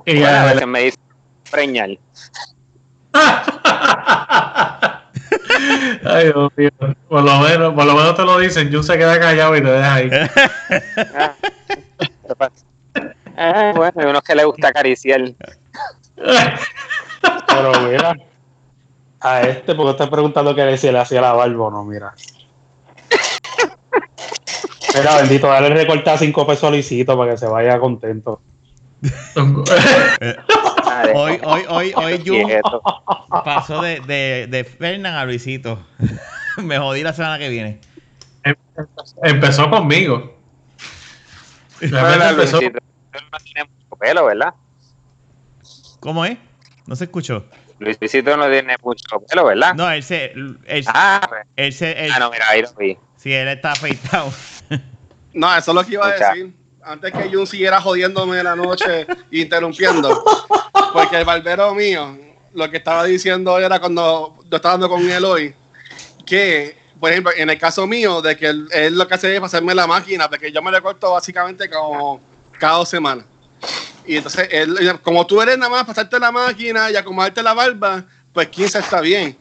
Y 0.05 0.23
a 0.23 0.45
veces 0.45 0.67
me 0.67 0.81
dice 0.81 0.99
preñal. 1.51 1.99
Ay, 6.05 6.27
Dios 6.27 6.53
mío. 6.57 6.71
Por 7.09 7.23
lo 7.23 7.39
menos, 7.41 7.75
por 7.75 7.85
lo 7.85 7.95
menos 7.95 8.15
te 8.17 8.25
lo 8.25 8.39
dicen. 8.39 8.71
Yo 8.71 8.83
se 8.83 8.99
queda 8.99 9.19
callado 9.19 9.57
y 9.57 9.63
te 9.63 9.71
deja 9.71 9.95
ahí. 9.95 10.11
ah, 13.37 13.73
bueno, 13.75 13.93
hay 13.97 14.07
unos 14.07 14.23
que 14.23 14.35
le 14.35 14.45
gusta 14.45 14.69
acariciar. 14.69 15.33
Pero 16.17 17.73
mira, 17.89 18.17
a 19.21 19.41
este, 19.43 19.75
porque 19.75 19.93
estás 19.93 20.09
preguntando 20.09 20.55
que 20.55 20.77
si 20.77 20.91
le 20.91 20.99
hacía 20.99 21.21
la 21.21 21.33
barba 21.33 21.67
o 21.67 21.71
no, 21.71 21.85
mira. 21.85 22.15
Mira, 24.95 25.17
bendito, 25.17 25.47
dale 25.47 25.71
recortar 25.71 26.19
cinco 26.19 26.47
pesos 26.47 26.61
solicito 26.61 27.17
para 27.17 27.33
que 27.33 27.39
se 27.39 27.47
vaya 27.47 27.79
contento. 27.79 28.41
hoy, 31.15 31.41
hoy, 31.45 31.65
hoy, 31.69 31.93
hoy 31.95 32.23
yo 32.23 32.35
pasó 33.45 33.83
de, 33.83 34.01
de, 34.01 34.47
de 34.49 34.65
Fernan 34.65 35.15
a 35.15 35.25
Luisito. 35.25 35.85
Me 36.57 36.79
jodí 36.79 37.03
la 37.03 37.13
semana 37.13 37.39
que 37.39 37.49
viene. 37.49 37.81
Empezó 39.23 39.71
conmigo. 39.71 40.37
empezó. 41.81 42.61
No 42.61 43.39
tiene 43.39 43.65
mucho 43.65 43.97
pelo, 43.99 44.27
¿verdad? 44.27 44.55
¿Cómo 46.01 46.25
es? 46.25 46.39
No 46.87 46.97
se 46.97 47.05
escuchó. 47.05 47.45
Luisito 47.79 48.37
no 48.37 48.51
tiene 48.51 48.77
mucho 48.83 49.21
pelo, 49.29 49.47
¿verdad? 49.47 49.75
No, 49.75 49.91
él 49.91 50.03
se. 50.03 50.33
Él, 50.33 50.85
ah, 50.87 51.29
él 51.57 51.73
se. 51.73 52.07
Él, 52.07 52.13
ah, 52.15 52.19
no, 52.19 52.31
mira, 52.31 52.49
ahí 52.49 52.63
lo 52.63 52.73
vi. 52.73 52.97
Sí, 53.17 53.33
él 53.33 53.49
está 53.49 53.73
afeitado. 53.73 54.33
No, 55.33 55.57
eso 55.57 55.71
es 55.71 55.75
lo 55.75 55.85
que 55.85 55.93
iba 55.93 56.07
a 56.07 56.13
decir. 56.13 56.53
Antes 56.83 57.13
que 57.13 57.29
Jun 57.29 57.47
siguiera 57.47 57.81
jodiéndome 57.81 58.43
la 58.43 58.57
noche, 58.57 59.07
interrumpiendo. 59.31 60.23
Porque 60.93 61.19
el 61.19 61.25
barbero 61.25 61.75
mío, 61.75 62.17
lo 62.55 62.71
que 62.71 62.79
estaba 62.79 63.05
diciendo 63.05 63.59
era 63.59 63.79
cuando 63.79 64.39
yo 64.49 64.57
estaba 64.57 64.75
hablando 64.75 64.95
con 64.95 65.11
él 65.11 65.25
hoy, 65.25 65.55
que, 66.25 66.79
por 66.99 67.11
ejemplo, 67.11 67.33
en 67.37 67.51
el 67.51 67.59
caso 67.59 67.87
mío, 67.87 68.23
de 68.23 68.37
que 68.37 68.47
él, 68.47 68.99
lo 68.99 69.07
que 69.07 69.15
hace 69.15 69.35
es 69.35 69.41
pasarme 69.41 69.75
la 69.75 69.87
máquina, 69.87 70.29
porque 70.29 70.51
yo 70.51 70.63
me 70.63 70.71
le 70.71 70.81
corto 70.81 71.13
básicamente 71.13 71.69
como 71.69 72.21
cada 72.59 72.79
dos 72.79 72.89
semanas. 72.89 73.25
Y 74.07 74.17
entonces, 74.17 74.49
él, 74.51 74.99
como 75.03 75.27
tú 75.27 75.43
eres 75.43 75.59
nada 75.59 75.71
más 75.71 75.85
pasarte 75.85 76.19
la 76.19 76.33
máquina 76.33 76.91
y 76.91 76.97
acomodarte 76.97 77.43
la 77.43 77.53
barba, 77.53 78.05
pues 78.33 78.49
15 78.49 78.79
está 78.79 79.01
bien. 79.01 79.37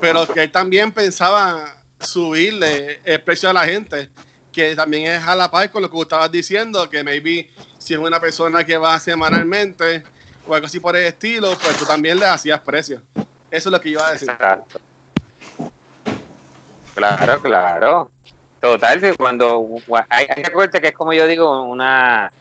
Pero 0.00 0.26
que 0.28 0.44
él 0.44 0.52
también 0.52 0.92
pensaba 0.92 1.82
subirle 1.98 3.00
el 3.04 3.22
precio 3.22 3.50
a 3.50 3.52
la 3.52 3.64
gente 3.64 4.10
que 4.54 4.76
también 4.76 5.06
es 5.12 5.22
a 5.26 5.34
la 5.34 5.50
par 5.50 5.70
con 5.70 5.82
lo 5.82 5.90
que 5.90 6.00
estabas 6.00 6.30
diciendo, 6.30 6.88
que 6.88 7.02
maybe 7.02 7.50
si 7.78 7.94
es 7.94 8.00
una 8.00 8.20
persona 8.20 8.64
que 8.64 8.78
va 8.78 8.98
semanalmente 9.00 10.04
o 10.46 10.54
algo 10.54 10.66
así 10.66 10.80
por 10.80 10.96
el 10.96 11.04
estilo, 11.04 11.56
pues 11.60 11.76
tú 11.76 11.84
también 11.84 12.18
le 12.18 12.26
hacías 12.26 12.60
precio. 12.60 13.02
Eso 13.50 13.68
es 13.68 13.72
lo 13.72 13.80
que 13.80 13.88
iba 13.88 14.06
a 14.06 14.12
decir. 14.12 14.30
Exacto. 14.30 14.80
Claro, 16.94 17.40
claro. 17.40 18.10
Total, 18.60 19.16
cuando 19.16 19.66
hay, 20.08 20.26
hay 20.34 20.42
que 20.70 20.88
es 20.88 20.94
como 20.94 21.12
yo 21.12 21.26
digo, 21.26 21.64
una 21.64 22.32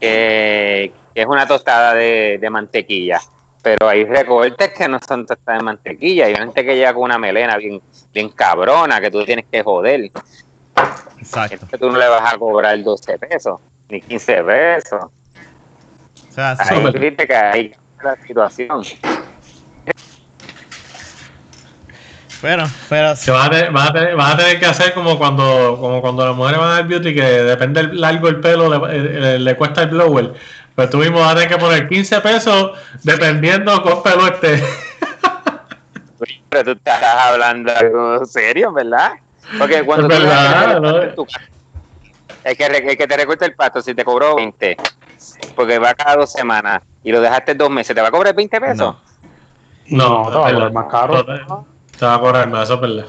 que, 0.00 0.92
es 1.14 1.26
una 1.26 1.46
tostada 1.46 1.94
de, 1.94 2.48
mantequilla. 2.50 3.20
Pero 3.62 3.88
hay 3.88 4.04
recortes 4.04 4.70
que 4.70 4.88
no 4.88 5.00
son 5.06 5.26
tostadas 5.26 5.60
de 5.60 5.64
mantequilla. 5.64 6.26
Hay 6.26 6.36
gente 6.36 6.64
que 6.64 6.76
llega 6.76 6.94
con 6.94 7.02
una 7.02 7.18
melena 7.18 7.56
bien, 7.56 7.82
bien 8.14 8.28
cabrona 8.30 9.00
que 9.00 9.10
tú 9.10 9.24
tienes 9.24 9.44
que 9.50 9.62
joder. 9.62 10.12
Exacto. 11.26 11.66
que 11.68 11.78
tú 11.78 11.90
no 11.90 11.98
le 11.98 12.08
vas 12.08 12.32
a 12.34 12.38
cobrar 12.38 12.82
12 12.82 13.18
pesos, 13.18 13.60
ni 13.88 14.00
15 14.00 14.44
pesos. 14.44 15.04
O 15.04 16.32
sea, 16.32 16.56
ahí 16.58 16.92
viste 16.98 17.26
que 17.26 17.34
ahí 17.34 17.74
la 18.02 18.16
situación. 18.16 18.82
Bueno, 22.42 22.64
pero. 22.88 23.16
Se 23.16 23.32
va 23.32 23.46
a, 23.46 23.50
tener, 23.50 23.74
va, 23.74 23.84
a 23.86 23.92
tener, 23.92 24.18
va 24.18 24.32
a, 24.32 24.36
tener, 24.36 24.60
que 24.60 24.66
hacer 24.66 24.92
como 24.92 25.18
cuando, 25.18 25.78
como 25.80 26.00
cuando 26.00 26.26
las 26.26 26.36
mujeres 26.36 26.60
van 26.60 26.78
al 26.78 26.86
beauty, 26.86 27.14
que 27.14 27.22
depende 27.22 27.82
del 27.82 28.00
largo 28.00 28.28
el 28.28 28.40
pelo, 28.40 28.88
le, 28.88 29.38
le, 29.38 29.56
cuesta 29.56 29.82
el 29.82 29.88
blower. 29.88 30.34
Pues 30.74 30.90
tú 30.90 30.98
mismo 30.98 31.20
vas 31.20 31.32
a 31.32 31.34
tener 31.34 31.48
que 31.48 31.56
poner 31.56 31.88
15 31.88 32.20
pesos 32.20 32.72
dependiendo 33.02 33.82
con 33.82 34.02
pelo 34.02 34.26
este. 34.26 34.62
Pero 36.50 36.64
tú 36.64 36.70
estás 36.72 37.02
hablando 37.02 37.72
algo 37.74 38.24
serio, 38.26 38.72
¿verdad? 38.72 39.12
Porque 39.58 39.82
cuando 39.86 40.08
es 40.08 40.20
tú 40.20 40.26
verdad, 40.26 40.80
¿no? 40.80 40.96
el, 40.98 42.56
que, 42.56 42.66
el 42.66 42.96
que 42.96 43.06
te 43.06 43.16
recorta 43.16 43.46
el 43.46 43.54
pasto, 43.54 43.80
si 43.80 43.94
te 43.94 44.04
cobró 44.04 44.36
20, 44.36 44.76
porque 45.54 45.78
va 45.78 45.94
cada 45.94 46.16
dos 46.16 46.32
semanas 46.32 46.82
y 47.02 47.12
lo 47.12 47.20
dejaste 47.20 47.54
dos 47.54 47.70
meses, 47.70 47.94
¿te 47.94 48.00
va 48.00 48.08
a 48.08 48.10
cobrar 48.10 48.34
20 48.34 48.60
pesos? 48.60 48.96
No, 49.86 50.24
no, 50.24 50.30
te 50.30 50.36
va 50.36 50.48
a 50.48 50.52
cobrar 50.52 50.72
más 50.72 50.86
caro. 50.86 51.24
Te 51.24 52.04
va 52.04 52.14
a 52.14 52.20
cobrar 52.20 52.48
más, 52.48 52.64
eso 52.64 52.74
es 52.74 52.80
verdad. 52.80 53.06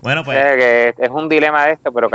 Bueno, 0.00 0.24
pues. 0.24 0.38
Es, 0.38 0.94
es 0.98 1.10
un 1.10 1.28
dilema 1.28 1.66
de 1.66 1.72
esto, 1.72 1.92
pero 1.92 2.08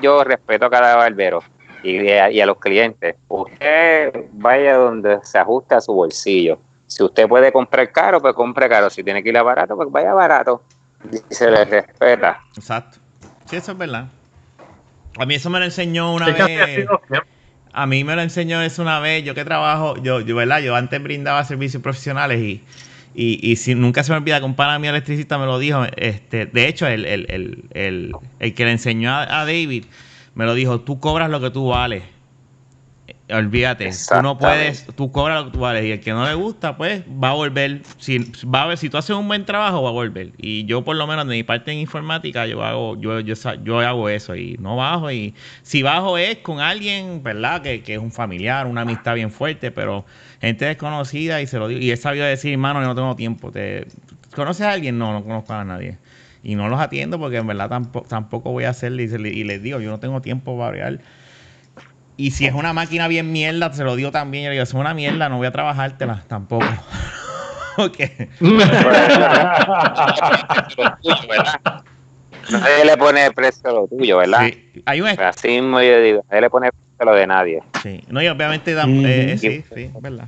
yo 0.00 0.22
respeto 0.22 0.66
a 0.66 0.70
cada 0.70 0.94
barbero 0.94 1.42
y, 1.82 2.00
y 2.00 2.40
a 2.40 2.46
los 2.46 2.58
clientes. 2.58 3.16
Usted 3.26 4.26
vaya 4.32 4.76
donde 4.76 5.18
se 5.24 5.38
ajuste 5.38 5.74
a 5.74 5.80
su 5.80 5.92
bolsillo 5.92 6.58
si 6.92 7.02
usted 7.02 7.26
puede 7.26 7.50
comprar 7.50 7.90
caro, 7.90 8.20
pues 8.20 8.34
compre 8.34 8.68
caro. 8.68 8.90
Si 8.90 9.02
tiene 9.02 9.22
que 9.22 9.30
ir 9.30 9.38
a 9.38 9.42
barato, 9.42 9.76
pues 9.76 9.90
vaya 9.90 10.12
barato. 10.12 10.62
Y 11.10 11.34
se 11.34 11.50
le 11.50 11.64
respeta. 11.64 12.40
Exacto. 12.56 12.98
Sí, 13.46 13.56
eso 13.56 13.72
es 13.72 13.78
verdad. 13.78 14.06
A 15.18 15.26
mí 15.26 15.34
eso 15.34 15.50
me 15.50 15.58
lo 15.58 15.64
enseñó 15.64 16.12
una 16.14 16.26
vez. 16.26 16.86
A 17.74 17.86
mí 17.86 18.04
me 18.04 18.14
lo 18.14 18.22
enseñó 18.22 18.60
eso 18.62 18.82
una 18.82 19.00
vez. 19.00 19.24
Yo 19.24 19.34
que 19.34 19.44
trabajo, 19.44 19.96
yo, 20.02 20.20
yo 20.20 20.36
¿verdad? 20.36 20.60
Yo 20.60 20.76
antes 20.76 21.02
brindaba 21.02 21.42
servicios 21.44 21.82
profesionales 21.82 22.40
y, 22.40 22.62
y, 23.14 23.56
si 23.56 23.74
nunca 23.74 24.04
se 24.04 24.12
me 24.12 24.18
olvida 24.18 24.38
que 24.38 24.44
un 24.44 24.54
pana 24.54 24.78
mi 24.78 24.88
electricista 24.88 25.38
me 25.38 25.46
lo 25.46 25.58
dijo. 25.58 25.84
Este, 25.96 26.46
de 26.46 26.68
hecho, 26.68 26.86
el, 26.86 27.04
el, 27.06 27.26
el, 27.72 28.12
el 28.38 28.54
que 28.54 28.64
le 28.64 28.72
enseñó 28.72 29.12
a 29.14 29.26
David 29.26 29.84
me 30.34 30.44
lo 30.44 30.54
dijo, 30.54 30.80
tú 30.80 31.00
cobras 31.00 31.30
lo 31.30 31.40
que 31.40 31.50
tú 31.50 31.68
vales. 31.68 32.04
Olvídate, 33.32 33.90
tú 34.08 34.22
no 34.22 34.36
puedes, 34.38 34.86
tú 34.94 35.10
cobras 35.10 35.40
lo 35.40 35.46
que 35.46 35.52
tú 35.52 35.60
vales 35.60 35.84
y 35.84 35.92
el 35.92 36.00
que 36.00 36.10
no 36.12 36.26
le 36.26 36.34
gusta, 36.34 36.76
pues 36.76 37.02
va 37.02 37.30
a 37.30 37.32
volver. 37.34 37.82
Si, 37.98 38.18
va 38.44 38.64
a 38.64 38.66
ver, 38.66 38.78
si 38.78 38.90
tú 38.90 38.98
haces 38.98 39.16
un 39.16 39.26
buen 39.26 39.44
trabajo, 39.44 39.82
va 39.82 39.88
a 39.88 39.92
volver. 39.92 40.32
Y 40.38 40.64
yo, 40.64 40.84
por 40.84 40.96
lo 40.96 41.06
menos, 41.06 41.26
de 41.26 41.34
mi 41.34 41.42
parte 41.42 41.72
en 41.72 41.78
informática, 41.78 42.46
yo 42.46 42.62
hago, 42.62 43.00
yo, 43.00 43.20
yo, 43.20 43.34
yo 43.64 43.80
hago 43.80 44.08
eso 44.08 44.36
y 44.36 44.56
no 44.58 44.76
bajo. 44.76 45.10
Y 45.10 45.34
si 45.62 45.82
bajo 45.82 46.18
es 46.18 46.38
con 46.38 46.60
alguien, 46.60 47.22
¿verdad? 47.22 47.62
Que, 47.62 47.82
que 47.82 47.94
es 47.94 48.00
un 48.00 48.12
familiar, 48.12 48.66
una 48.66 48.82
amistad 48.82 49.14
bien 49.14 49.30
fuerte, 49.30 49.70
pero 49.70 50.04
gente 50.40 50.64
desconocida 50.64 51.40
y 51.40 51.46
se 51.46 51.58
lo 51.58 51.68
digo. 51.68 51.80
Y 51.80 51.90
he 51.90 51.96
sabido 51.96 52.26
decir, 52.26 52.52
hermano, 52.52 52.80
yo 52.80 52.86
no 52.86 52.94
tengo 52.94 53.16
tiempo. 53.16 53.50
¿Te, 53.50 53.86
¿Conoces 54.34 54.66
a 54.66 54.72
alguien? 54.72 54.98
No, 54.98 55.12
no 55.12 55.22
conozco 55.22 55.52
a 55.54 55.64
nadie 55.64 55.98
y 56.42 56.54
no 56.54 56.68
los 56.68 56.80
atiendo 56.80 57.18
porque 57.18 57.36
en 57.36 57.46
verdad 57.46 57.68
tampoco, 57.68 58.08
tampoco 58.08 58.52
voy 58.52 58.64
a 58.64 58.70
hacerle 58.70 59.04
y, 59.04 59.44
les 59.44 59.62
digo, 59.62 59.80
yo 59.80 59.90
no 59.90 60.00
tengo 60.00 60.20
tiempo 60.20 60.56
para 60.56 60.70
variar 60.70 61.00
y 62.16 62.32
si 62.32 62.46
es 62.46 62.54
una 62.54 62.72
máquina 62.72 63.08
bien 63.08 63.32
mierda, 63.32 63.72
se 63.72 63.84
lo 63.84 63.96
digo 63.96 64.10
también. 64.10 64.44
Yo 64.44 64.50
le 64.50 64.54
digo, 64.54 64.64
es 64.64 64.74
una 64.74 64.94
mierda, 64.94 65.28
no 65.28 65.38
voy 65.38 65.46
a 65.46 65.52
trabajártela 65.52 66.24
tampoco. 66.28 66.66
ok. 67.78 67.98
Nadie 72.50 72.84
le 72.84 72.96
pone 72.96 73.30
precio 73.30 73.70
a 73.70 73.72
lo 73.72 73.86
tuyo, 73.86 74.18
¿verdad? 74.18 74.46
Sí. 74.46 74.82
Hay 74.84 75.00
un... 75.00 75.08
Así 75.08 75.48
mismo 75.48 75.80
yo 75.80 76.00
digo, 76.00 76.24
nadie 76.28 76.40
le 76.40 76.50
pone 76.50 76.70
precio 76.70 76.96
a 76.98 77.04
lo 77.04 77.14
de 77.14 77.26
nadie. 77.26 77.62
Sí, 77.82 78.02
no, 78.08 78.20
y 78.20 78.28
obviamente 78.28 78.74
da, 78.74 78.84
eh, 78.88 79.36
sí, 79.38 79.64
sí, 79.72 79.90
verdad. 80.00 80.26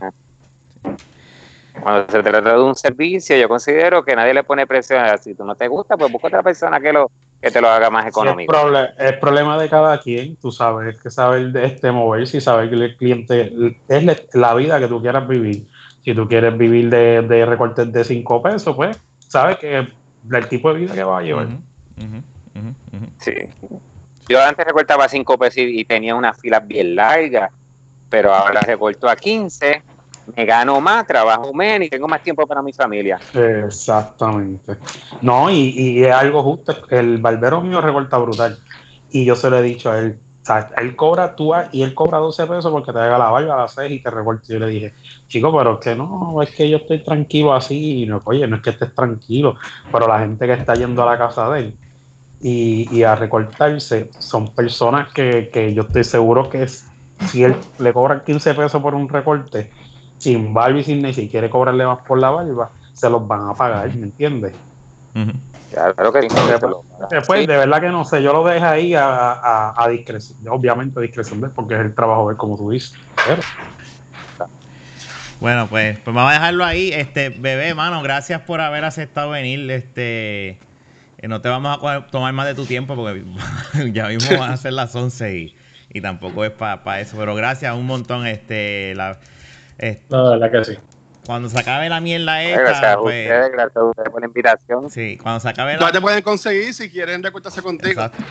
Cuando 1.81 2.11
se 2.11 2.23
trata 2.23 2.53
de 2.53 2.63
un 2.63 2.77
servicio, 2.77 3.37
yo 3.37 3.49
considero 3.49 4.05
que 4.05 4.15
nadie 4.15 4.33
le 4.33 4.45
pone 4.45 4.67
precio. 4.67 4.97
Si 5.21 5.35
tú 5.35 5.45
no 5.45 5.57
te 5.57 5.67
gusta, 5.67 5.97
pues 5.97 6.11
busca 6.11 6.29
otra 6.29 6.43
persona 6.43 6.81
que 6.81 6.93
lo, 6.93 7.11
que 7.45 7.51
te 7.51 7.61
lo 7.61 7.69
haga 7.69 7.91
más 7.91 8.07
económico. 8.07 8.55
es, 8.99 9.13
problema 9.19 9.59
de 9.59 9.69
cada 9.69 10.01
quien, 10.01 10.35
tú 10.37 10.51
sabes, 10.51 10.99
que 10.99 11.11
saber 11.11 11.53
de 11.53 11.67
este 11.67 11.93
moverse 11.93 12.39
y 12.39 12.41
saber 12.41 12.71
que 12.71 12.77
el 12.77 12.97
cliente 12.97 13.77
es 13.87 14.35
la 14.35 14.55
vida 14.55 14.81
que 14.81 14.89
tú 14.89 15.03
quieras 15.03 15.29
vivir. 15.29 15.67
Si 16.03 16.15
tú 16.15 16.27
quieres 16.27 16.57
vivir 16.57 16.89
de, 16.89 17.21
de 17.21 17.45
recortes 17.45 17.93
de 17.93 18.03
5 18.03 18.43
pesos, 18.43 18.75
pues 18.75 18.99
sabes 19.19 19.59
que 19.59 19.77
el 19.77 20.49
tipo 20.49 20.73
de 20.73 20.81
vida 20.81 20.95
que 20.95 21.05
va 21.05 21.19
a 21.19 21.23
llevar. 21.23 21.49
sí. 23.19 23.33
Yo 24.27 24.43
antes 24.43 24.65
recortaba 24.65 25.07
5 25.07 25.37
pesos 25.37 25.59
y, 25.59 25.85
tenía 25.85 26.15
unas 26.15 26.41
filas 26.41 26.67
bien 26.67 26.95
largas, 26.97 27.53
pero 28.09 28.33
ahora 28.33 28.63
recorto 28.63 29.07
a 29.07 29.17
15 29.17 29.83
me 30.35 30.45
gano 30.45 30.81
más, 30.81 31.07
trabajo 31.07 31.53
menos 31.53 31.87
y 31.87 31.91
tengo 31.91 32.09
más 32.09 32.23
tiempo 32.23 32.47
para 32.47 32.63
mi 32.63 32.73
familia. 32.73 33.21
Exactamente. 33.35 34.77
No, 35.21 35.51
y, 35.51 36.05
es 36.05 36.13
algo 36.13 36.43
justo. 36.43 36.75
El 36.91 37.19
barbero 37.19 37.61
mío 37.61 37.81
recorta 37.81 38.19
brutal. 38.19 38.59
Y 39.11 39.25
yo 39.25 39.37
se 39.37 39.51
lo 39.51 39.59
he 39.59 39.63
dicho 39.63 39.91
a 39.91 39.99
él. 39.99 40.19
él 40.77 40.97
cobra 40.97 41.37
tú 41.37 41.53
y 41.73 41.83
él 41.83 41.95
cobra 41.95 42.19
12 42.19 42.47
pesos 42.47 42.71
porque 42.71 42.93
te 42.93 42.99
haga 42.99 43.19
la 43.19 43.31
barba 43.31 43.55
a 43.55 43.59
las 43.63 43.75
6 43.75 43.93
y 43.93 44.03
te 44.03 44.11
recorta. 44.11 44.45
Yo 44.49 44.59
le 44.59 44.69
dije, 44.69 44.95
chico, 45.29 45.57
pero 45.57 45.75
es 45.75 45.81
que 45.81 45.95
no, 45.95 46.43
es 46.43 46.51
que 46.51 46.69
yo 46.69 46.79
estoy 46.79 47.03
tranquilo 47.03 47.55
así. 47.55 48.03
Y 48.03 48.07
no, 48.07 48.21
oye, 48.25 48.47
no 48.47 48.57
es 48.57 48.63
que 48.63 48.71
estés 48.71 48.95
tranquilo, 48.95 49.57
pero 49.93 50.09
la 50.09 50.21
gente 50.21 50.47
que 50.47 50.55
está 50.55 50.75
yendo 50.75 51.03
a 51.03 51.07
la 51.07 51.19
casa 51.19 51.51
de 51.51 51.61
él 51.61 51.77
y, 52.45 53.03
a 53.03 53.15
recortarse 53.15 54.11
son 54.19 54.49
personas 54.49 55.13
que, 55.15 55.49
que 55.51 55.73
yo 55.73 55.83
estoy 55.83 56.05
seguro 56.05 56.51
que 56.51 56.67
si 56.69 57.43
él 57.43 57.57
le 57.79 57.93
cobran 57.93 58.23
15 58.25 58.55
pesos 58.55 58.83
por 58.83 58.95
un 58.95 59.09
recorte, 59.09 59.71
sin 60.19 60.55
barba 60.55 60.79
y 60.79 60.85
sin 60.85 61.03
ni 61.03 61.13
si 61.13 61.29
quiere 61.29 61.51
cobrarle 61.51 61.87
más 61.87 62.01
por 62.01 62.19
la 62.19 62.31
barba, 62.31 62.71
se 62.93 63.11
los 63.11 63.27
van 63.27 63.49
a 63.49 63.55
pagar, 63.55 63.95
¿me 63.95 64.07
entiendes? 64.07 64.55
Claro 65.75 66.13
que 66.13 66.29
Después, 67.11 67.47
de 67.47 67.57
verdad 67.57 67.81
que 67.81 67.89
no 67.89 68.05
sé, 68.05 68.23
yo 68.23 68.33
lo 68.33 68.45
dejo 68.45 68.65
ahí 68.65 68.95
a, 68.97 69.87
discreción, 69.91 70.39
obviamente 70.49 70.99
a 70.99 71.03
discreción 71.03 71.41
de 71.41 71.49
porque 71.49 71.75
es 71.75 71.81
el 71.81 71.95
trabajo 71.95 72.31
de 72.31 72.37
como 72.37 72.57
tú 72.57 72.71
dices. 72.71 72.95
Bueno, 75.41 75.67
pues, 75.69 75.99
pues 75.99 76.15
vamos 76.15 76.31
a 76.31 76.35
dejarlo 76.35 76.65
ahí. 76.65 76.91
Este, 76.93 77.29
bebé, 77.29 77.75
mano, 77.75 78.03
gracias 78.03 78.41
por 78.43 78.61
haber 78.61 78.85
aceptado 78.85 79.31
venir. 79.31 79.71
Este, 79.71 80.59
eh, 81.19 81.29
no 81.29 81.41
te 81.41 81.49
vamos 81.49 81.79
a 81.83 82.07
tomar 82.07 82.33
más 82.33 82.47
de 82.47 82.55
tu 82.55 82.65
tiempo 82.65 82.95
porque 82.95 83.25
ya 83.93 84.09
mismo 84.09 84.39
van 84.39 84.53
a 84.53 84.57
ser 84.57 84.73
las 84.73 84.95
11 84.95 85.37
y, 85.37 85.57
y 85.91 86.01
tampoco 86.01 86.45
es 86.45 86.53
para 86.53 87.01
eso. 87.01 87.17
Pero 87.19 87.35
gracias 87.35 87.75
un 87.77 87.87
montón. 87.87 88.27
Este, 88.27 88.95
la, 88.95 89.19
este, 89.79 90.05
no, 90.11 90.25
la 90.25 90.31
verdad 90.37 90.53
que 90.53 90.65
sí. 90.73 90.79
Cuando 91.27 91.49
se 91.49 91.59
acabe 91.59 91.89
la 91.89 92.01
mierda 92.01 92.43
esta. 92.43 92.61
Gracias 92.61 92.85
a 92.85 92.99
pues, 92.99 93.27
ustedes, 93.27 93.53
gracias 93.53 93.77
a 93.77 93.85
ustedes 93.85 94.11
por 94.11 94.21
la 94.21 94.27
invitación. 94.27 94.91
Sí, 94.91 95.17
cuando 95.17 95.41
se 95.41 95.49
acabe 95.49 95.77
la. 95.77 95.91
te 95.91 96.01
pueden 96.01 96.23
conseguir 96.23 96.75
si 96.75 96.91
quieren 96.91 97.23
recortarse 97.23 97.63
contigo. 97.63 97.93
Exacto. 97.93 98.23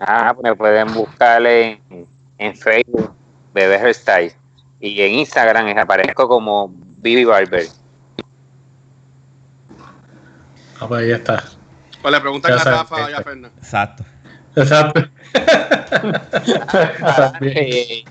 Ah, 0.00 0.32
pues 0.34 0.44
me 0.44 0.54
pueden 0.54 0.92
buscar 0.92 1.44
en, 1.46 1.80
en 2.36 2.56
Facebook, 2.56 3.14
Bebé 3.54 3.78
Hairstyle. 3.78 4.34
Y 4.78 5.00
en 5.00 5.14
Instagram 5.14 5.78
aparezco 5.78 6.28
como 6.28 6.68
Bibi 6.98 7.24
Barber. 7.24 7.66
Ah, 10.78 10.86
pues 10.86 11.02
ahí 11.02 11.12
está. 11.12 11.42
Pues 12.02 12.12
le 12.12 12.20
preguntan 12.20 12.52
a 12.52 12.62
Rafa 12.64 13.10
y 13.10 13.14
a 13.14 13.22
Fernando. 13.22 13.50
Exacto. 13.56 14.04
Exacto. 14.54 15.00
Y 17.40 18.04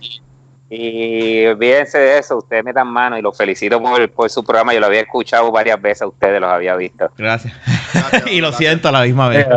olvídense 1.48 1.98
de 1.98 2.18
eso, 2.20 2.38
ustedes 2.38 2.64
me 2.64 2.74
dan 2.74 2.88
mano 2.88 3.18
y 3.18 3.22
los 3.22 3.38
felicito 3.38 3.82
por, 3.82 4.30
su 4.30 4.44
programa. 4.44 4.74
Yo 4.74 4.80
lo 4.80 4.86
había 4.88 5.02
escuchado 5.02 5.52
varias 5.52 5.82
veces 5.82 6.04
a 6.04 6.08
ustedes, 6.08 6.40
los 6.42 6.50
había 6.50 6.76
visto. 6.76 7.10
Gracias. 7.18 7.54
y 8.32 8.42
lo 8.42 8.52
siento 8.52 8.90
a 8.90 8.92
la 8.92 9.02
misma 9.02 9.30
vez. 9.30 9.48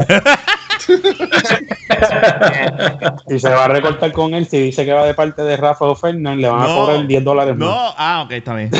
y 3.29 3.39
se 3.39 3.49
va 3.49 3.65
a 3.67 3.69
recortar 3.69 4.13
con 4.13 4.35
él. 4.35 4.47
Si 4.47 4.61
dice 4.61 4.85
que 4.85 4.93
va 4.93 5.05
de 5.05 5.15
parte 5.15 5.43
de 5.43 5.57
Rafa 5.57 5.85
o 5.85 5.95
Fernández, 5.95 6.43
le 6.43 6.49
van 6.49 6.63
a 6.63 6.67
cobrar 6.67 7.07
10 7.07 7.25
dólares 7.25 7.57
más. 7.57 7.69
No, 7.69 7.95
ah, 7.97 8.23
ok, 8.25 8.33
está 8.33 8.55
bien. 8.55 8.71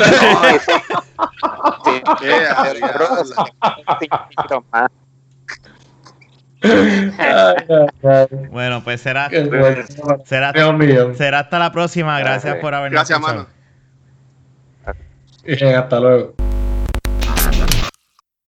Bueno, 8.51 8.83
pues 8.83 9.01
será, 9.01 9.29
será, 10.25 10.53
será 11.15 11.39
hasta 11.39 11.59
la 11.59 11.71
próxima. 11.71 12.19
Gracias 12.19 12.57
por 12.57 12.73
habernos 12.73 12.97
Gracias, 12.97 13.19
mano. 13.19 13.47
hasta 15.75 15.99
luego. 15.99 16.48